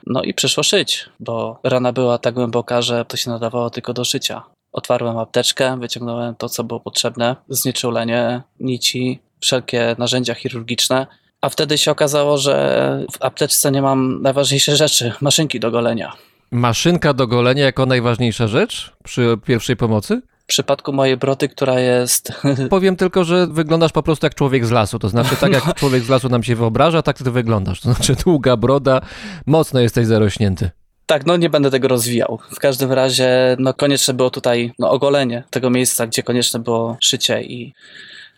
No 0.06 0.22
i 0.22 0.34
przyszło 0.34 0.62
szyć, 0.62 1.08
bo 1.20 1.60
rana 1.64 1.92
była 1.92 2.18
tak 2.18 2.34
głęboka, 2.34 2.82
że 2.82 3.04
to 3.04 3.16
się 3.16 3.30
nadawało 3.30 3.70
tylko 3.70 3.92
do 3.92 4.04
szycia. 4.04 4.42
Otwarłem 4.72 5.18
apteczkę, 5.18 5.80
wyciągnąłem 5.80 6.34
to, 6.34 6.48
co 6.48 6.64
było 6.64 6.80
potrzebne, 6.80 7.36
znieczulenie, 7.48 8.42
nici, 8.60 9.20
wszelkie 9.40 9.96
narzędzia 9.98 10.34
chirurgiczne. 10.34 11.06
A 11.40 11.48
wtedy 11.48 11.78
się 11.78 11.90
okazało, 11.90 12.38
że 12.38 13.06
w 13.12 13.22
apteczce 13.22 13.70
nie 13.70 13.82
mam 13.82 14.22
najważniejszych 14.22 14.76
rzeczy, 14.76 15.12
maszynki 15.20 15.60
do 15.60 15.70
golenia. 15.70 16.12
Maszynka 16.54 17.14
do 17.14 17.26
golenia 17.26 17.64
jako 17.64 17.86
najważniejsza 17.86 18.46
rzecz 18.46 18.92
przy 19.04 19.38
pierwszej 19.46 19.76
pomocy? 19.76 20.22
W 20.38 20.46
przypadku 20.46 20.92
mojej 20.92 21.16
broty, 21.16 21.48
która 21.48 21.80
jest 21.80 22.32
Powiem 22.70 22.96
tylko, 22.96 23.24
że 23.24 23.46
wyglądasz 23.46 23.92
po 23.92 24.02
prostu 24.02 24.26
jak 24.26 24.34
człowiek 24.34 24.66
z 24.66 24.70
lasu. 24.70 24.98
To 24.98 25.08
znaczy, 25.08 25.36
tak 25.36 25.52
jak 25.52 25.74
człowiek 25.80 26.02
z 26.02 26.08
lasu 26.08 26.28
nam 26.28 26.42
się 26.42 26.56
wyobraża, 26.56 27.02
tak 27.02 27.18
ty 27.18 27.30
wyglądasz. 27.30 27.80
To 27.80 27.92
znaczy, 27.92 28.14
długa 28.24 28.56
broda, 28.56 29.00
mocno 29.46 29.80
jesteś 29.80 30.06
zarośnięty. 30.06 30.70
Tak, 31.06 31.26
no 31.26 31.36
nie 31.36 31.50
będę 31.50 31.70
tego 31.70 31.88
rozwijał. 31.88 32.38
W 32.50 32.58
każdym 32.58 32.92
razie, 32.92 33.56
no 33.58 33.74
konieczne 33.74 34.14
było 34.14 34.30
tutaj 34.30 34.72
no, 34.78 34.90
ogolenie 34.90 35.44
tego 35.50 35.70
miejsca, 35.70 36.06
gdzie 36.06 36.22
konieczne 36.22 36.60
było 36.60 36.96
szycie 37.00 37.42
i 37.42 37.74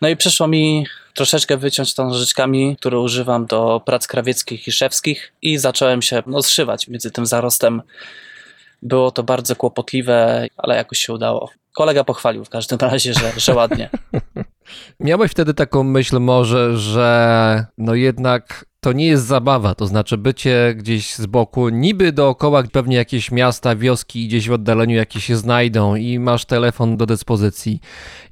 no 0.01 0.09
i 0.09 0.15
przyszło 0.15 0.47
mi 0.47 0.85
troszeczkę 1.13 1.57
wyciąć 1.57 1.93
tą 1.93 2.09
nożyczkami, 2.09 2.75
które 2.77 2.99
używam 2.99 3.45
do 3.45 3.81
prac 3.85 4.07
krawieckich 4.07 4.67
i 4.67 4.71
szewskich 4.71 5.33
i 5.41 5.57
zacząłem 5.57 6.01
się 6.01 6.23
no, 6.27 6.43
zszywać 6.43 6.87
między 6.87 7.11
tym 7.11 7.25
zarostem. 7.25 7.81
Było 8.81 9.11
to 9.11 9.23
bardzo 9.23 9.55
kłopotliwe, 9.55 10.47
ale 10.57 10.75
jakoś 10.75 10.99
się 10.99 11.13
udało. 11.13 11.49
Kolega 11.77 12.03
pochwalił 12.03 12.45
w 12.45 12.49
każdym 12.49 12.79
razie, 12.79 13.13
że, 13.13 13.31
że 13.37 13.55
ładnie. 13.55 13.89
Miałeś 14.99 15.31
wtedy 15.31 15.53
taką 15.53 15.83
myśl 15.83 16.19
może, 16.19 16.77
że 16.77 17.65
no 17.77 17.95
jednak 17.95 18.65
to 18.79 18.93
nie 18.93 19.07
jest 19.07 19.25
zabawa, 19.25 19.75
to 19.75 19.87
znaczy 19.87 20.17
bycie 20.17 20.73
gdzieś 20.77 21.15
z 21.15 21.25
boku, 21.25 21.69
niby 21.69 22.11
dookoła 22.11 22.63
pewnie 22.71 22.97
jakieś 22.97 23.31
miasta, 23.31 23.75
wioski 23.75 24.27
gdzieś 24.27 24.49
w 24.49 24.51
oddaleniu 24.51 24.95
jakieś 24.95 25.25
się 25.25 25.35
znajdą 25.35 25.95
i 25.95 26.19
masz 26.19 26.45
telefon 26.45 26.97
do 26.97 27.05
dyspozycji 27.05 27.79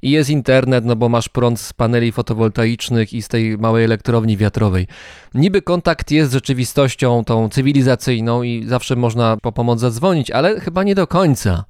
i 0.02 0.10
jest 0.10 0.30
internet, 0.30 0.84
no 0.84 0.96
bo 0.96 1.08
masz 1.08 1.28
prąd 1.28 1.60
z 1.60 1.72
paneli 1.72 2.12
fotowoltaicznych 2.12 3.12
i 3.12 3.22
z 3.22 3.28
tej 3.28 3.58
małej 3.58 3.84
elektrowni 3.84 4.36
wiatrowej. 4.36 4.86
Niby 5.34 5.62
kontakt 5.62 6.10
jest 6.10 6.30
z 6.30 6.34
rzeczywistością 6.34 7.24
tą 7.24 7.48
cywilizacyjną 7.48 8.42
i 8.42 8.64
zawsze 8.66 8.96
można 8.96 9.36
po 9.42 9.52
pomoc 9.52 9.80
zadzwonić, 9.80 10.30
ale 10.30 10.60
chyba 10.60 10.82
nie 10.82 10.94
do 10.94 11.06
końca. 11.06 11.64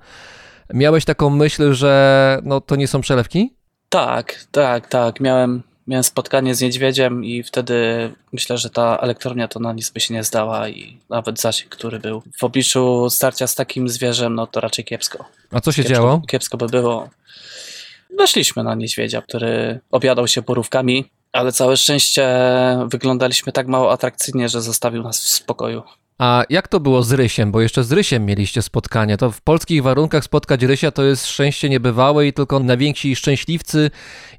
Miałeś 0.75 1.05
taką 1.05 1.31
myśl, 1.31 1.73
że 1.73 2.39
no 2.43 2.61
to 2.61 2.77
nie 2.77 2.89
są 2.89 3.01
przelewki? 3.01 3.55
Tak, 3.89 4.45
tak, 4.53 4.89
tak. 4.89 5.21
Miałem, 5.21 5.63
miałem 5.87 6.05
spotkanie 6.05 6.55
z 6.55 6.61
niedźwiedziem 6.61 7.25
i 7.25 7.43
wtedy 7.43 7.77
myślę, 8.33 8.59
że 8.59 8.71
ta 8.71 8.99
elektrownia 8.99 9.49
to 9.49 9.61
na 9.61 9.73
nic 9.73 9.91
by 9.91 10.01
się 10.01 10.15
nie 10.15 10.25
zdała 10.25 10.69
i 10.69 10.99
nawet 11.11 11.41
zasięg, 11.41 11.71
który 11.71 11.99
był 11.99 12.23
w 12.39 12.45
obliczu 12.45 13.11
starcia 13.11 13.47
z 13.47 13.55
takim 13.55 13.89
zwierzem, 13.89 14.35
no 14.35 14.47
to 14.47 14.61
raczej 14.61 14.85
kiepsko. 14.85 15.25
A 15.53 15.61
co 15.61 15.73
się 15.73 15.83
Kiepsko, 15.83 15.95
działo? 15.95 16.23
kiepsko 16.29 16.57
by 16.57 16.67
było. 16.67 17.09
Weszliśmy 18.19 18.63
na 18.63 18.75
niedźwiedzia, 18.75 19.23
który 19.23 19.81
obiadał 19.91 20.29
się 20.29 20.43
porówkami, 20.43 21.11
ale 21.33 21.53
całe 21.53 21.77
szczęście 21.77 22.29
wyglądaliśmy 22.87 23.53
tak 23.53 23.67
mało 23.67 23.93
atrakcyjnie, 23.93 24.49
że 24.49 24.63
zostawił 24.63 25.03
nas 25.03 25.21
w 25.21 25.29
spokoju. 25.29 25.83
A 26.19 26.45
jak 26.51 26.69
to 26.69 26.81
było 26.81 27.03
z 27.03 27.13
Rysiem? 27.13 27.53
Bo 27.53 27.61
jeszcze 27.61 27.85
z 27.85 27.93
Rysiem 27.93 28.27
mieliście 28.27 28.63
spotkanie. 28.63 29.17
To 29.17 29.31
w 29.31 29.41
polskich 29.41 29.83
warunkach 29.83 30.25
spotkać 30.25 30.63
Rysia 30.63 30.91
to 30.91 31.03
jest 31.03 31.27
szczęście 31.27 31.69
niebywałe 31.69 32.27
i 32.27 32.33
tylko 32.33 32.61
najwięksi 32.61 33.17
szczęśliwcy 33.17 33.91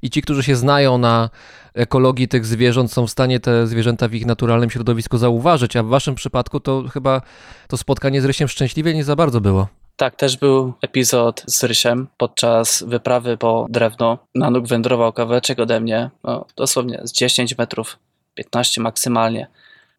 i 0.02 0.10
ci, 0.10 0.22
którzy 0.22 0.44
się 0.44 0.56
znają 0.56 0.98
na 0.98 1.30
ekologii 1.74 2.28
tych 2.28 2.46
zwierząt 2.46 2.94
są 2.94 3.08
w 3.08 3.12
stanie 3.12 3.40
te 3.40 3.68
zwierzęta 3.68 4.08
w 4.08 4.14
ich 4.14 4.26
naturalnym 4.26 4.70
środowisku 4.70 5.18
zauważyć, 5.18 5.76
a 5.76 5.84
w 5.84 5.88
waszym 5.88 6.16
przypadku 6.16 6.60
to 6.60 6.84
chyba 6.94 7.22
to 7.68 7.78
spotkanie 7.78 8.22
z 8.22 8.26
Rysiem 8.26 8.48
szczęśliwie 8.48 8.94
nie 8.94 9.04
za 9.04 9.16
bardzo 9.16 9.42
było. 9.42 9.68
Tak, 9.96 10.16
też 10.16 10.38
był 10.38 10.74
epizod 10.82 11.44
z 11.48 11.64
Rysiem 11.64 12.08
podczas 12.18 12.84
wyprawy 12.88 13.38
po 13.38 13.66
drewno. 13.70 14.18
Nanuk 14.36 14.68
wędrował 14.68 15.14
kawałeczek 15.14 15.60
ode 15.60 15.80
mnie, 15.80 16.10
no, 16.24 16.46
dosłownie 16.56 17.02
z 17.04 17.12
10 17.12 17.58
metrów, 17.58 17.98
15 18.36 18.82
maksymalnie. 18.82 19.48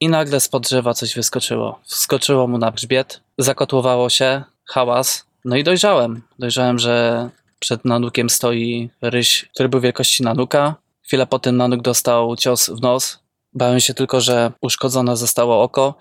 I 0.00 0.08
nagle 0.08 0.40
spod 0.40 0.62
drzewa 0.62 0.94
coś 0.94 1.14
wyskoczyło. 1.14 1.80
Wskoczyło 1.84 2.46
mu 2.46 2.58
na 2.58 2.70
grzbiet, 2.70 3.20
zakotłowało 3.38 4.10
się, 4.10 4.42
hałas. 4.64 5.26
No 5.44 5.56
i 5.56 5.64
dojrzałem. 5.64 6.22
Dojrzałem, 6.38 6.78
że 6.78 7.28
przed 7.58 7.84
Nanukiem 7.84 8.30
stoi 8.30 8.90
ryś, 9.02 9.48
który 9.54 9.68
był 9.68 9.80
wielkości 9.80 10.22
Nanuka. 10.22 10.74
Chwilę 11.02 11.26
potem 11.26 11.56
Nanuk 11.56 11.82
dostał 11.82 12.36
cios 12.36 12.70
w 12.70 12.80
nos. 12.80 13.18
Bałem 13.52 13.80
się 13.80 13.94
tylko, 13.94 14.20
że 14.20 14.52
uszkodzone 14.60 15.16
zostało 15.16 15.62
oko. 15.62 15.94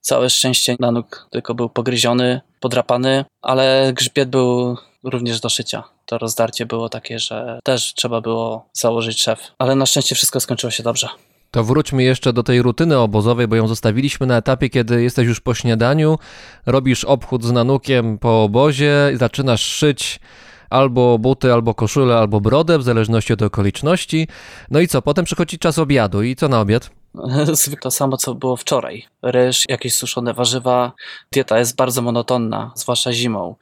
Całe 0.00 0.30
szczęście 0.30 0.76
Nanuk 0.80 1.28
tylko 1.30 1.54
był 1.54 1.68
pogryziony, 1.68 2.40
podrapany, 2.60 3.24
ale 3.42 3.92
grzbiet 3.94 4.28
był 4.28 4.76
również 5.02 5.40
do 5.40 5.48
szycia. 5.48 5.84
To 6.06 6.18
rozdarcie 6.18 6.66
było 6.66 6.88
takie, 6.88 7.18
że 7.18 7.60
też 7.64 7.94
trzeba 7.94 8.20
było 8.20 8.68
założyć 8.72 9.22
szef. 9.22 9.40
Ale 9.58 9.74
na 9.74 9.86
szczęście 9.86 10.14
wszystko 10.14 10.40
skończyło 10.40 10.70
się 10.70 10.82
dobrze. 10.82 11.08
To 11.54 11.64
wróćmy 11.64 12.02
jeszcze 12.02 12.32
do 12.32 12.42
tej 12.42 12.62
rutyny 12.62 12.98
obozowej, 12.98 13.48
bo 13.48 13.56
ją 13.56 13.68
zostawiliśmy 13.68 14.26
na 14.26 14.36
etapie, 14.36 14.70
kiedy 14.70 15.02
jesteś 15.02 15.26
już 15.28 15.40
po 15.40 15.54
śniadaniu, 15.54 16.18
robisz 16.66 17.04
obchód 17.04 17.44
z 17.44 17.52
nanukiem 17.52 18.18
po 18.18 18.42
obozie 18.42 19.10
i 19.14 19.16
zaczynasz 19.16 19.62
szyć 19.62 20.20
albo 20.70 21.18
buty, 21.18 21.52
albo 21.52 21.74
koszulę, 21.74 22.16
albo 22.18 22.40
brodę, 22.40 22.78
w 22.78 22.82
zależności 22.82 23.32
od 23.32 23.42
okoliczności. 23.42 24.28
No 24.70 24.80
i 24.80 24.88
co? 24.88 25.02
Potem 25.02 25.24
przychodzi 25.24 25.58
czas 25.58 25.78
obiadu 25.78 26.22
i 26.22 26.36
co 26.36 26.48
na 26.48 26.60
obiad? 26.60 26.90
Zwykle 27.52 27.82
to 27.82 27.90
samo, 27.90 28.16
co 28.16 28.34
było 28.34 28.56
wczoraj. 28.56 29.06
Ryż, 29.22 29.64
jakieś 29.68 29.94
suszone 29.94 30.34
warzywa. 30.34 30.92
Dieta 31.32 31.58
jest 31.58 31.76
bardzo 31.76 32.02
monotonna, 32.02 32.72
zwłaszcza 32.74 33.12
zimą. 33.12 33.54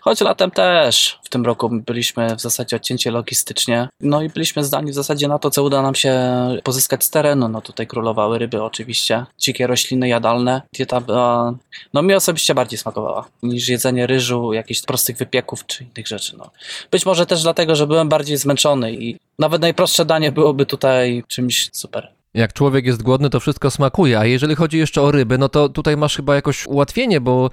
Choć 0.00 0.20
latem 0.20 0.50
też. 0.50 1.18
W 1.24 1.28
tym 1.28 1.46
roku 1.46 1.70
byliśmy 1.86 2.36
w 2.36 2.40
zasadzie 2.40 2.76
odcięci 2.76 3.10
logistycznie. 3.10 3.88
No 4.00 4.22
i 4.22 4.28
byliśmy 4.28 4.64
zdani 4.64 4.90
w 4.90 4.94
zasadzie 4.94 5.28
na 5.28 5.38
to, 5.38 5.50
co 5.50 5.62
uda 5.62 5.82
nam 5.82 5.94
się 5.94 6.20
pozyskać 6.64 7.04
z 7.04 7.10
terenu. 7.10 7.48
No 7.48 7.60
tutaj 7.60 7.86
królowały 7.86 8.38
ryby 8.38 8.62
oczywiście, 8.62 9.26
dzikie 9.38 9.66
rośliny 9.66 10.08
jadalne. 10.08 10.62
Dieta 10.74 11.00
była, 11.00 11.54
no 11.94 12.02
mi 12.02 12.14
osobiście 12.14 12.54
bardziej 12.54 12.78
smakowała 12.78 13.28
niż 13.42 13.68
jedzenie 13.68 14.06
ryżu, 14.06 14.52
jakichś 14.52 14.82
prostych 14.82 15.16
wypieków 15.16 15.66
czy 15.66 15.84
innych 15.84 16.06
rzeczy. 16.06 16.36
No. 16.38 16.50
Być 16.90 17.06
może 17.06 17.26
też 17.26 17.42
dlatego, 17.42 17.76
że 17.76 17.86
byłem 17.86 18.08
bardziej 18.08 18.36
zmęczony 18.36 18.92
i 18.92 19.16
nawet 19.38 19.60
najprostsze 19.60 20.04
danie 20.04 20.32
byłoby 20.32 20.66
tutaj 20.66 21.24
czymś 21.28 21.70
super. 21.72 22.15
Jak 22.36 22.52
człowiek 22.52 22.86
jest 22.86 23.02
głodny, 23.02 23.30
to 23.30 23.40
wszystko 23.40 23.70
smakuje. 23.70 24.18
A 24.18 24.24
jeżeli 24.24 24.54
chodzi 24.54 24.78
jeszcze 24.78 25.02
o 25.02 25.10
ryby, 25.10 25.38
no 25.38 25.48
to 25.48 25.68
tutaj 25.68 25.96
masz 25.96 26.16
chyba 26.16 26.34
jakoś 26.34 26.66
ułatwienie, 26.66 27.20
bo 27.20 27.50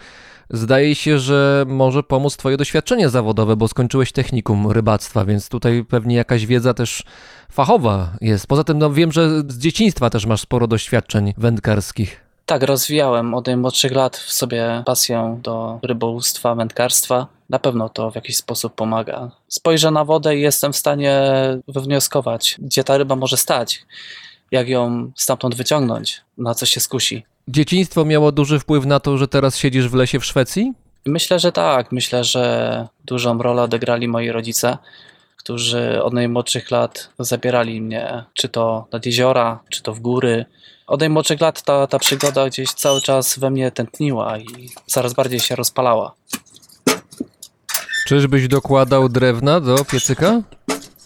zdaje 0.49 0.95
się, 0.95 1.19
że 1.19 1.65
może 1.67 2.03
pomóc 2.03 2.37
Twoje 2.37 2.57
doświadczenie 2.57 3.09
zawodowe, 3.09 3.55
bo 3.55 3.67
skończyłeś 3.67 4.11
technikum 4.11 4.71
rybactwa, 4.71 5.25
więc 5.25 5.49
tutaj 5.49 5.85
pewnie 5.89 6.15
jakaś 6.15 6.45
wiedza 6.45 6.73
też 6.73 7.03
fachowa 7.51 8.11
jest. 8.21 8.47
Poza 8.47 8.63
tym, 8.63 8.77
no 8.77 8.91
wiem, 8.91 9.11
że 9.11 9.39
z 9.39 9.57
dzieciństwa 9.57 10.09
też 10.09 10.25
masz 10.25 10.41
sporo 10.41 10.67
doświadczeń 10.67 11.33
wędkarskich. 11.37 12.21
Tak, 12.45 12.63
rozwijałem 12.63 13.33
od 13.33 13.47
najmłodszych 13.47 13.91
lat 13.91 14.17
w 14.17 14.33
sobie 14.33 14.83
pasję 14.85 15.39
do 15.43 15.79
rybołówstwa, 15.83 16.55
wędkarstwa. 16.55 17.27
Na 17.49 17.59
pewno 17.59 17.89
to 17.89 18.11
w 18.11 18.15
jakiś 18.15 18.37
sposób 18.37 18.75
pomaga. 18.75 19.31
Spojrzę 19.47 19.91
na 19.91 20.05
wodę 20.05 20.37
i 20.37 20.41
jestem 20.41 20.73
w 20.73 20.77
stanie 20.77 21.21
wywnioskować, 21.67 22.55
gdzie 22.59 22.83
ta 22.83 22.97
ryba 22.97 23.15
może 23.15 23.37
stać, 23.37 23.85
jak 24.53 24.69
ją 24.69 25.11
stamtąd 25.15 25.55
wyciągnąć, 25.55 26.21
na 26.37 26.55
co 26.55 26.65
się 26.65 26.79
skusi. 26.79 27.25
Dzieciństwo 27.47 28.05
miało 28.05 28.31
duży 28.31 28.59
wpływ 28.59 28.85
na 28.85 28.99
to, 28.99 29.17
że 29.17 29.27
teraz 29.27 29.57
siedzisz 29.57 29.87
w 29.89 29.93
lesie 29.93 30.19
w 30.19 30.25
Szwecji? 30.25 30.73
Myślę, 31.05 31.39
że 31.39 31.51
tak. 31.51 31.91
Myślę, 31.91 32.23
że 32.23 32.87
dużą 33.05 33.37
rolę 33.37 33.61
odegrali 33.61 34.07
moi 34.07 34.31
rodzice, 34.31 34.77
którzy 35.37 36.03
od 36.03 36.13
najmłodszych 36.13 36.71
lat 36.71 37.09
zabierali 37.19 37.81
mnie, 37.81 38.23
czy 38.33 38.49
to 38.49 38.87
nad 38.91 39.05
jeziora, 39.05 39.59
czy 39.69 39.83
to 39.83 39.93
w 39.93 39.99
góry. 39.99 40.45
Od 40.87 40.99
najmłodszych 40.99 41.41
lat 41.41 41.61
ta, 41.61 41.87
ta 41.87 41.99
przygoda 41.99 42.47
gdzieś 42.49 42.69
cały 42.69 43.01
czas 43.01 43.39
we 43.39 43.49
mnie 43.49 43.71
tętniła 43.71 44.37
i 44.37 44.69
coraz 44.85 45.13
bardziej 45.13 45.39
się 45.39 45.55
rozpalała. 45.55 46.13
Czyżbyś 48.07 48.47
dokładał 48.47 49.09
drewna 49.09 49.59
do 49.59 49.85
piecyka? 49.85 50.41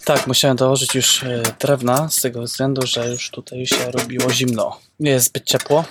Tak, 0.07 0.27
musiałem 0.27 0.57
dołożyć 0.57 0.95
już 0.95 1.23
e, 1.23 1.43
drewna 1.59 2.09
z 2.09 2.21
tego 2.21 2.41
względu, 2.43 2.87
że 2.87 3.09
już 3.09 3.29
tutaj 3.31 3.65
się 3.65 3.91
robiło 3.91 4.29
zimno. 4.29 4.79
Nie 4.99 5.11
jest 5.11 5.25
zbyt 5.25 5.43
ciepło. 5.43 5.85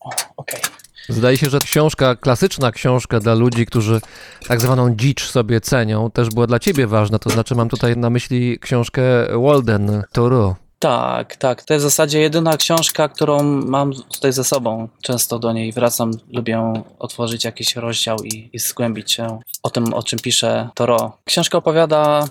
O, 0.00 0.10
okej. 0.36 0.60
Zdaje 1.08 1.36
się, 1.36 1.50
że 1.50 1.58
książka, 1.58 2.16
klasyczna 2.16 2.72
książka 2.72 3.20
dla 3.20 3.34
ludzi, 3.34 3.66
którzy 3.66 4.00
tak 4.48 4.60
zwaną 4.60 4.96
dzicz 4.96 5.30
sobie 5.30 5.60
cenią, 5.60 6.10
też 6.10 6.28
była 6.28 6.46
dla 6.46 6.58
ciebie 6.58 6.86
ważna. 6.86 7.18
To 7.18 7.30
znaczy, 7.30 7.54
mam 7.54 7.68
tutaj 7.68 7.96
na 7.96 8.10
myśli 8.10 8.58
książkę 8.58 9.02
Walden 9.42 10.02
Thoreau. 10.12 10.54
Tak, 10.78 11.36
tak. 11.36 11.62
To 11.62 11.74
jest 11.74 11.86
w 11.86 11.88
zasadzie 11.88 12.20
jedyna 12.20 12.56
książka, 12.56 13.08
którą 13.08 13.42
mam 13.42 13.92
tutaj 13.92 14.32
ze 14.32 14.44
sobą. 14.44 14.88
Często 15.02 15.38
do 15.38 15.52
niej 15.52 15.72
wracam, 15.72 16.10
lubię 16.32 16.72
otworzyć 16.98 17.44
jakiś 17.44 17.76
rozdział 17.76 18.16
i, 18.24 18.50
i 18.52 18.58
zgłębić 18.58 19.12
się 19.12 19.38
o 19.62 19.70
tym, 19.70 19.94
o 19.94 20.02
czym 20.02 20.18
pisze 20.18 20.68
Toro. 20.74 21.16
Książka 21.24 21.58
opowiada 21.58 22.28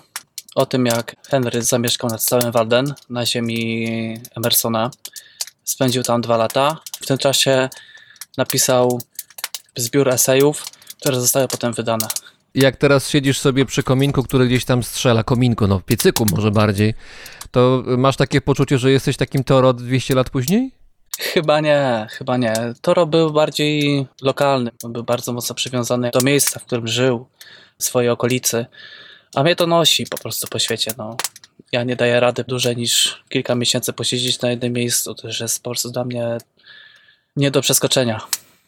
o 0.54 0.66
tym, 0.66 0.86
jak 0.86 1.16
Henry 1.28 1.62
zamieszkał 1.62 2.10
nad 2.10 2.24
całym 2.24 2.52
Walden 2.52 2.94
na 3.10 3.26
ziemi 3.26 4.20
Emersona. 4.36 4.90
Spędził 5.64 6.02
tam 6.02 6.20
dwa 6.20 6.36
lata. 6.36 6.80
W 7.00 7.06
tym 7.06 7.18
czasie 7.18 7.68
napisał 8.36 9.00
zbiór 9.76 10.08
esejów, 10.08 10.64
które 11.00 11.20
zostały 11.20 11.48
potem 11.48 11.72
wydane. 11.72 12.06
Jak 12.54 12.76
teraz 12.76 13.08
siedzisz 13.08 13.38
sobie 13.38 13.66
przy 13.66 13.82
kominku, 13.82 14.22
który 14.22 14.46
gdzieś 14.46 14.64
tam 14.64 14.82
strzela, 14.82 15.24
kominku, 15.24 15.66
no 15.66 15.78
w 15.78 15.84
piecyku 15.84 16.26
może 16.36 16.50
bardziej, 16.50 16.94
to 17.50 17.82
masz 17.86 18.16
takie 18.16 18.40
poczucie, 18.40 18.78
że 18.78 18.90
jesteś 18.90 19.16
takim 19.16 19.44
Toro 19.44 19.72
200 19.72 20.14
lat 20.14 20.30
później? 20.30 20.72
Chyba 21.18 21.60
nie, 21.60 22.06
chyba 22.10 22.36
nie. 22.36 22.54
Toro 22.80 23.06
był 23.06 23.32
bardziej 23.32 24.06
lokalny, 24.22 24.70
był 24.88 25.04
bardzo 25.04 25.32
mocno 25.32 25.54
przywiązany 25.54 26.10
do 26.10 26.20
miejsca, 26.20 26.60
w 26.60 26.64
którym 26.64 26.86
żył, 26.88 27.26
swojej 27.78 28.10
okolicy, 28.10 28.66
a 29.34 29.42
mnie 29.42 29.56
to 29.56 29.66
nosi 29.66 30.06
po 30.06 30.18
prostu 30.18 30.46
po 30.46 30.58
świecie. 30.58 30.90
No. 30.98 31.16
Ja 31.72 31.84
nie 31.84 31.96
daję 31.96 32.20
rady 32.20 32.44
dłużej 32.44 32.76
niż 32.76 33.24
kilka 33.28 33.54
miesięcy 33.54 33.92
posiedzieć 33.92 34.40
na 34.40 34.50
jednym 34.50 34.72
miejscu, 34.72 35.14
to 35.14 35.26
już 35.26 35.40
jest 35.40 35.62
po 35.62 35.70
prostu 35.70 35.90
dla 35.90 36.04
mnie 36.04 36.38
nie 37.36 37.50
do 37.50 37.60
przeskoczenia. 37.60 38.20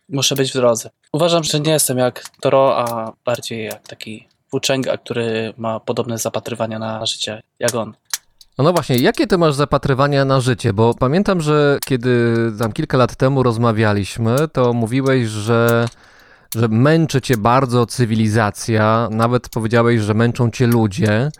Muszę 0.09 0.35
być 0.35 0.51
w 0.51 0.55
drodze. 0.55 0.91
Uważam, 1.13 1.45
że 1.45 1.61
nie 1.61 1.73
jestem 1.73 1.99
jak 1.99 2.25
Toro, 2.41 2.79
a 2.79 3.13
bardziej 3.25 3.65
jak 3.65 3.89
taki 3.89 4.29
włóczęga, 4.51 4.97
który 4.97 5.55
ma 5.57 5.81
podobne 5.81 6.19
zapatrywania 6.19 6.79
na 6.79 7.07
życie 7.07 7.43
jak 7.59 7.75
on. 7.75 7.95
No, 8.59 8.65
no 8.65 8.73
właśnie, 8.73 8.97
jakie 8.97 9.27
ty 9.27 9.39
masz 9.39 9.55
zapatrywania 9.55 10.25
na 10.25 10.41
życie? 10.41 10.73
Bo 10.73 10.95
pamiętam, 10.95 11.41
że 11.41 11.79
kiedy 11.87 12.35
tam 12.59 12.73
kilka 12.73 12.99
lat 12.99 13.17
temu 13.17 13.43
rozmawialiśmy, 13.43 14.37
to 14.53 14.73
mówiłeś, 14.73 15.29
że, 15.29 15.89
że 16.57 16.69
męczy 16.69 17.21
cię 17.21 17.37
bardzo 17.37 17.87
cywilizacja, 17.87 19.09
nawet 19.11 19.49
powiedziałeś, 19.49 20.01
że 20.01 20.15
męczą 20.15 20.51
cię 20.51 20.67
ludzie. 20.67 21.31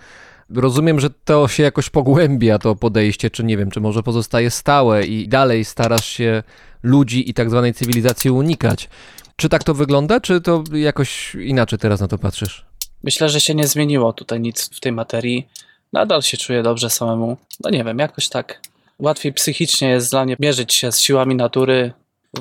Rozumiem, 0.51 1.01
że 1.01 1.11
to 1.11 1.49
się 1.49 1.63
jakoś 1.63 1.91
pogłębia, 1.91 2.59
to 2.59 2.77
podejście, 2.77 3.31
czy 3.31 3.45
nie 3.45 3.57
wiem, 3.57 3.71
czy 3.71 3.81
może 3.81 4.03
pozostaje 4.03 4.51
stałe 4.51 5.05
i 5.07 5.29
dalej 5.29 5.65
starasz 5.65 6.07
się 6.07 6.43
ludzi 6.83 7.31
i 7.31 7.35
tak 7.35 7.51
zwanej 7.51 7.75
cywilizacji 7.75 8.31
unikać. 8.31 8.89
Czy 9.37 9.49
tak 9.49 9.65
to 9.65 9.75
wygląda, 9.75 10.21
czy 10.21 10.41
to 10.41 10.65
jakoś 10.73 11.35
inaczej 11.35 11.79
teraz 11.79 12.01
na 12.01 12.09
to 12.09 12.19
patrzysz? 12.19 12.67
Myślę, 13.05 13.29
że 13.29 13.41
się 13.41 13.55
nie 13.55 13.67
zmieniło 13.67 14.13
tutaj 14.13 14.41
nic 14.41 14.71
w 14.77 14.81
tej 14.81 14.93
materii. 14.93 15.49
Nadal 15.93 16.23
się 16.23 16.37
czuję 16.37 16.63
dobrze 16.63 16.91
samemu. 16.91 17.37
No 17.65 17.71
nie 17.71 17.85
wiem, 17.85 17.99
jakoś 17.99 18.29
tak 18.29 18.61
łatwiej 18.99 19.33
psychicznie 19.33 19.89
jest 19.89 20.11
dla 20.11 20.25
mnie 20.25 20.37
mierzyć 20.41 20.75
się 20.75 20.93
z 20.93 21.01
siłami 21.01 21.35
natury, 21.35 21.93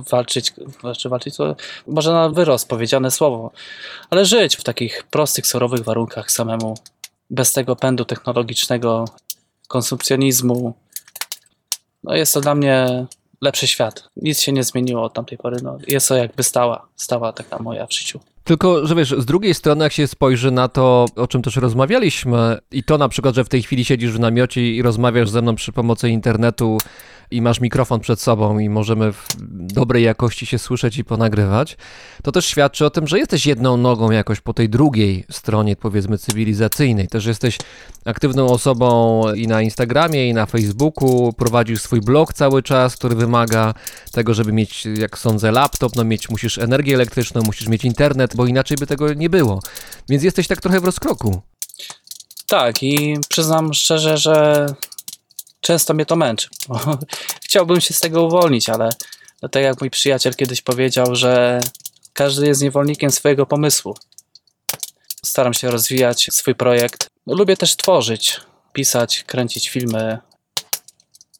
walczyć, 0.09 0.53
znaczy 0.79 1.09
walczyć 1.09 1.35
może 1.87 2.13
na 2.13 2.29
wyrost 2.29 2.69
powiedziane 2.69 3.11
słowo, 3.11 3.51
ale 4.09 4.25
żyć 4.25 4.55
w 4.55 4.63
takich 4.63 5.03
prostych, 5.03 5.47
surowych 5.47 5.83
warunkach 5.83 6.31
samemu, 6.31 6.77
bez 7.29 7.53
tego 7.53 7.75
pędu 7.75 8.05
technologicznego, 8.05 9.05
konsumpcjonizmu. 9.67 10.73
No 12.03 12.15
jest 12.15 12.33
to 12.33 12.41
dla 12.41 12.55
mnie 12.55 13.05
lepszy 13.41 13.67
świat. 13.67 14.09
Nic 14.17 14.41
się 14.41 14.51
nie 14.51 14.63
zmieniło 14.63 15.03
od 15.03 15.13
tamtej 15.13 15.37
pory. 15.37 15.57
No, 15.63 15.77
jest 15.87 16.07
to 16.07 16.15
jakby 16.15 16.43
stała, 16.43 16.87
stała 16.95 17.33
taka 17.33 17.59
moja 17.59 17.87
w 17.87 17.93
życiu. 17.93 18.19
Tylko, 18.43 18.87
że 18.87 18.95
wiesz, 18.95 19.15
z 19.17 19.25
drugiej 19.25 19.53
strony, 19.53 19.83
jak 19.83 19.93
się 19.93 20.07
spojrzy 20.07 20.51
na 20.51 20.67
to, 20.67 21.05
o 21.15 21.27
czym 21.27 21.41
też 21.41 21.55
rozmawialiśmy, 21.55 22.57
i 22.71 22.83
to 22.83 22.97
na 22.97 23.09
przykład, 23.09 23.35
że 23.35 23.43
w 23.43 23.49
tej 23.49 23.63
chwili 23.63 23.85
siedzisz 23.85 24.11
w 24.11 24.19
namiocie 24.19 24.75
i 24.75 24.81
rozmawiasz 24.81 25.29
ze 25.29 25.41
mną 25.41 25.55
przy 25.55 25.71
pomocy 25.71 26.09
internetu 26.09 26.77
i 27.31 27.41
masz 27.41 27.59
mikrofon 27.59 27.99
przed 27.99 28.21
sobą 28.21 28.59
i 28.59 28.69
możemy 28.69 29.11
w 29.11 29.27
dobrej 29.73 30.03
jakości 30.03 30.45
się 30.45 30.59
słyszeć 30.59 30.97
i 30.97 31.03
ponagrywać, 31.03 31.77
to 32.23 32.31
też 32.31 32.45
świadczy 32.45 32.85
o 32.85 32.89
tym, 32.89 33.07
że 33.07 33.19
jesteś 33.19 33.45
jedną 33.45 33.77
nogą 33.77 34.11
jakoś 34.11 34.41
po 34.41 34.53
tej 34.53 34.69
drugiej 34.69 35.25
stronie, 35.31 35.75
powiedzmy, 35.75 36.17
cywilizacyjnej. 36.17 37.07
Też 37.07 37.25
jesteś 37.25 37.57
aktywną 38.05 38.47
osobą 38.47 39.23
i 39.33 39.47
na 39.47 39.61
Instagramie, 39.61 40.29
i 40.29 40.33
na 40.33 40.45
Facebooku, 40.45 41.33
prowadzisz 41.33 41.81
swój 41.81 42.01
blog 42.01 42.33
cały 42.33 42.63
czas, 42.63 42.95
który 42.95 43.15
wymaga 43.15 43.73
tego, 44.11 44.33
żeby 44.33 44.53
mieć, 44.53 44.85
jak 44.85 45.17
sądzę, 45.17 45.51
laptop, 45.51 45.95
no 45.95 46.03
mieć, 46.03 46.29
musisz 46.29 46.57
energię 46.57 46.95
elektryczną, 46.95 47.41
musisz 47.41 47.67
mieć 47.67 47.85
internet, 47.85 48.35
bo 48.35 48.45
inaczej 48.45 48.77
by 48.77 48.87
tego 48.87 49.13
nie 49.13 49.29
było. 49.29 49.59
Więc 50.09 50.23
jesteś 50.23 50.47
tak 50.47 50.61
trochę 50.61 50.79
w 50.79 50.85
rozkroku. 50.85 51.41
Tak, 52.47 52.83
i 52.83 53.17
przyznam 53.29 53.73
szczerze, 53.73 54.17
że 54.17 54.65
często 55.65 55.93
mnie 55.93 56.05
to 56.05 56.15
męczy. 56.15 56.49
Chciałbym 57.45 57.81
się 57.81 57.93
z 57.93 57.99
tego 57.99 58.23
uwolnić, 58.23 58.69
ale 58.69 58.89
tak 59.51 59.63
jak 59.63 59.81
mój 59.81 59.89
przyjaciel 59.89 60.35
kiedyś 60.35 60.61
powiedział, 60.61 61.15
że 61.15 61.59
każdy 62.13 62.47
jest 62.47 62.61
niewolnikiem 62.61 63.11
swojego 63.11 63.45
pomysłu. 63.45 63.95
Staram 65.23 65.53
się 65.53 65.71
rozwijać 65.71 66.29
swój 66.31 66.55
projekt. 66.55 67.07
Lubię 67.27 67.57
też 67.57 67.75
tworzyć, 67.75 68.41
pisać, 68.73 69.23
kręcić 69.23 69.69
filmy. 69.69 70.17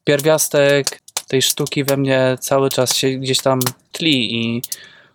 Pierwiastek 0.03 1.01
tej 1.27 1.41
sztuki 1.41 1.83
we 1.83 1.97
mnie 1.97 2.37
cały 2.39 2.69
czas 2.69 2.95
się 2.95 3.09
gdzieś 3.09 3.39
tam 3.39 3.59
tli 3.91 4.35
i 4.35 4.61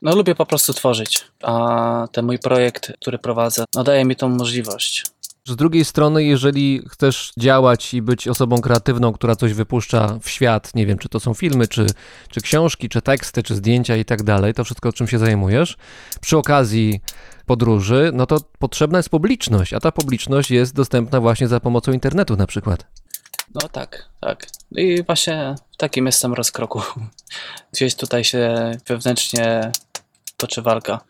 no 0.02 0.16
lubię 0.16 0.34
po 0.34 0.46
prostu 0.46 0.74
tworzyć. 0.74 1.24
A 1.42 2.08
ten 2.12 2.26
mój 2.26 2.38
projekt, 2.38 2.92
który 3.00 3.18
prowadzę, 3.18 3.64
no 3.74 3.84
daje 3.84 4.04
mi 4.04 4.16
tą 4.16 4.28
możliwość. 4.28 5.04
Z 5.44 5.56
drugiej 5.56 5.84
strony, 5.84 6.24
jeżeli 6.24 6.82
chcesz 6.88 7.32
działać 7.38 7.94
i 7.94 8.02
być 8.02 8.28
osobą 8.28 8.60
kreatywną, 8.60 9.12
która 9.12 9.36
coś 9.36 9.52
wypuszcza 9.52 10.18
w 10.22 10.28
świat, 10.28 10.74
nie 10.74 10.86
wiem, 10.86 10.98
czy 10.98 11.08
to 11.08 11.20
są 11.20 11.34
filmy, 11.34 11.68
czy, 11.68 11.86
czy 12.28 12.40
książki, 12.40 12.88
czy 12.88 13.02
teksty, 13.02 13.42
czy 13.42 13.54
zdjęcia 13.54 13.96
i 13.96 14.04
tak 14.04 14.22
dalej, 14.22 14.54
to 14.54 14.64
wszystko, 14.64 14.92
czym 14.92 15.08
się 15.08 15.18
zajmujesz, 15.18 15.76
przy 16.20 16.38
okazji 16.38 17.00
podróży, 17.46 18.10
no 18.14 18.26
to 18.26 18.38
potrzebna 18.58 18.98
jest 18.98 19.08
publiczność, 19.08 19.72
a 19.72 19.80
ta 19.80 19.92
publiczność 19.92 20.50
jest 20.50 20.74
dostępna 20.74 21.20
właśnie 21.20 21.48
za 21.48 21.60
pomocą 21.60 21.92
internetu 21.92 22.36
na 22.36 22.46
przykład. 22.46 22.86
No 23.54 23.68
tak, 23.68 24.08
tak. 24.20 24.46
I 24.76 25.02
właśnie 25.02 25.54
w 25.72 25.76
takim 25.76 26.06
jestem 26.06 26.34
rozkroku. 26.34 26.82
Gdzieś 27.72 27.94
tutaj 27.94 28.24
się 28.24 28.72
wewnętrznie 28.86 29.72
toczy 30.36 30.62
walka. 30.62 31.00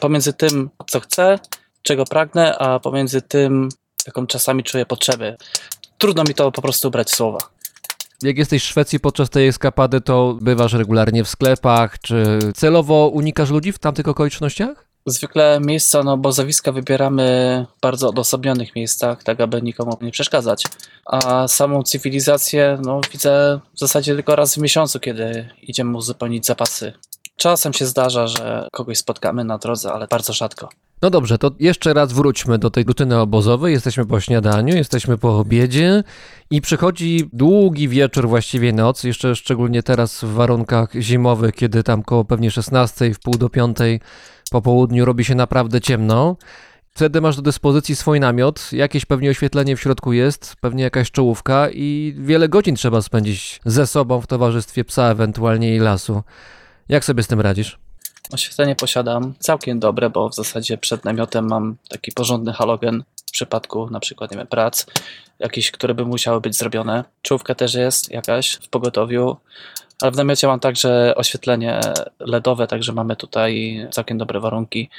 Pomiędzy 0.00 0.32
tym, 0.32 0.70
co 0.86 1.00
chcę, 1.00 1.38
czego 1.82 2.04
pragnę, 2.04 2.58
a 2.58 2.80
pomiędzy 2.80 3.22
tym, 3.22 3.68
jaką 4.06 4.26
czasami 4.26 4.62
czuję 4.62 4.86
potrzeby. 4.86 5.36
Trudno 5.98 6.24
mi 6.28 6.34
to 6.34 6.52
po 6.52 6.62
prostu 6.62 6.88
ubrać 6.88 7.08
w 7.08 7.14
słowa. 7.14 7.38
Jak 8.22 8.38
jesteś 8.38 8.64
w 8.64 8.66
Szwecji 8.66 9.00
podczas 9.00 9.30
tej 9.30 9.48
eskapady, 9.48 10.00
to 10.00 10.38
bywasz 10.40 10.72
regularnie 10.72 11.24
w 11.24 11.28
sklepach, 11.28 11.98
czy 12.00 12.38
celowo 12.54 13.08
unikasz 13.08 13.50
ludzi 13.50 13.72
w 13.72 13.78
tamtych 13.78 14.08
okolicznościach? 14.08 14.88
Zwykle 15.06 15.60
miejsca 15.60 16.02
na 16.02 16.12
obozowiska 16.12 16.72
wybieramy 16.72 17.66
w 17.78 17.80
bardzo 17.80 18.08
odosobnionych 18.08 18.76
miejscach, 18.76 19.22
tak 19.22 19.40
aby 19.40 19.62
nikomu 19.62 19.98
nie 20.00 20.10
przeszkadzać. 20.10 20.64
A 21.04 21.48
samą 21.48 21.82
cywilizację 21.82 22.78
no, 22.82 23.00
widzę 23.12 23.60
w 23.74 23.78
zasadzie 23.78 24.14
tylko 24.14 24.36
raz 24.36 24.54
w 24.54 24.58
miesiącu, 24.58 25.00
kiedy 25.00 25.48
idziemy 25.62 25.96
uzupełnić 25.96 26.46
zapasy. 26.46 26.92
Czasem 27.36 27.72
się 27.72 27.86
zdarza, 27.86 28.26
że 28.26 28.68
kogoś 28.72 28.98
spotkamy 28.98 29.44
na 29.44 29.58
drodze, 29.58 29.92
ale 29.92 30.06
bardzo 30.06 30.32
rzadko. 30.32 30.68
No 31.02 31.10
dobrze, 31.10 31.38
to 31.38 31.50
jeszcze 31.60 31.94
raz 31.94 32.12
wróćmy 32.12 32.58
do 32.58 32.70
tej 32.70 32.84
rutyny 32.84 33.18
obozowej. 33.18 33.72
Jesteśmy 33.72 34.06
po 34.06 34.20
śniadaniu, 34.20 34.76
jesteśmy 34.76 35.18
po 35.18 35.38
obiedzie 35.38 36.04
i 36.50 36.60
przychodzi 36.60 37.30
długi 37.32 37.88
wieczór, 37.88 38.28
właściwie 38.28 38.72
noc, 38.72 39.04
jeszcze 39.04 39.36
szczególnie 39.36 39.82
teraz 39.82 40.24
w 40.24 40.32
warunkach 40.32 40.92
zimowych, 40.94 41.54
kiedy 41.54 41.82
tam 41.82 42.02
koło 42.02 42.24
pewnie 42.24 42.50
16, 42.50 43.14
w 43.14 43.20
pół 43.20 43.34
do 43.34 43.48
5 43.48 43.76
po 44.50 44.62
południu 44.62 45.04
robi 45.04 45.24
się 45.24 45.34
naprawdę 45.34 45.80
ciemno. 45.80 46.36
Wtedy 46.90 47.20
masz 47.20 47.36
do 47.36 47.42
dyspozycji 47.42 47.96
swój 47.96 48.20
namiot, 48.20 48.72
jakieś 48.72 49.04
pewnie 49.04 49.30
oświetlenie 49.30 49.76
w 49.76 49.80
środku 49.80 50.12
jest, 50.12 50.56
pewnie 50.60 50.82
jakaś 50.82 51.10
czołówka 51.10 51.68
i 51.70 52.14
wiele 52.18 52.48
godzin 52.48 52.76
trzeba 52.76 53.02
spędzić 53.02 53.60
ze 53.64 53.86
sobą 53.86 54.20
w 54.20 54.26
towarzystwie 54.26 54.84
psa, 54.84 55.04
ewentualnie 55.04 55.76
i 55.76 55.78
lasu. 55.78 56.22
Jak 56.88 57.04
sobie 57.04 57.22
z 57.22 57.26
tym 57.26 57.40
radzisz? 57.40 57.87
Oświetlenie 58.32 58.76
posiadam 58.76 59.34
całkiem 59.38 59.80
dobre, 59.80 60.10
bo 60.10 60.28
w 60.28 60.34
zasadzie 60.34 60.78
przed 60.78 61.04
namiotem 61.04 61.48
mam 61.48 61.76
taki 61.88 62.12
porządny 62.12 62.52
halogen 62.52 63.04
w 63.28 63.30
przypadku 63.30 63.90
na 63.90 64.00
przykład, 64.00 64.30
nie 64.30 64.38
wiem, 64.38 64.46
prac, 64.46 64.86
jakieś, 65.38 65.70
które 65.70 65.94
by 65.94 66.04
musiały 66.04 66.40
być 66.40 66.56
zrobione. 66.56 67.04
Czołówka 67.22 67.54
też 67.54 67.74
jest 67.74 68.10
jakaś 68.10 68.52
w 68.52 68.68
pogotowiu, 68.68 69.36
ale 70.02 70.10
w 70.10 70.16
namiocie 70.16 70.46
mam 70.46 70.60
także 70.60 71.14
oświetlenie 71.16 71.80
LEDowe, 72.20 72.66
także 72.66 72.92
mamy 72.92 73.16
tutaj 73.16 73.80
całkiem 73.90 74.18
dobre 74.18 74.40
warunki. 74.40 74.90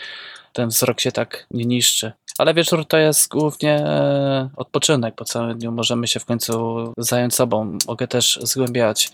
Ten 0.53 0.69
wzrok 0.69 0.99
się 0.99 1.11
tak 1.11 1.47
nie 1.51 1.65
niszczy. 1.65 2.11
Ale 2.37 2.53
wieczór 2.53 2.85
to 2.85 2.97
jest 2.97 3.27
głównie 3.27 3.73
e, 3.73 4.49
odpoczynek. 4.55 5.15
Po 5.15 5.25
całym 5.25 5.57
dniu 5.57 5.71
możemy 5.71 6.07
się 6.07 6.19
w 6.19 6.25
końcu 6.25 6.93
zająć 6.97 7.35
sobą. 7.35 7.77
Mogę 7.87 8.07
też 8.07 8.39
zgłębiać 8.41 9.11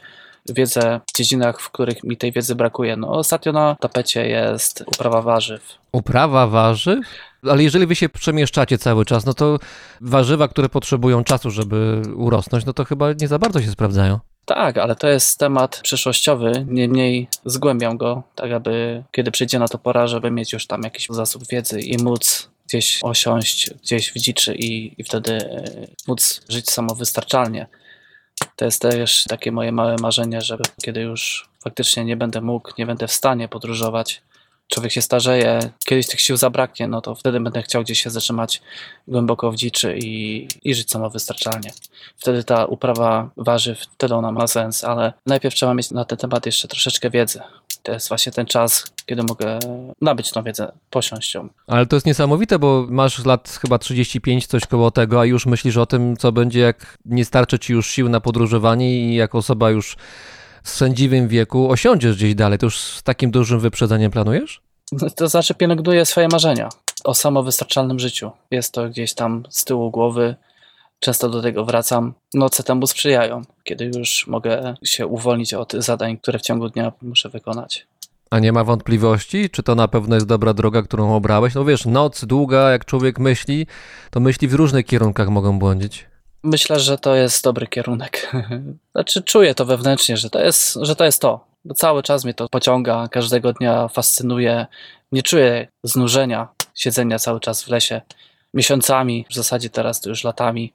wiedzę 0.49 0.99
w 1.07 1.17
dziedzinach, 1.17 1.61
w 1.61 1.71
których 1.71 2.03
mi 2.03 2.17
tej 2.17 2.31
wiedzy 2.31 2.55
brakuje. 2.55 2.97
No, 2.97 3.11
ostatnio 3.11 3.51
na 3.51 3.75
tapecie 3.79 4.27
jest 4.27 4.83
uprawa 4.87 5.21
warzyw. 5.21 5.61
Uprawa 5.91 6.47
warzyw? 6.47 6.99
Ale 7.49 7.63
jeżeli 7.63 7.85
wy 7.85 7.95
się 7.95 8.09
przemieszczacie 8.09 8.77
cały 8.77 9.05
czas, 9.05 9.25
no 9.25 9.33
to 9.33 9.59
warzywa, 10.01 10.47
które 10.47 10.69
potrzebują 10.69 11.23
czasu, 11.23 11.51
żeby 11.51 12.01
urosnąć, 12.15 12.65
no 12.65 12.73
to 12.73 12.85
chyba 12.85 13.13
nie 13.13 13.27
za 13.27 13.39
bardzo 13.39 13.61
się 13.61 13.71
sprawdzają. 13.71 14.19
Tak, 14.45 14.77
ale 14.77 14.95
to 14.95 15.07
jest 15.07 15.39
temat 15.39 15.79
przyszłościowy, 15.83 16.65
niemniej 16.69 17.27
zgłębiam 17.45 17.97
go, 17.97 18.23
tak 18.35 18.51
aby 18.51 19.03
kiedy 19.11 19.31
przyjdzie 19.31 19.59
na 19.59 19.67
to 19.67 19.77
pora, 19.77 20.07
żeby 20.07 20.31
mieć 20.31 20.53
już 20.53 20.67
tam 20.67 20.81
jakiś 20.83 21.07
zasób 21.09 21.47
wiedzy 21.47 21.79
i 21.81 22.03
móc 22.03 22.49
gdzieś 22.67 22.99
osiąść, 23.03 23.69
gdzieś 23.73 24.11
w 24.11 24.15
dziczy 24.15 24.55
i, 24.55 25.01
i 25.01 25.03
wtedy 25.03 25.33
e, 25.33 25.87
móc 26.07 26.41
żyć 26.49 26.69
samowystarczalnie. 26.69 27.67
To 28.55 28.65
jest 28.65 28.81
też 28.81 29.23
takie 29.23 29.51
moje 29.51 29.71
małe 29.71 29.95
marzenie, 30.01 30.41
żeby 30.41 30.63
kiedy 30.85 31.01
już 31.01 31.49
faktycznie 31.63 32.05
nie 32.05 32.17
będę 32.17 32.41
mógł, 32.41 32.71
nie 32.77 32.85
będę 32.85 33.07
w 33.07 33.11
stanie 33.11 33.47
podróżować, 33.47 34.21
człowiek 34.67 34.91
się 34.91 35.01
starzeje, 35.01 35.59
kiedyś 35.85 36.07
tych 36.07 36.21
sił 36.21 36.37
zabraknie, 36.37 36.87
no 36.87 37.01
to 37.01 37.15
wtedy 37.15 37.39
będę 37.39 37.61
chciał 37.61 37.83
gdzieś 37.83 38.03
się 38.03 38.09
zatrzymać 38.09 38.61
głęboko 39.07 39.51
w 39.51 39.55
dziczy 39.55 39.97
i, 39.97 40.47
i 40.63 40.75
żyć 40.75 40.91
samowystarczalnie. 40.91 41.71
Wtedy 42.17 42.43
ta 42.43 42.65
uprawa 42.65 43.29
warzyw, 43.37 43.79
wtedy 43.79 44.15
ona 44.15 44.31
ma 44.31 44.47
sens, 44.47 44.83
ale 44.83 45.13
najpierw 45.25 45.55
trzeba 45.55 45.73
mieć 45.73 45.91
na 45.91 46.05
ten 46.05 46.17
temat 46.17 46.45
jeszcze 46.45 46.67
troszeczkę 46.67 47.09
wiedzy. 47.09 47.39
To 47.85 47.91
jest 47.91 48.09
właśnie 48.09 48.31
ten 48.31 48.45
czas, 48.45 48.83
kiedy 49.05 49.23
mogę 49.23 49.59
nabyć 50.01 50.31
tą 50.31 50.43
wiedzę, 50.43 50.71
posiąść 50.89 51.33
ją. 51.33 51.49
Ale 51.67 51.85
to 51.85 51.95
jest 51.95 52.05
niesamowite, 52.05 52.59
bo 52.59 52.85
masz 52.89 53.25
lat 53.25 53.59
chyba 53.61 53.79
35, 53.79 54.47
coś 54.47 54.65
koło 54.65 54.91
tego, 54.91 55.19
a 55.19 55.25
już 55.25 55.45
myślisz 55.45 55.77
o 55.77 55.85
tym, 55.85 56.17
co 56.17 56.31
będzie, 56.31 56.59
jak 56.59 56.97
nie 57.05 57.25
starczy 57.25 57.59
ci 57.59 57.73
już 57.73 57.87
sił 57.87 58.09
na 58.09 58.21
podróżowanie 58.21 58.95
i 58.95 59.15
jak 59.15 59.35
osoba 59.35 59.69
już 59.69 59.97
w 60.63 60.69
sędziwym 60.69 61.27
wieku 61.27 61.71
osiądziesz 61.71 62.15
gdzieś 62.15 62.35
dalej. 62.35 62.59
To 62.59 62.65
już 62.65 62.77
z 62.77 63.03
takim 63.03 63.31
dużym 63.31 63.59
wyprzedzeniem 63.59 64.11
planujesz? 64.11 64.61
To 65.15 65.27
znaczy 65.27 65.53
pielęgnuję 65.53 66.05
swoje 66.05 66.27
marzenia 66.27 66.69
o 67.03 67.13
samowystarczalnym 67.13 67.99
życiu. 67.99 68.31
Jest 68.51 68.73
to 68.73 68.89
gdzieś 68.89 69.13
tam 69.13 69.43
z 69.49 69.65
tyłu 69.65 69.91
głowy. 69.91 70.35
Często 70.99 71.29
do 71.29 71.41
tego 71.41 71.65
wracam. 71.65 72.13
Noce 72.33 72.63
temu 72.63 72.87
sprzyjają, 72.87 73.41
kiedy 73.63 73.91
już 73.95 74.27
mogę 74.27 74.75
się 74.83 75.07
uwolnić 75.07 75.53
od 75.53 75.73
zadań, 75.73 76.17
które 76.17 76.39
w 76.39 76.41
ciągu 76.41 76.69
dnia 76.69 76.91
muszę 77.01 77.29
wykonać. 77.29 77.87
A 78.29 78.39
nie 78.39 78.51
ma 78.51 78.63
wątpliwości, 78.63 79.49
czy 79.49 79.63
to 79.63 79.75
na 79.75 79.87
pewno 79.87 80.15
jest 80.15 80.27
dobra 80.27 80.53
droga, 80.53 80.81
którą 80.81 81.15
obrałeś? 81.15 81.53
No 81.53 81.65
wiesz, 81.65 81.85
noc 81.85 82.25
długa, 82.25 82.71
jak 82.71 82.85
człowiek 82.85 83.19
myśli, 83.19 83.67
to 84.11 84.19
myśli 84.19 84.47
w 84.47 84.53
różnych 84.53 84.85
kierunkach 84.85 85.29
mogą 85.29 85.59
błądzić. 85.59 86.05
Myślę, 86.43 86.79
że 86.79 86.97
to 86.97 87.15
jest 87.15 87.43
dobry 87.43 87.67
kierunek. 87.67 88.31
Znaczy, 88.95 89.21
czuję 89.21 89.55
to 89.55 89.65
wewnętrznie, 89.65 90.17
że 90.17 90.29
to 90.29 90.43
jest, 90.43 90.77
że 90.81 90.95
to 90.95 91.05
jest 91.05 91.21
to. 91.21 91.45
Bo 91.65 91.73
cały 91.73 92.03
czas 92.03 92.23
mnie 92.23 92.33
to 92.33 92.49
pociąga, 92.49 93.07
każdego 93.07 93.53
dnia 93.53 93.87
fascynuje. 93.87 94.65
Nie 95.11 95.23
czuję 95.23 95.67
znużenia 95.83 96.47
siedzenia 96.75 97.19
cały 97.19 97.39
czas 97.39 97.63
w 97.63 97.67
lesie 97.67 98.01
miesiącami, 98.53 99.25
w 99.29 99.35
zasadzie 99.35 99.69
teraz 99.69 100.01
to 100.01 100.09
już 100.09 100.23
latami. 100.23 100.73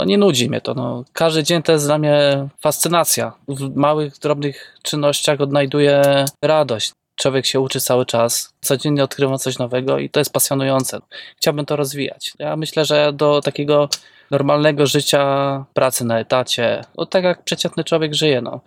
No 0.00 0.04
nie 0.04 0.18
nudzi 0.18 0.48
mnie 0.48 0.60
to. 0.60 0.74
No. 0.74 1.04
Każdy 1.12 1.42
dzień 1.42 1.62
to 1.62 1.72
jest 1.72 1.86
dla 1.86 1.98
mnie 1.98 2.48
fascynacja. 2.60 3.32
W 3.48 3.76
małych, 3.76 4.18
drobnych 4.18 4.76
czynnościach 4.82 5.40
odnajduję 5.40 6.24
radość. 6.44 6.92
Człowiek 7.16 7.46
się 7.46 7.60
uczy 7.60 7.80
cały 7.80 8.06
czas, 8.06 8.52
codziennie 8.60 9.04
odkrywa 9.04 9.38
coś 9.38 9.58
nowego 9.58 9.98
i 9.98 10.10
to 10.10 10.20
jest 10.20 10.32
pasjonujące. 10.32 10.98
Chciałbym 11.36 11.66
to 11.66 11.76
rozwijać. 11.76 12.32
Ja 12.38 12.56
myślę, 12.56 12.84
że 12.84 13.12
do 13.12 13.40
takiego 13.40 13.88
normalnego 14.30 14.86
życia, 14.86 15.64
pracy 15.74 16.04
na 16.04 16.18
etacie, 16.18 16.84
no 16.98 17.06
tak 17.06 17.24
jak 17.24 17.44
przeciętny 17.44 17.84
człowiek 17.84 18.14
żyje, 18.14 18.40
no. 18.40 18.60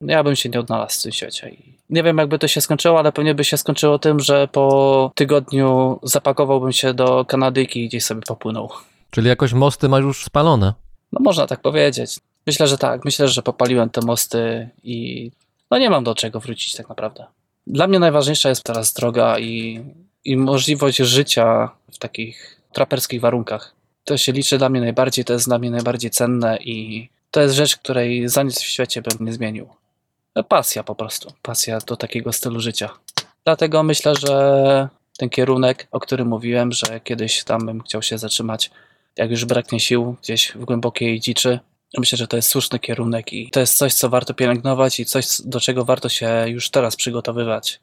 Ja 0.00 0.24
bym 0.24 0.36
się 0.36 0.48
nie 0.48 0.60
odnalazł 0.60 1.00
w 1.00 1.02
tym 1.02 1.12
świecie. 1.12 1.56
Nie 1.90 2.02
wiem, 2.02 2.18
jakby 2.18 2.38
to 2.38 2.48
się 2.48 2.60
skończyło, 2.60 2.98
ale 2.98 3.12
pewnie 3.12 3.34
by 3.34 3.44
się 3.44 3.56
skończyło 3.56 3.98
tym, 3.98 4.20
że 4.20 4.48
po 4.48 5.10
tygodniu 5.14 5.98
zapakowałbym 6.02 6.72
się 6.72 6.94
do 6.94 7.24
Kanadyjki 7.24 7.84
i 7.84 7.88
gdzieś 7.88 8.04
sobie 8.04 8.22
popłynął. 8.28 8.70
Czyli 9.14 9.28
jakoś 9.28 9.52
mosty 9.52 9.88
masz 9.88 10.02
już 10.02 10.24
spalone. 10.24 10.74
No 11.12 11.20
można 11.20 11.46
tak 11.46 11.60
powiedzieć. 11.60 12.20
Myślę, 12.46 12.66
że 12.66 12.78
tak. 12.78 13.04
Myślę, 13.04 13.28
że 13.28 13.42
popaliłem 13.42 13.90
te 13.90 14.00
mosty 14.00 14.68
i 14.82 15.30
no 15.70 15.78
nie 15.78 15.90
mam 15.90 16.04
do 16.04 16.14
czego 16.14 16.40
wrócić 16.40 16.74
tak 16.74 16.88
naprawdę. 16.88 17.24
Dla 17.66 17.86
mnie 17.86 17.98
najważniejsza 17.98 18.48
jest 18.48 18.62
teraz 18.62 18.92
droga 18.92 19.38
i, 19.38 19.84
i 20.24 20.36
możliwość 20.36 20.98
życia 20.98 21.70
w 21.92 21.98
takich 21.98 22.60
traperskich 22.72 23.20
warunkach. 23.20 23.74
To 24.04 24.16
się 24.16 24.32
liczy 24.32 24.58
dla 24.58 24.68
mnie 24.68 24.80
najbardziej, 24.80 25.24
to 25.24 25.32
jest 25.32 25.46
dla 25.46 25.58
mnie 25.58 25.70
najbardziej 25.70 26.10
cenne 26.10 26.56
i 26.56 27.08
to 27.30 27.40
jest 27.40 27.54
rzecz, 27.54 27.76
której 27.76 28.28
za 28.28 28.42
nic 28.42 28.60
w 28.60 28.66
świecie 28.66 29.02
bym 29.02 29.26
nie 29.26 29.32
zmienił. 29.32 29.68
Pasja 30.48 30.82
po 30.82 30.94
prostu. 30.94 31.32
Pasja 31.42 31.78
do 31.78 31.96
takiego 31.96 32.32
stylu 32.32 32.60
życia. 32.60 32.90
Dlatego 33.44 33.82
myślę, 33.82 34.14
że 34.14 34.88
ten 35.18 35.30
kierunek, 35.30 35.86
o 35.90 36.00
którym 36.00 36.28
mówiłem, 36.28 36.72
że 36.72 37.00
kiedyś 37.04 37.44
tam 37.44 37.66
bym 37.66 37.82
chciał 37.82 38.02
się 38.02 38.18
zatrzymać, 38.18 38.70
jak 39.16 39.30
już 39.30 39.44
braknie 39.44 39.80
sił 39.80 40.16
gdzieś 40.22 40.52
w 40.52 40.64
głębokiej 40.64 41.20
dziczy, 41.20 41.58
myślę, 41.98 42.18
że 42.18 42.26
to 42.26 42.36
jest 42.36 42.48
słuszny 42.48 42.78
kierunek 42.78 43.32
i 43.32 43.50
to 43.50 43.60
jest 43.60 43.76
coś, 43.76 43.94
co 43.94 44.08
warto 44.08 44.34
pielęgnować 44.34 45.00
i 45.00 45.04
coś, 45.04 45.26
do 45.44 45.60
czego 45.60 45.84
warto 45.84 46.08
się 46.08 46.44
już 46.46 46.70
teraz 46.70 46.96
przygotowywać. 46.96 47.80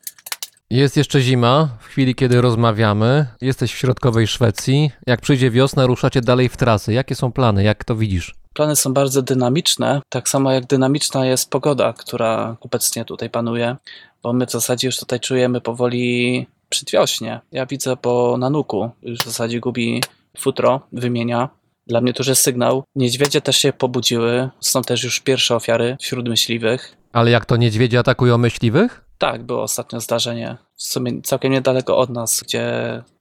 Jest 0.69 0.97
jeszcze 0.97 1.21
zima, 1.21 1.69
w 1.79 1.86
chwili 1.86 2.15
kiedy 2.15 2.41
rozmawiamy. 2.41 3.27
Jesteś 3.41 3.73
w 3.73 3.77
środkowej 3.77 4.27
Szwecji. 4.27 4.91
Jak 5.07 5.21
przyjdzie 5.21 5.51
wiosna, 5.51 5.86
ruszacie 5.86 6.21
dalej 6.21 6.49
w 6.49 6.57
trasy. 6.57 6.93
Jakie 6.93 7.15
są 7.15 7.32
plany? 7.32 7.63
Jak 7.63 7.84
to 7.84 7.95
widzisz? 7.95 8.36
Plany 8.53 8.75
są 8.75 8.93
bardzo 8.93 9.21
dynamiczne, 9.21 10.01
tak 10.09 10.29
samo 10.29 10.51
jak 10.51 10.65
dynamiczna 10.65 11.25
jest 11.25 11.49
pogoda, 11.49 11.93
która 11.93 12.57
obecnie 12.61 13.05
tutaj 13.05 13.29
panuje, 13.29 13.75
bo 14.23 14.34
my 14.34 14.45
w 14.45 14.51
zasadzie 14.51 14.88
już 14.88 14.97
tutaj 14.97 15.19
czujemy 15.19 15.61
powoli 15.61 16.47
przedwiośnie. 16.69 17.39
Ja 17.51 17.65
widzę 17.65 17.97
po 17.97 18.36
nanuku, 18.39 18.89
już 19.01 19.19
w 19.19 19.25
zasadzie 19.25 19.59
gubi 19.59 20.01
futro, 20.38 20.82
wymienia. 20.91 21.49
Dla 21.88 22.01
mnie 22.01 22.13
jest 22.27 22.41
sygnał. 22.41 22.84
Niedźwiedzie 22.95 23.41
też 23.41 23.57
się 23.57 23.73
pobudziły, 23.73 24.49
są 24.59 24.82
też 24.82 25.03
już 25.03 25.19
pierwsze 25.19 25.55
ofiary 25.55 25.97
wśród 26.01 26.29
myśliwych. 26.29 26.97
Ale 27.13 27.32
jak 27.32 27.45
to 27.45 27.55
niedźwiedzie 27.55 27.99
atakują 27.99 28.38
myśliwych? 28.38 29.05
Tak, 29.17 29.43
było 29.43 29.63
ostatnio 29.63 29.99
zdarzenie, 29.99 30.57
w 30.75 30.84
sumie 30.84 31.21
całkiem 31.21 31.51
niedaleko 31.51 31.97
od 31.97 32.09
nas, 32.09 32.43
gdzie 32.43 32.63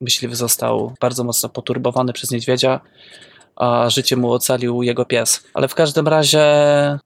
myśliwy 0.00 0.36
został 0.36 0.94
bardzo 1.00 1.24
mocno 1.24 1.48
poturbowany 1.48 2.12
przez 2.12 2.30
niedźwiedzia, 2.30 2.80
a 3.60 3.90
życie 3.90 4.16
mu 4.16 4.32
ocalił 4.32 4.82
jego 4.82 5.04
pies. 5.04 5.44
Ale 5.54 5.68
w 5.68 5.74
każdym 5.74 6.08
razie 6.08 6.44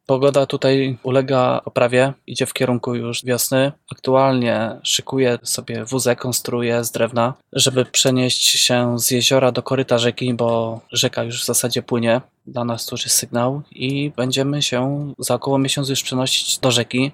pogoda 0.06 0.46
tutaj 0.46 0.98
ulega 1.02 1.60
poprawie, 1.64 2.12
idzie 2.26 2.46
w 2.46 2.52
kierunku 2.52 2.94
już 2.94 3.24
wiosny. 3.24 3.72
Aktualnie 3.92 4.70
szykuję 4.82 5.38
sobie 5.42 5.84
wózek, 5.84 6.18
konstruuję 6.18 6.84
z 6.84 6.90
drewna, 6.90 7.34
żeby 7.52 7.84
przenieść 7.84 8.46
się 8.46 8.98
z 8.98 9.10
jeziora 9.10 9.52
do 9.52 9.62
koryta 9.62 9.98
rzeki, 9.98 10.34
bo 10.34 10.80
rzeka 10.92 11.22
już 11.22 11.42
w 11.42 11.46
zasadzie 11.46 11.82
płynie. 11.82 12.20
Dla 12.46 12.64
nas 12.64 12.86
to 12.86 12.94
już 12.94 13.04
jest 13.04 13.16
sygnał 13.16 13.62
i 13.70 14.12
będziemy 14.16 14.62
się 14.62 15.12
za 15.18 15.34
około 15.34 15.58
miesiąc 15.58 15.88
już 15.88 16.02
przenosić 16.02 16.58
do 16.58 16.70
rzeki 16.70 17.12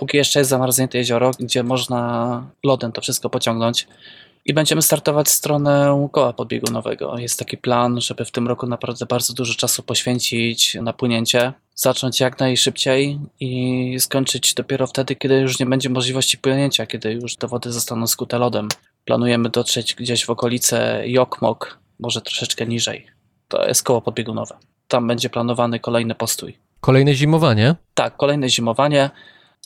póki 0.00 0.16
jeszcze 0.16 0.38
jest 0.38 0.50
zamarznięte 0.50 0.98
jezioro, 0.98 1.30
gdzie 1.40 1.62
można 1.62 2.42
lodem 2.64 2.92
to 2.92 3.00
wszystko 3.00 3.30
pociągnąć 3.30 3.86
I 4.44 4.54
będziemy 4.54 4.82
startować 4.82 5.26
w 5.26 5.30
stronę 5.30 6.08
koła 6.12 6.32
podbiegunowego. 6.32 7.18
Jest 7.18 7.38
taki 7.38 7.56
plan, 7.56 8.00
żeby 8.00 8.24
w 8.24 8.30
tym 8.30 8.48
roku 8.48 8.66
naprawdę 8.66 9.06
bardzo 9.06 9.34
dużo 9.34 9.54
czasu 9.54 9.82
poświęcić 9.82 10.74
na 10.74 10.92
płynięcie, 10.92 11.52
zacząć 11.74 12.20
jak 12.20 12.40
najszybciej 12.40 13.18
i 13.40 13.96
skończyć 14.00 14.54
dopiero 14.54 14.86
wtedy, 14.86 15.16
kiedy 15.16 15.34
już 15.34 15.58
nie 15.58 15.66
będzie 15.66 15.90
możliwości 15.90 16.38
płynięcia, 16.38 16.86
kiedy 16.86 17.12
już 17.12 17.36
te 17.36 17.48
wody 17.48 17.72
zostaną 17.72 18.06
skute 18.06 18.38
lodem. 18.38 18.68
Planujemy 19.04 19.48
dotrzeć 19.48 19.94
gdzieś 19.94 20.24
w 20.24 20.30
okolice 20.30 21.02
Jokmok, 21.06 21.78
może 21.98 22.20
troszeczkę 22.20 22.66
niżej. 22.66 23.06
To 23.48 23.66
jest 23.66 23.82
koło 23.82 24.02
podbiegunowe. 24.02 24.56
Tam 24.88 25.06
będzie 25.06 25.30
planowany 25.30 25.80
kolejny 25.80 26.14
postój. 26.14 26.58
Kolejne 26.80 27.14
zimowanie? 27.14 27.74
Tak, 27.94 28.16
kolejne 28.16 28.48
zimowanie 28.48 29.10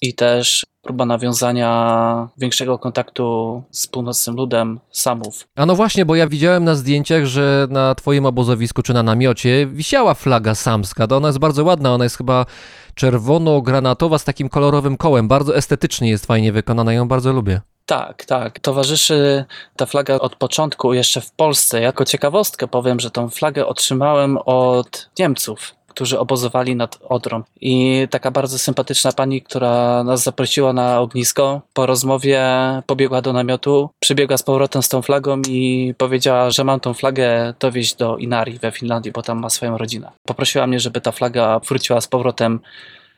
i 0.03 0.15
też 0.15 0.67
próba 0.83 1.07
nawiązania 1.07 2.29
większego 2.39 2.79
kontaktu 2.79 3.63
z 3.71 3.87
północnym 3.87 4.37
ludem 4.37 4.81
Samów. 4.91 5.49
A 5.57 5.67
no 5.67 5.75
właśnie, 5.75 6.07
bo 6.07 6.15
ja 6.15 6.29
widziałem 6.29 6.65
na 6.65 6.75
zdjęciach, 6.75 7.25
że 7.25 7.67
na 7.71 7.95
twoim 7.95 8.27
obozowisku 8.27 8.83
czy 8.83 8.95
na 8.95 9.03
namiocie 9.03 9.67
wisiała 9.67 10.15
flaga 10.15 10.55
samska. 10.55 11.07
To 11.07 11.17
ona 11.17 11.29
jest 11.29 11.39
bardzo 11.39 11.65
ładna, 11.65 11.95
ona 11.95 12.05
jest 12.05 12.17
chyba 12.17 12.47
czerwono-granatowa 12.95 14.19
z 14.19 14.25
takim 14.25 14.49
kolorowym 14.49 14.97
kołem. 14.97 15.29
Bardzo 15.29 15.57
estetycznie 15.57 16.11
jest 16.11 16.27
fajnie 16.27 16.53
wykonana, 16.53 16.93
ją 16.93 17.09
bardzo 17.09 17.33
lubię. 17.33 17.61
Tak, 17.87 18.25
tak. 18.25 18.61
Towarzyszy 18.61 19.45
ta 19.77 19.87
flaga 19.87 20.15
od 20.15 20.37
początku 20.37 20.95
jeszcze 20.95 21.21
w 21.21 21.33
Polsce. 21.33 21.81
Jako 21.81 22.05
ciekawostkę 22.05 22.69
powiem, 22.69 23.01
że 23.01 23.11
tą 23.11 23.29
flagę 23.29 23.67
otrzymałem 23.67 24.39
od 24.47 25.11
Niemców, 25.19 25.75
którzy 25.95 26.19
obozowali 26.19 26.77
nad 26.77 26.99
Odrą. 27.09 27.43
I 27.61 28.07
taka 28.11 28.31
bardzo 28.31 28.59
sympatyczna 28.59 29.13
pani, 29.13 29.43
która 29.43 30.05
nas 30.05 30.23
zaprosiła 30.23 30.73
na 30.73 31.01
ognisko, 31.01 31.61
po 31.73 31.87
rozmowie 31.87 32.43
pobiegła 32.87 33.23
do 33.23 33.33
namiotu, 33.33 33.91
przybiegła 34.01 34.37
z 34.37 34.43
powrotem 34.43 34.83
z 34.83 34.89
tą 34.89 35.03
flagą 35.03 35.43
i 35.49 35.95
powiedziała, 35.99 36.51
że 36.51 36.65
mam 36.65 36.81
tą 36.81 36.95
flagę 36.95 37.55
dowieźć 37.61 37.95
do 37.95 38.17
Inari 38.17 38.59
we 38.59 38.73
Finlandii, 38.73 39.13
bo 39.13 39.23
tam 39.23 39.39
ma 39.39 39.51
swoją 39.51 39.79
rodzinę. 39.79 40.11
Poprosiła 40.27 40.67
mnie, 40.67 40.81
żeby 40.81 41.01
ta 41.01 41.13
flaga 41.13 41.59
wróciła 41.59 42.01
z 42.01 42.09
powrotem 42.09 42.61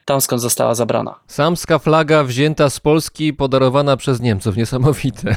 tam, 0.07 0.21
skąd 0.21 0.43
została 0.43 0.75
zabrana. 0.75 1.15
Samska 1.27 1.79
flaga 1.79 2.25
wzięta 2.25 2.71
z 2.71 2.81
Polski, 2.81 3.33
podarowana 3.33 3.97
przez 3.97 4.21
Niemców. 4.21 4.57
Niesamowite. 4.57 5.37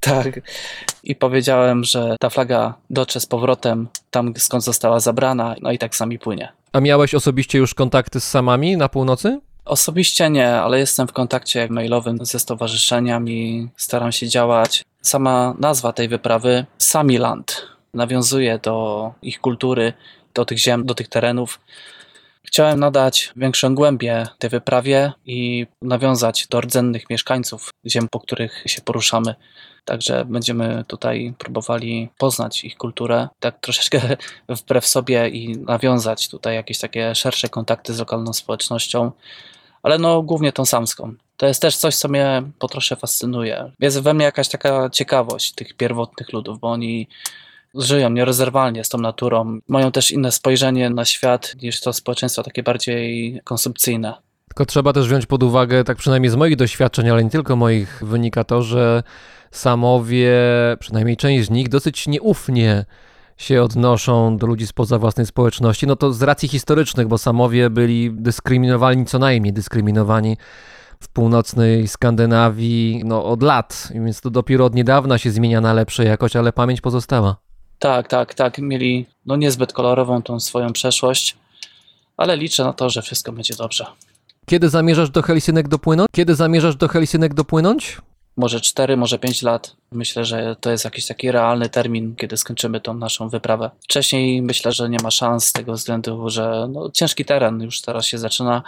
Tak. 0.00 0.40
I 1.04 1.16
powiedziałem, 1.16 1.84
że 1.84 2.16
ta 2.20 2.30
flaga 2.30 2.74
dotrze 2.90 3.20
z 3.20 3.26
powrotem 3.26 3.88
tam, 4.10 4.32
skąd 4.36 4.64
została 4.64 5.00
zabrana, 5.00 5.54
no 5.62 5.72
i 5.72 5.78
tak 5.78 5.96
sami 5.96 6.18
płynie. 6.18 6.52
A 6.76 6.80
miałeś 6.80 7.14
osobiście 7.14 7.58
już 7.58 7.74
kontakty 7.74 8.20
z 8.20 8.28
samami 8.28 8.76
na 8.76 8.88
północy? 8.88 9.40
Osobiście 9.64 10.30
nie, 10.30 10.50
ale 10.50 10.78
jestem 10.78 11.08
w 11.08 11.12
kontakcie 11.12 11.68
mailowym 11.70 12.18
ze 12.26 12.38
stowarzyszeniami, 12.38 13.68
staram 13.76 14.12
się 14.12 14.28
działać. 14.28 14.84
Sama 15.02 15.54
nazwa 15.58 15.92
tej 15.92 16.08
wyprawy, 16.08 16.66
Samiland, 16.78 17.66
nawiązuje 17.94 18.58
do 18.58 19.12
ich 19.22 19.40
kultury, 19.40 19.92
do 20.34 20.44
tych 20.44 20.58
ziem, 20.58 20.86
do 20.86 20.94
tych 20.94 21.08
terenów. 21.08 21.60
Chciałem 22.42 22.80
nadać 22.80 23.32
większą 23.36 23.74
głębię 23.74 24.26
tej 24.38 24.50
wyprawie 24.50 25.12
i 25.26 25.66
nawiązać 25.82 26.46
do 26.46 26.60
rdzennych 26.60 27.10
mieszkańców 27.10 27.70
ziem, 27.86 28.08
po 28.10 28.20
których 28.20 28.62
się 28.66 28.82
poruszamy. 28.82 29.34
Także 29.86 30.24
będziemy 30.24 30.84
tutaj 30.86 31.34
próbowali 31.38 32.08
poznać 32.18 32.64
ich 32.64 32.76
kulturę, 32.76 33.28
tak 33.40 33.60
troszeczkę 33.60 34.00
wbrew 34.48 34.86
sobie 34.86 35.28
i 35.28 35.58
nawiązać 35.58 36.28
tutaj 36.28 36.54
jakieś 36.54 36.78
takie 36.78 37.14
szersze 37.14 37.48
kontakty 37.48 37.94
z 37.94 37.98
lokalną 37.98 38.32
społecznością, 38.32 39.12
ale 39.82 39.98
no 39.98 40.22
głównie 40.22 40.52
tą 40.52 40.64
samską. 40.64 41.14
To 41.36 41.46
jest 41.46 41.62
też 41.62 41.76
coś, 41.76 41.96
co 41.96 42.08
mnie 42.08 42.42
po 42.58 42.68
trosze 42.68 42.96
fascynuje. 42.96 43.72
Jest 43.80 44.00
we 44.00 44.14
mnie 44.14 44.24
jakaś 44.24 44.48
taka 44.48 44.90
ciekawość 44.90 45.52
tych 45.52 45.74
pierwotnych 45.74 46.32
ludów, 46.32 46.60
bo 46.60 46.70
oni 46.70 47.08
żyją 47.74 48.10
nierozerwalnie 48.10 48.84
z 48.84 48.88
tą 48.88 48.98
naturą. 48.98 49.58
Mają 49.68 49.92
też 49.92 50.10
inne 50.10 50.32
spojrzenie 50.32 50.90
na 50.90 51.04
świat 51.04 51.56
niż 51.62 51.80
to 51.80 51.92
społeczeństwo 51.92 52.42
takie 52.42 52.62
bardziej 52.62 53.40
konsumpcyjne. 53.44 54.14
Tylko 54.48 54.66
trzeba 54.66 54.92
też 54.92 55.06
wziąć 55.06 55.26
pod 55.26 55.42
uwagę, 55.42 55.84
tak 55.84 55.98
przynajmniej 55.98 56.30
z 56.30 56.36
moich 56.36 56.56
doświadczeń, 56.56 57.10
ale 57.10 57.24
nie 57.24 57.30
tylko 57.30 57.56
moich, 57.56 58.04
wynika 58.04 58.44
to, 58.44 58.62
że 58.62 59.02
samowie, 59.50 60.32
przynajmniej 60.80 61.16
część 61.16 61.46
z 61.46 61.50
nich, 61.50 61.68
dosyć 61.68 62.06
nieufnie 62.06 62.84
się 63.36 63.62
odnoszą 63.62 64.36
do 64.36 64.46
ludzi 64.46 64.66
spoza 64.66 64.98
własnej 64.98 65.26
społeczności. 65.26 65.86
No 65.86 65.96
to 65.96 66.12
z 66.12 66.22
racji 66.22 66.48
historycznych, 66.48 67.08
bo 67.08 67.18
samowie 67.18 67.70
byli 67.70 68.10
dyskryminowani, 68.12 69.06
co 69.06 69.18
najmniej 69.18 69.52
dyskryminowani 69.52 70.36
w 71.00 71.08
północnej 71.08 71.88
Skandynawii 71.88 73.02
no, 73.04 73.24
od 73.24 73.42
lat, 73.42 73.88
więc 73.94 74.20
to 74.20 74.30
dopiero 74.30 74.64
od 74.64 74.74
niedawna 74.74 75.18
się 75.18 75.30
zmienia 75.30 75.60
na 75.60 75.72
lepsze 75.72 76.04
jakoś, 76.04 76.36
ale 76.36 76.52
pamięć 76.52 76.80
pozostała. 76.80 77.36
Tak, 77.78 78.08
tak, 78.08 78.34
tak. 78.34 78.58
Mieli 78.58 79.06
no 79.26 79.36
niezbyt 79.36 79.72
kolorową 79.72 80.22
tą 80.22 80.40
swoją 80.40 80.72
przeszłość, 80.72 81.36
ale 82.16 82.36
liczę 82.36 82.64
na 82.64 82.72
to, 82.72 82.90
że 82.90 83.02
wszystko 83.02 83.32
będzie 83.32 83.54
dobrze. 83.54 83.86
Kiedy 84.46 84.68
zamierzasz 84.68 85.10
do 85.10 85.22
Helsinek 85.22 85.68
dopłynąć? 85.68 86.08
Kiedy 86.12 86.34
zamierzasz 86.34 86.76
do 86.76 86.88
Helsinek 86.88 87.34
dopłynąć? 87.34 87.98
Może 88.36 88.60
4, 88.60 88.96
może 88.96 89.18
5 89.18 89.42
lat. 89.42 89.76
Myślę, 89.92 90.24
że 90.24 90.56
to 90.60 90.70
jest 90.70 90.84
jakiś 90.84 91.06
taki 91.06 91.30
realny 91.30 91.68
termin, 91.68 92.16
kiedy 92.16 92.36
skończymy 92.36 92.80
tą 92.80 92.94
naszą 92.94 93.28
wyprawę. 93.28 93.70
Wcześniej 93.80 94.42
myślę, 94.42 94.72
że 94.72 94.90
nie 94.90 94.98
ma 95.02 95.10
szans 95.10 95.46
z 95.46 95.52
tego 95.52 95.72
względu, 95.72 96.30
że 96.30 96.68
no, 96.72 96.90
ciężki 96.90 97.24
teren 97.24 97.62
już 97.62 97.80
teraz 97.80 98.06
się 98.06 98.18
zaczyna, 98.18 98.62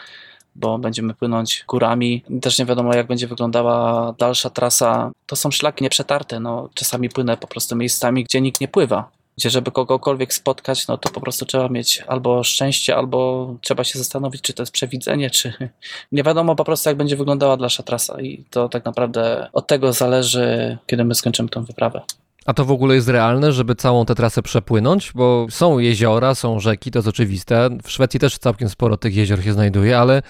bo 0.55 0.79
będziemy 0.79 1.15
płynąć 1.15 1.65
górami. 1.69 2.23
Też 2.43 2.59
nie 2.59 2.65
wiadomo, 2.65 2.95
jak 2.95 3.07
będzie 3.07 3.27
wyglądała 3.27 4.15
dalsza 4.19 4.51
trasa. 4.51 5.11
To 5.27 5.37
są 5.37 5.51
szlaki 5.51 5.85
nieprzetarte. 5.85 6.41
No, 6.41 6.69
czasami 6.75 7.09
płynę 7.09 7.37
po 7.37 7.47
prostu 7.47 7.77
miejscami, 7.77 8.25
gdzie 8.25 8.41
nikt 8.41 8.61
nie 8.61 8.69
pływa. 8.69 9.11
Gdzie, 9.39 9.51
żeby 9.51 9.71
kogokolwiek 9.71 10.35
spotkać, 10.35 10.89
no 10.89 10.99
to 10.99 11.11
po 11.11 11.21
prostu 11.21 11.47
trzeba 11.47 11.69
mieć 11.69 12.03
albo 12.07 12.45
szczęście, 12.45 12.97
albo 12.97 13.55
trzeba 13.61 13.85
się 13.85 13.99
zastanowić, 13.99 14.43
czy 14.43 14.53
to 14.53 14.63
jest 14.63 14.73
przewidzenie, 14.73 15.31
czy 15.31 15.53
nie 16.13 16.23
wiadomo 16.23 16.57
po 16.57 16.65
prostu, 16.65 16.89
jak 16.89 16.97
będzie 16.99 17.17
wyglądała 17.17 17.57
dalsza 17.57 17.83
trasa. 17.83 18.21
I 18.21 18.45
to 18.51 18.69
tak 18.69 18.85
naprawdę 18.85 19.49
od 19.53 19.67
tego 19.67 19.93
zależy, 19.93 20.79
kiedy 20.87 21.05
my 21.05 21.15
skończymy 21.15 21.49
tą 21.49 21.65
wyprawę. 21.65 22.03
A 22.47 22.55
to 22.55 22.65
w 22.65 22.71
ogóle 22.71 22.95
jest 22.95 23.09
realne, 23.09 23.53
żeby 23.53 23.75
całą 23.75 24.05
tę 24.07 24.15
trasę 24.15 24.43
przepłynąć? 24.43 25.13
Bo 25.15 25.47
są 25.51 25.79
jeziora, 25.79 26.35
są 26.35 26.61
rzeki, 26.61 26.91
to 26.91 26.99
jest 26.99 27.09
oczywiste. 27.09 27.69
W 27.83 27.91
Szwecji 27.91 28.21
też 28.21 28.39
całkiem 28.39 28.69
sporo 28.69 28.97
tych 28.97 29.17
jezior 29.17 29.45
się 29.45 29.53
znajduje, 29.53 29.99
ale 29.99 30.23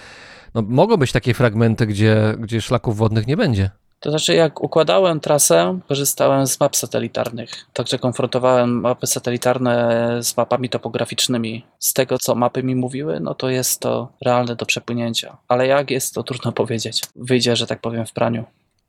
no, 0.53 0.61
mogą 0.61 0.97
być 0.97 1.11
takie 1.11 1.33
fragmenty, 1.33 1.87
gdzie, 1.87 2.35
gdzie 2.39 2.61
szlaków 2.61 2.97
wodnych 2.97 3.27
nie 3.27 3.37
będzie. 3.37 3.69
To 3.99 4.09
znaczy, 4.09 4.33
jak 4.33 4.63
układałem 4.63 5.19
trasę, 5.19 5.79
korzystałem 5.87 6.47
z 6.47 6.59
map 6.59 6.75
satelitarnych. 6.75 7.65
Także 7.73 7.99
konfrontowałem 7.99 8.79
mapy 8.81 9.07
satelitarne 9.07 10.17
z 10.23 10.37
mapami 10.37 10.69
topograficznymi. 10.69 11.65
Z 11.79 11.93
tego, 11.93 12.17
co 12.17 12.35
mapy 12.35 12.63
mi 12.63 12.75
mówiły, 12.75 13.19
no 13.19 13.33
to 13.33 13.49
jest 13.49 13.79
to 13.79 14.11
realne 14.25 14.55
do 14.55 14.65
przepłynięcia. 14.65 15.37
Ale 15.47 15.67
jak 15.67 15.91
jest, 15.91 16.13
to 16.13 16.23
trudno 16.23 16.51
powiedzieć. 16.51 17.03
Wyjdzie, 17.15 17.55
że 17.55 17.67
tak 17.67 17.81
powiem, 17.81 18.05
w 18.05 18.13
praniu. 18.13 18.45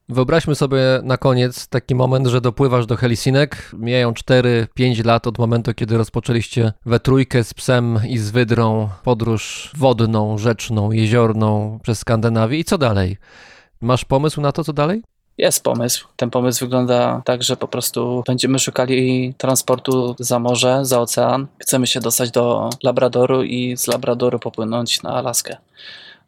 Wyobraźmy 0.09 0.55
sobie 0.55 0.81
na 1.03 1.17
koniec 1.17 1.69
taki 1.69 1.95
moment, 1.95 2.27
że 2.27 2.41
dopływasz 2.41 2.87
do 2.87 2.97
Helsinek. 2.97 3.71
Mijają 3.73 4.13
4-5 4.13 5.05
lat 5.05 5.27
od 5.27 5.39
momentu, 5.39 5.75
kiedy 5.75 5.97
rozpoczęliście 5.97 6.73
we 6.87 7.01
trójkę 7.01 7.45
z 7.45 7.55
psem 7.55 8.01
i 8.09 8.19
z 8.19 8.31
wydrą 8.31 8.89
podróż 9.05 9.71
wodną, 9.77 10.39
rzeczną, 10.39 10.93
jeziorną 10.93 11.79
przez 11.83 11.99
Skandynawię. 11.99 12.59
I 12.59 12.65
co 12.65 12.79
dalej? 12.79 13.17
Masz 13.81 14.05
pomysł 14.05 14.41
na 14.41 14.53
to, 14.53 14.65
co 14.65 14.73
dalej? 14.73 15.03
Jest 15.39 15.65
pomysł. 15.65 16.09
Ten 16.17 16.31
pomysł 16.31 16.65
wygląda 16.65 17.23
tak, 17.25 17.43
że 17.43 17.57
po 17.57 17.69
prostu 17.69 18.23
będziemy 18.27 18.59
szukali 18.59 19.35
transportu 19.39 20.17
za 20.19 20.39
morze, 20.39 20.79
za 20.83 21.01
ocean. 21.01 21.47
Chcemy 21.59 21.87
się 21.87 22.01
dostać 22.01 22.31
do 22.31 22.71
Labradoru 22.83 23.43
i 23.43 23.77
z 23.77 23.87
Labradoru 23.87 24.39
popłynąć 24.39 25.03
na 25.03 25.11
Alaskę. 25.11 25.57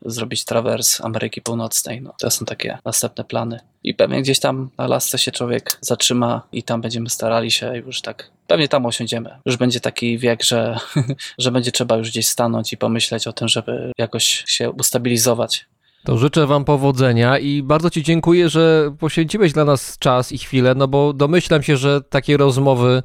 Zrobić 0.05 0.44
trawers 0.44 1.00
Ameryki 1.00 1.42
Północnej. 1.42 2.03
No, 2.03 2.14
to 2.18 2.30
są 2.30 2.44
takie 2.44 2.78
następne 2.84 3.24
plany. 3.24 3.61
I 3.84 3.94
pewnie 3.94 4.22
gdzieś 4.22 4.40
tam 4.40 4.70
na 4.78 4.84
Alasce 4.84 5.18
się 5.18 5.32
człowiek 5.32 5.78
zatrzyma 5.80 6.42
i 6.53 6.62
tam 6.62 6.80
będziemy 6.80 7.11
starali 7.11 7.50
się 7.50 7.76
już 7.76 8.00
tak. 8.00 8.30
Pewnie 8.46 8.68
tam 8.68 8.86
osiądziemy. 8.86 9.38
Już 9.46 9.57
będzie 9.57 9.80
taki 9.80 10.18
wiek, 10.18 10.42
że, 10.42 10.78
że 11.38 11.50
będzie 11.50 11.72
trzeba 11.72 11.96
już 11.96 12.11
gdzieś 12.11 12.28
stanąć 12.28 12.72
i 12.72 12.76
pomyśleć 12.76 13.26
o 13.26 13.32
tym, 13.32 13.48
żeby 13.48 13.92
jakoś 13.98 14.44
się 14.46 14.70
ustabilizować. 14.70 15.66
To 16.05 16.18
życzę 16.18 16.46
Wam 16.46 16.64
powodzenia 16.64 17.38
i 17.38 17.62
bardzo 17.62 17.90
Ci 17.90 18.03
dziękuję, 18.03 18.48
że 18.48 18.94
poświęciłeś 18.98 19.53
dla 19.53 19.64
nas 19.64 19.98
czas 19.98 20.32
i 20.32 20.38
chwilę, 20.38 20.74
no 20.74 20.88
bo 20.88 21.12
domyślam 21.12 21.62
się, 21.62 21.76
że 21.76 22.00
takie 22.00 22.36
rozmowy 22.36 23.03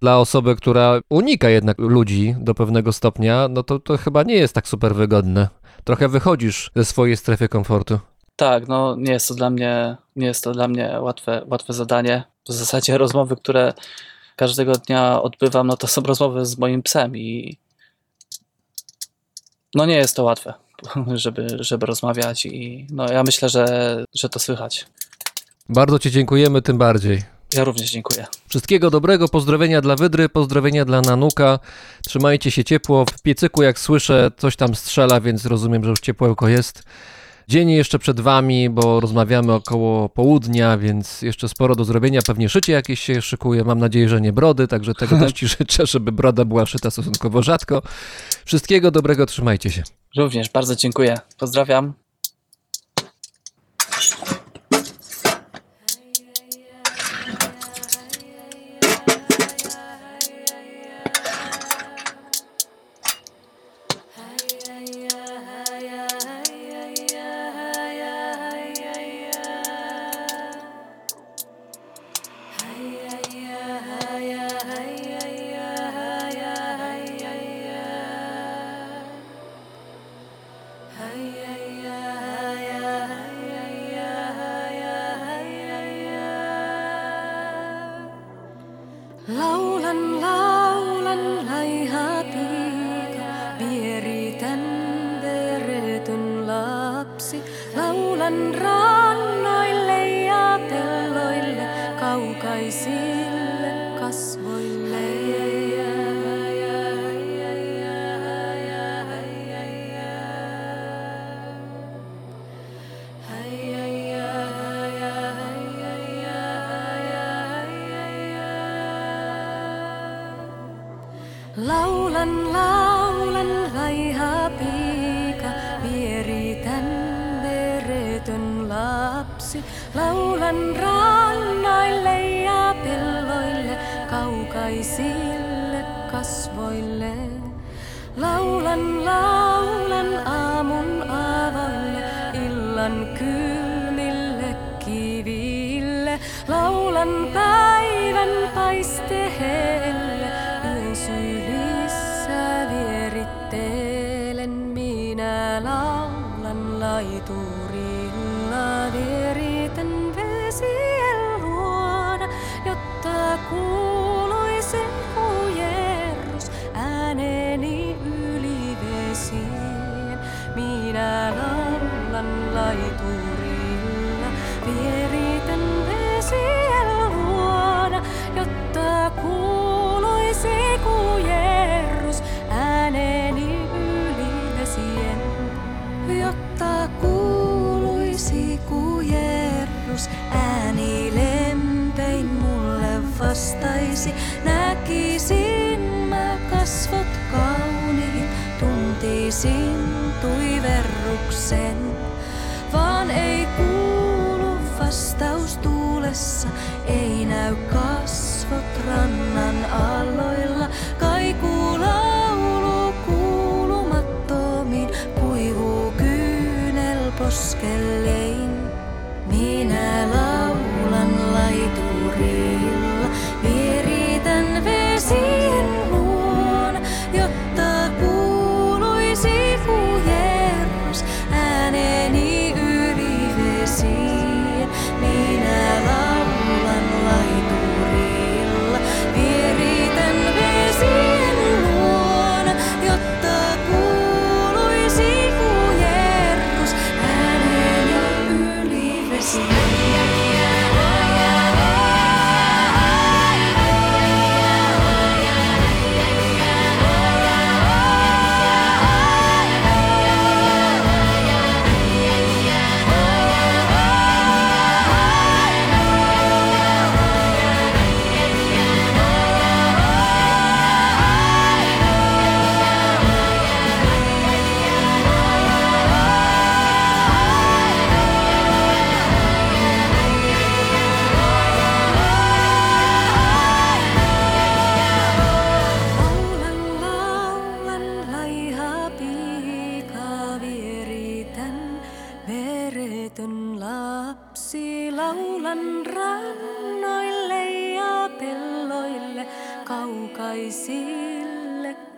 dla 0.00 0.18
osoby, 0.18 0.56
która 0.56 1.00
unika 1.10 1.48
jednak 1.48 1.78
ludzi 1.78 2.34
do 2.38 2.54
pewnego 2.54 2.92
stopnia, 2.92 3.48
no 3.50 3.62
to, 3.62 3.78
to 3.78 3.96
chyba 3.96 4.22
nie 4.22 4.34
jest 4.34 4.54
tak 4.54 4.68
super 4.68 4.94
wygodne. 4.94 5.48
Trochę 5.84 6.08
wychodzisz 6.08 6.70
ze 6.76 6.84
swojej 6.84 7.16
strefy 7.16 7.48
komfortu. 7.48 7.98
Tak, 8.36 8.68
no 8.68 8.96
nie 8.98 9.12
jest 9.12 9.28
to 9.28 9.34
dla 9.34 9.50
mnie, 9.50 9.96
nie 10.16 10.26
jest 10.26 10.44
to 10.44 10.52
dla 10.52 10.68
mnie 10.68 10.98
łatwe, 11.00 11.42
łatwe 11.46 11.72
zadanie. 11.72 12.24
W 12.48 12.52
zasadzie 12.52 12.98
rozmowy, 12.98 13.36
które 13.36 13.72
każdego 14.36 14.72
dnia 14.72 15.22
odbywam, 15.22 15.66
no 15.66 15.76
to 15.76 15.86
są 15.86 16.02
rozmowy 16.02 16.46
z 16.46 16.58
moim 16.58 16.82
psem 16.82 17.16
i 17.16 17.58
no 19.74 19.86
nie 19.86 19.96
jest 19.96 20.16
to 20.16 20.24
łatwe, 20.24 20.54
żeby, 21.14 21.46
żeby 21.60 21.86
rozmawiać 21.86 22.46
i 22.46 22.86
no 22.90 23.12
ja 23.12 23.22
myślę, 23.22 23.48
że, 23.48 24.04
że 24.14 24.28
to 24.28 24.38
słychać. 24.38 24.86
Bardzo 25.68 25.98
Ci 25.98 26.10
dziękujemy, 26.10 26.62
tym 26.62 26.78
bardziej. 26.78 27.22
Ja 27.54 27.64
również 27.64 27.90
dziękuję. 27.90 28.26
Wszystkiego 28.48 28.90
dobrego, 28.90 29.28
pozdrowienia 29.28 29.80
dla 29.80 29.96
Wydry, 29.96 30.28
pozdrowienia 30.28 30.84
dla 30.84 31.00
Nanuka. 31.00 31.58
Trzymajcie 32.06 32.50
się 32.50 32.64
ciepło. 32.64 33.04
W 33.04 33.22
piecyku, 33.22 33.62
jak 33.62 33.78
słyszę, 33.78 34.30
coś 34.36 34.56
tam 34.56 34.74
strzela, 34.74 35.20
więc 35.20 35.46
rozumiem, 35.46 35.84
że 35.84 35.90
już 35.90 36.00
ciepłełko 36.00 36.48
jest. 36.48 36.82
Dzień 37.48 37.70
jeszcze 37.70 37.98
przed 37.98 38.20
wami, 38.20 38.70
bo 38.70 39.00
rozmawiamy 39.00 39.52
około 39.52 40.08
południa, 40.08 40.78
więc 40.78 41.22
jeszcze 41.22 41.48
sporo 41.48 41.76
do 41.76 41.84
zrobienia. 41.84 42.22
Pewnie 42.26 42.48
szycie 42.48 42.72
jakieś 42.72 43.00
się 43.00 43.22
szykuje. 43.22 43.64
Mam 43.64 43.78
nadzieję, 43.78 44.08
że 44.08 44.20
nie 44.20 44.32
brody, 44.32 44.68
także 44.68 44.94
tego 44.94 45.18
też 45.18 45.32
ci 45.32 45.48
życzę, 45.58 45.86
żeby 45.86 46.12
broda 46.12 46.44
była 46.44 46.66
szyta 46.66 46.90
stosunkowo 46.90 47.42
rzadko. 47.42 47.82
Wszystkiego 48.44 48.90
dobrego, 48.90 49.26
trzymajcie 49.26 49.70
się. 49.70 49.82
Również 50.16 50.50
bardzo 50.50 50.76
dziękuję. 50.76 51.18
Pozdrawiam. 51.38 52.01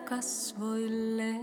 Kasvoille. 0.08 1.34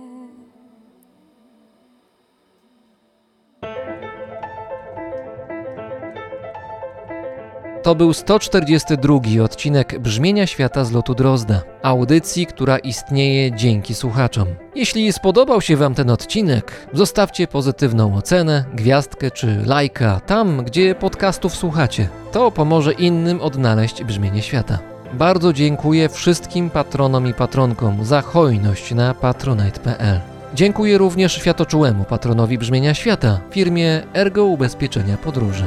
To 7.84 7.96
był 7.96 8.14
142 8.14 9.44
odcinek 9.44 10.00
Brzmienia 10.00 10.48
Świata 10.48 10.84
z 10.84 10.92
lotu 10.92 11.16
Drozda, 11.16 11.62
audycji, 11.84 12.46
która 12.46 12.78
istnieje 12.78 13.52
dzięki 13.56 13.96
słuchaczom. 13.96 14.48
Jeśli 14.76 15.14
spodobał 15.14 15.62
się 15.62 15.78
Wam 15.78 15.96
ten 15.96 16.10
odcinek, 16.10 16.88
zostawcie 16.94 17.48
pozytywną 17.48 18.16
ocenę, 18.16 18.66
gwiazdkę 18.74 19.32
czy 19.32 19.64
lajka 19.66 20.20
tam, 20.20 20.64
gdzie 20.64 20.96
podcastów 20.96 21.56
słuchacie. 21.56 22.10
To 22.32 22.52
pomoże 22.52 22.94
innym 22.94 23.42
odnaleźć 23.42 24.04
Brzmienie 24.04 24.42
Świata. 24.42 24.91
Bardzo 25.14 25.54
dziękuję 25.54 26.10
wszystkim 26.10 26.70
patronom 26.70 27.28
i 27.28 27.34
patronkom 27.34 28.06
za 28.06 28.22
hojność 28.22 28.94
na 28.94 29.14
patronite.pl. 29.14 30.20
Dziękuję 30.54 30.98
również 30.98 31.34
światoczułemu 31.34 32.04
patronowi 32.04 32.58
Brzmienia 32.58 32.94
Świata, 32.94 33.40
firmie 33.52 34.04
Ergo 34.14 34.46
Ubezpieczenia 34.46 35.18
Podróży. 35.18 35.66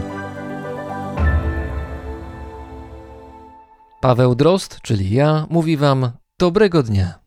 Paweł 4.00 4.34
Drost, 4.34 4.80
czyli 4.82 5.10
ja, 5.10 5.46
mówi 5.50 5.76
Wam 5.76 6.10
dobrego 6.38 6.82
dnia. 6.82 7.23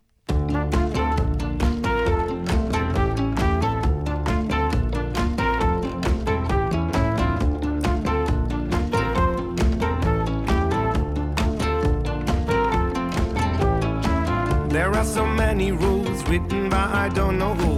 Written 16.38 16.70
by 16.70 17.06
I 17.06 17.10
don't 17.10 17.40
know 17.40 17.56
who. 17.56 17.76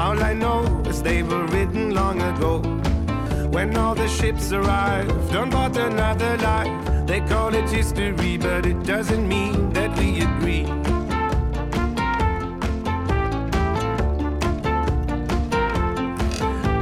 All 0.00 0.22
I 0.22 0.32
know 0.32 0.62
is 0.86 1.02
they 1.02 1.22
were 1.22 1.44
written 1.46 1.92
long 1.92 2.20
ago. 2.22 2.60
When 3.50 3.76
all 3.76 3.94
the 3.94 4.06
ships 4.06 4.52
arrived 4.52 5.34
on 5.34 5.50
board 5.50 5.76
another 5.76 6.36
life, 6.38 7.06
they 7.06 7.20
call 7.20 7.52
it 7.54 7.68
history, 7.68 8.36
but 8.36 8.64
it 8.64 8.84
doesn't 8.84 9.26
mean 9.26 9.72
that 9.72 9.90
we 9.98 10.20
agree. 10.20 10.66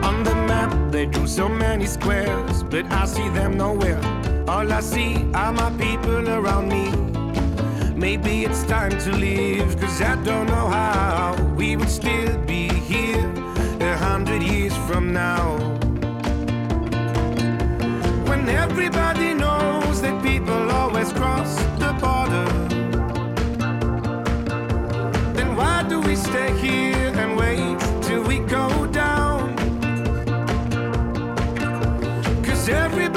On 0.08 0.16
the 0.28 0.34
map, 0.50 0.72
they 0.92 1.06
drew 1.06 1.26
so 1.26 1.48
many 1.48 1.86
squares, 1.86 2.62
but 2.64 2.84
I 2.92 3.06
see 3.06 3.28
them 3.30 3.56
nowhere. 3.56 4.00
All 4.46 4.70
I 4.70 4.80
see 4.80 5.24
are 5.32 5.52
my 5.52 5.70
people 5.78 6.28
around 6.28 6.68
me. 6.68 7.23
Maybe 7.96 8.44
it's 8.44 8.64
time 8.64 8.90
to 8.90 9.12
leave, 9.12 9.80
cause 9.80 10.02
I 10.02 10.16
don't 10.24 10.46
know 10.46 10.66
how 10.68 11.36
we 11.56 11.76
would 11.76 11.88
still 11.88 12.36
be 12.38 12.68
here 12.68 13.32
a 13.80 13.96
hundred 13.96 14.42
years 14.42 14.76
from 14.88 15.12
now. 15.12 15.58
When 18.26 18.48
everybody 18.48 19.32
knows 19.32 20.02
that 20.02 20.20
people 20.24 20.70
always 20.72 21.12
cross 21.12 21.54
the 21.78 21.92
border, 22.02 22.50
then 25.34 25.54
why 25.56 25.84
do 25.88 26.00
we 26.00 26.16
stay 26.16 26.52
here 26.58 27.12
and 27.16 27.36
wait 27.36 27.78
till 28.02 28.24
we 28.24 28.40
go 28.40 28.86
down? 28.88 29.54
Cause 32.42 32.68
everybody 32.68 33.13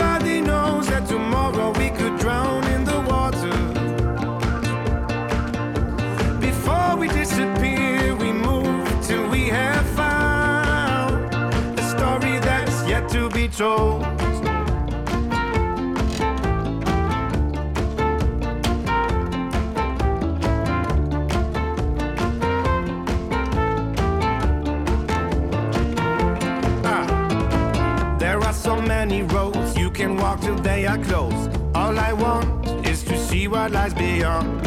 yet 13.59 13.67
to. 13.67 14.01
Ah, 26.83 28.17
There 28.19 28.39
are 28.39 28.53
so 28.53 28.81
many 28.81 29.23
roads 29.23 29.77
you 29.77 29.89
can 29.91 30.17
walk 30.17 30.41
till 30.41 30.55
they 30.55 30.85
are 30.85 30.97
closed. 30.97 31.51
All 31.75 31.97
I 31.99 32.13
want 32.13 32.67
is 32.87 33.03
to 33.03 33.17
see 33.17 33.47
what 33.47 33.71
lies 33.71 33.93
beyond. 33.93 34.61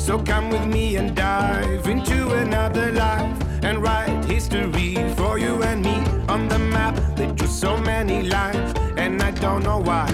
So 0.00 0.18
come 0.18 0.50
with 0.50 0.66
me 0.66 0.96
and 0.96 1.14
dive 1.14 1.86
into 1.86 2.32
another 2.34 2.92
life 2.92 3.43
and 3.64 3.82
write 3.82 4.24
history 4.26 4.94
for 5.16 5.38
you 5.38 5.62
and 5.62 5.82
me 5.82 5.96
on 6.28 6.48
the 6.48 6.58
map. 6.58 6.94
They 7.16 7.26
drew 7.32 7.48
so 7.48 7.76
many 7.78 8.22
lines, 8.22 8.74
and 8.96 9.22
I 9.22 9.30
don't 9.30 9.62
know 9.62 9.78
why 9.78 10.06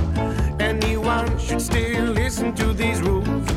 anyone 0.60 1.38
should 1.38 1.60
still 1.60 2.04
listen 2.04 2.54
to 2.54 2.72
these 2.72 3.00
rules. 3.02 3.48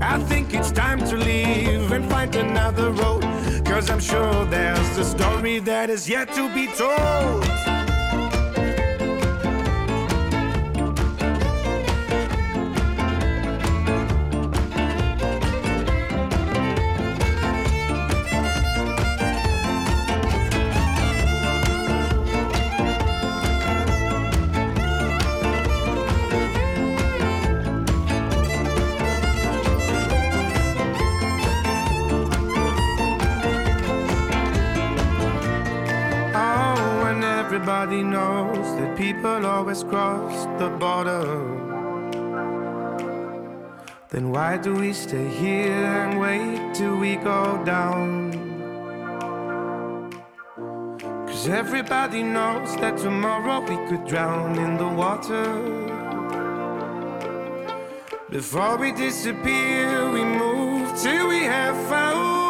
I 0.00 0.18
think 0.28 0.54
it's 0.54 0.72
time 0.72 0.98
to 1.10 1.16
leave 1.16 1.92
and 1.92 2.04
find 2.10 2.34
another 2.34 2.90
road. 2.90 3.22
Cause 3.64 3.90
I'm 3.90 4.00
sure 4.00 4.44
there's 4.46 4.98
a 4.98 5.04
story 5.04 5.58
that 5.60 5.90
is 5.90 6.08
yet 6.08 6.32
to 6.34 6.48
be 6.54 6.66
told. 6.68 7.73
Always 39.74 39.90
cross 39.90 40.46
the 40.60 40.68
border. 40.78 41.26
Then 44.10 44.30
why 44.30 44.56
do 44.56 44.74
we 44.74 44.92
stay 44.92 45.28
here 45.28 45.84
and 46.02 46.20
wait 46.20 46.74
till 46.74 46.96
we 46.96 47.16
go 47.16 47.60
down? 47.64 48.30
Cause 51.26 51.48
everybody 51.48 52.22
knows 52.22 52.76
that 52.76 52.98
tomorrow 52.98 53.60
we 53.62 53.76
could 53.88 54.06
drown 54.06 54.56
in 54.58 54.76
the 54.76 54.88
water. 54.88 55.48
Before 58.30 58.76
we 58.76 58.92
disappear, 58.92 60.08
we 60.10 60.22
move 60.24 60.86
till 61.02 61.28
we 61.28 61.42
have 61.42 61.76
found 61.88 62.44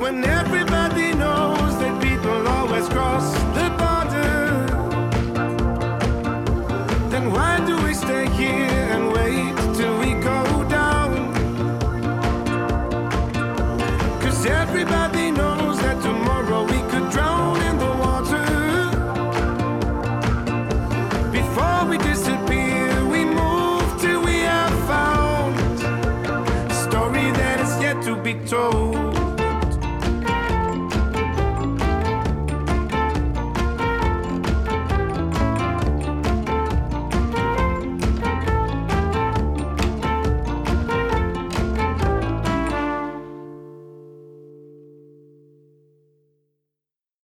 when 0.00 0.24
everybody 0.24 1.12
knows 1.14 1.78
that 1.80 2.02
people 2.02 2.48
always 2.48 2.88
cross 2.88 3.32
the 3.54 3.68
border, 3.78 3.91
and 8.92 9.10
wait 9.10 9.61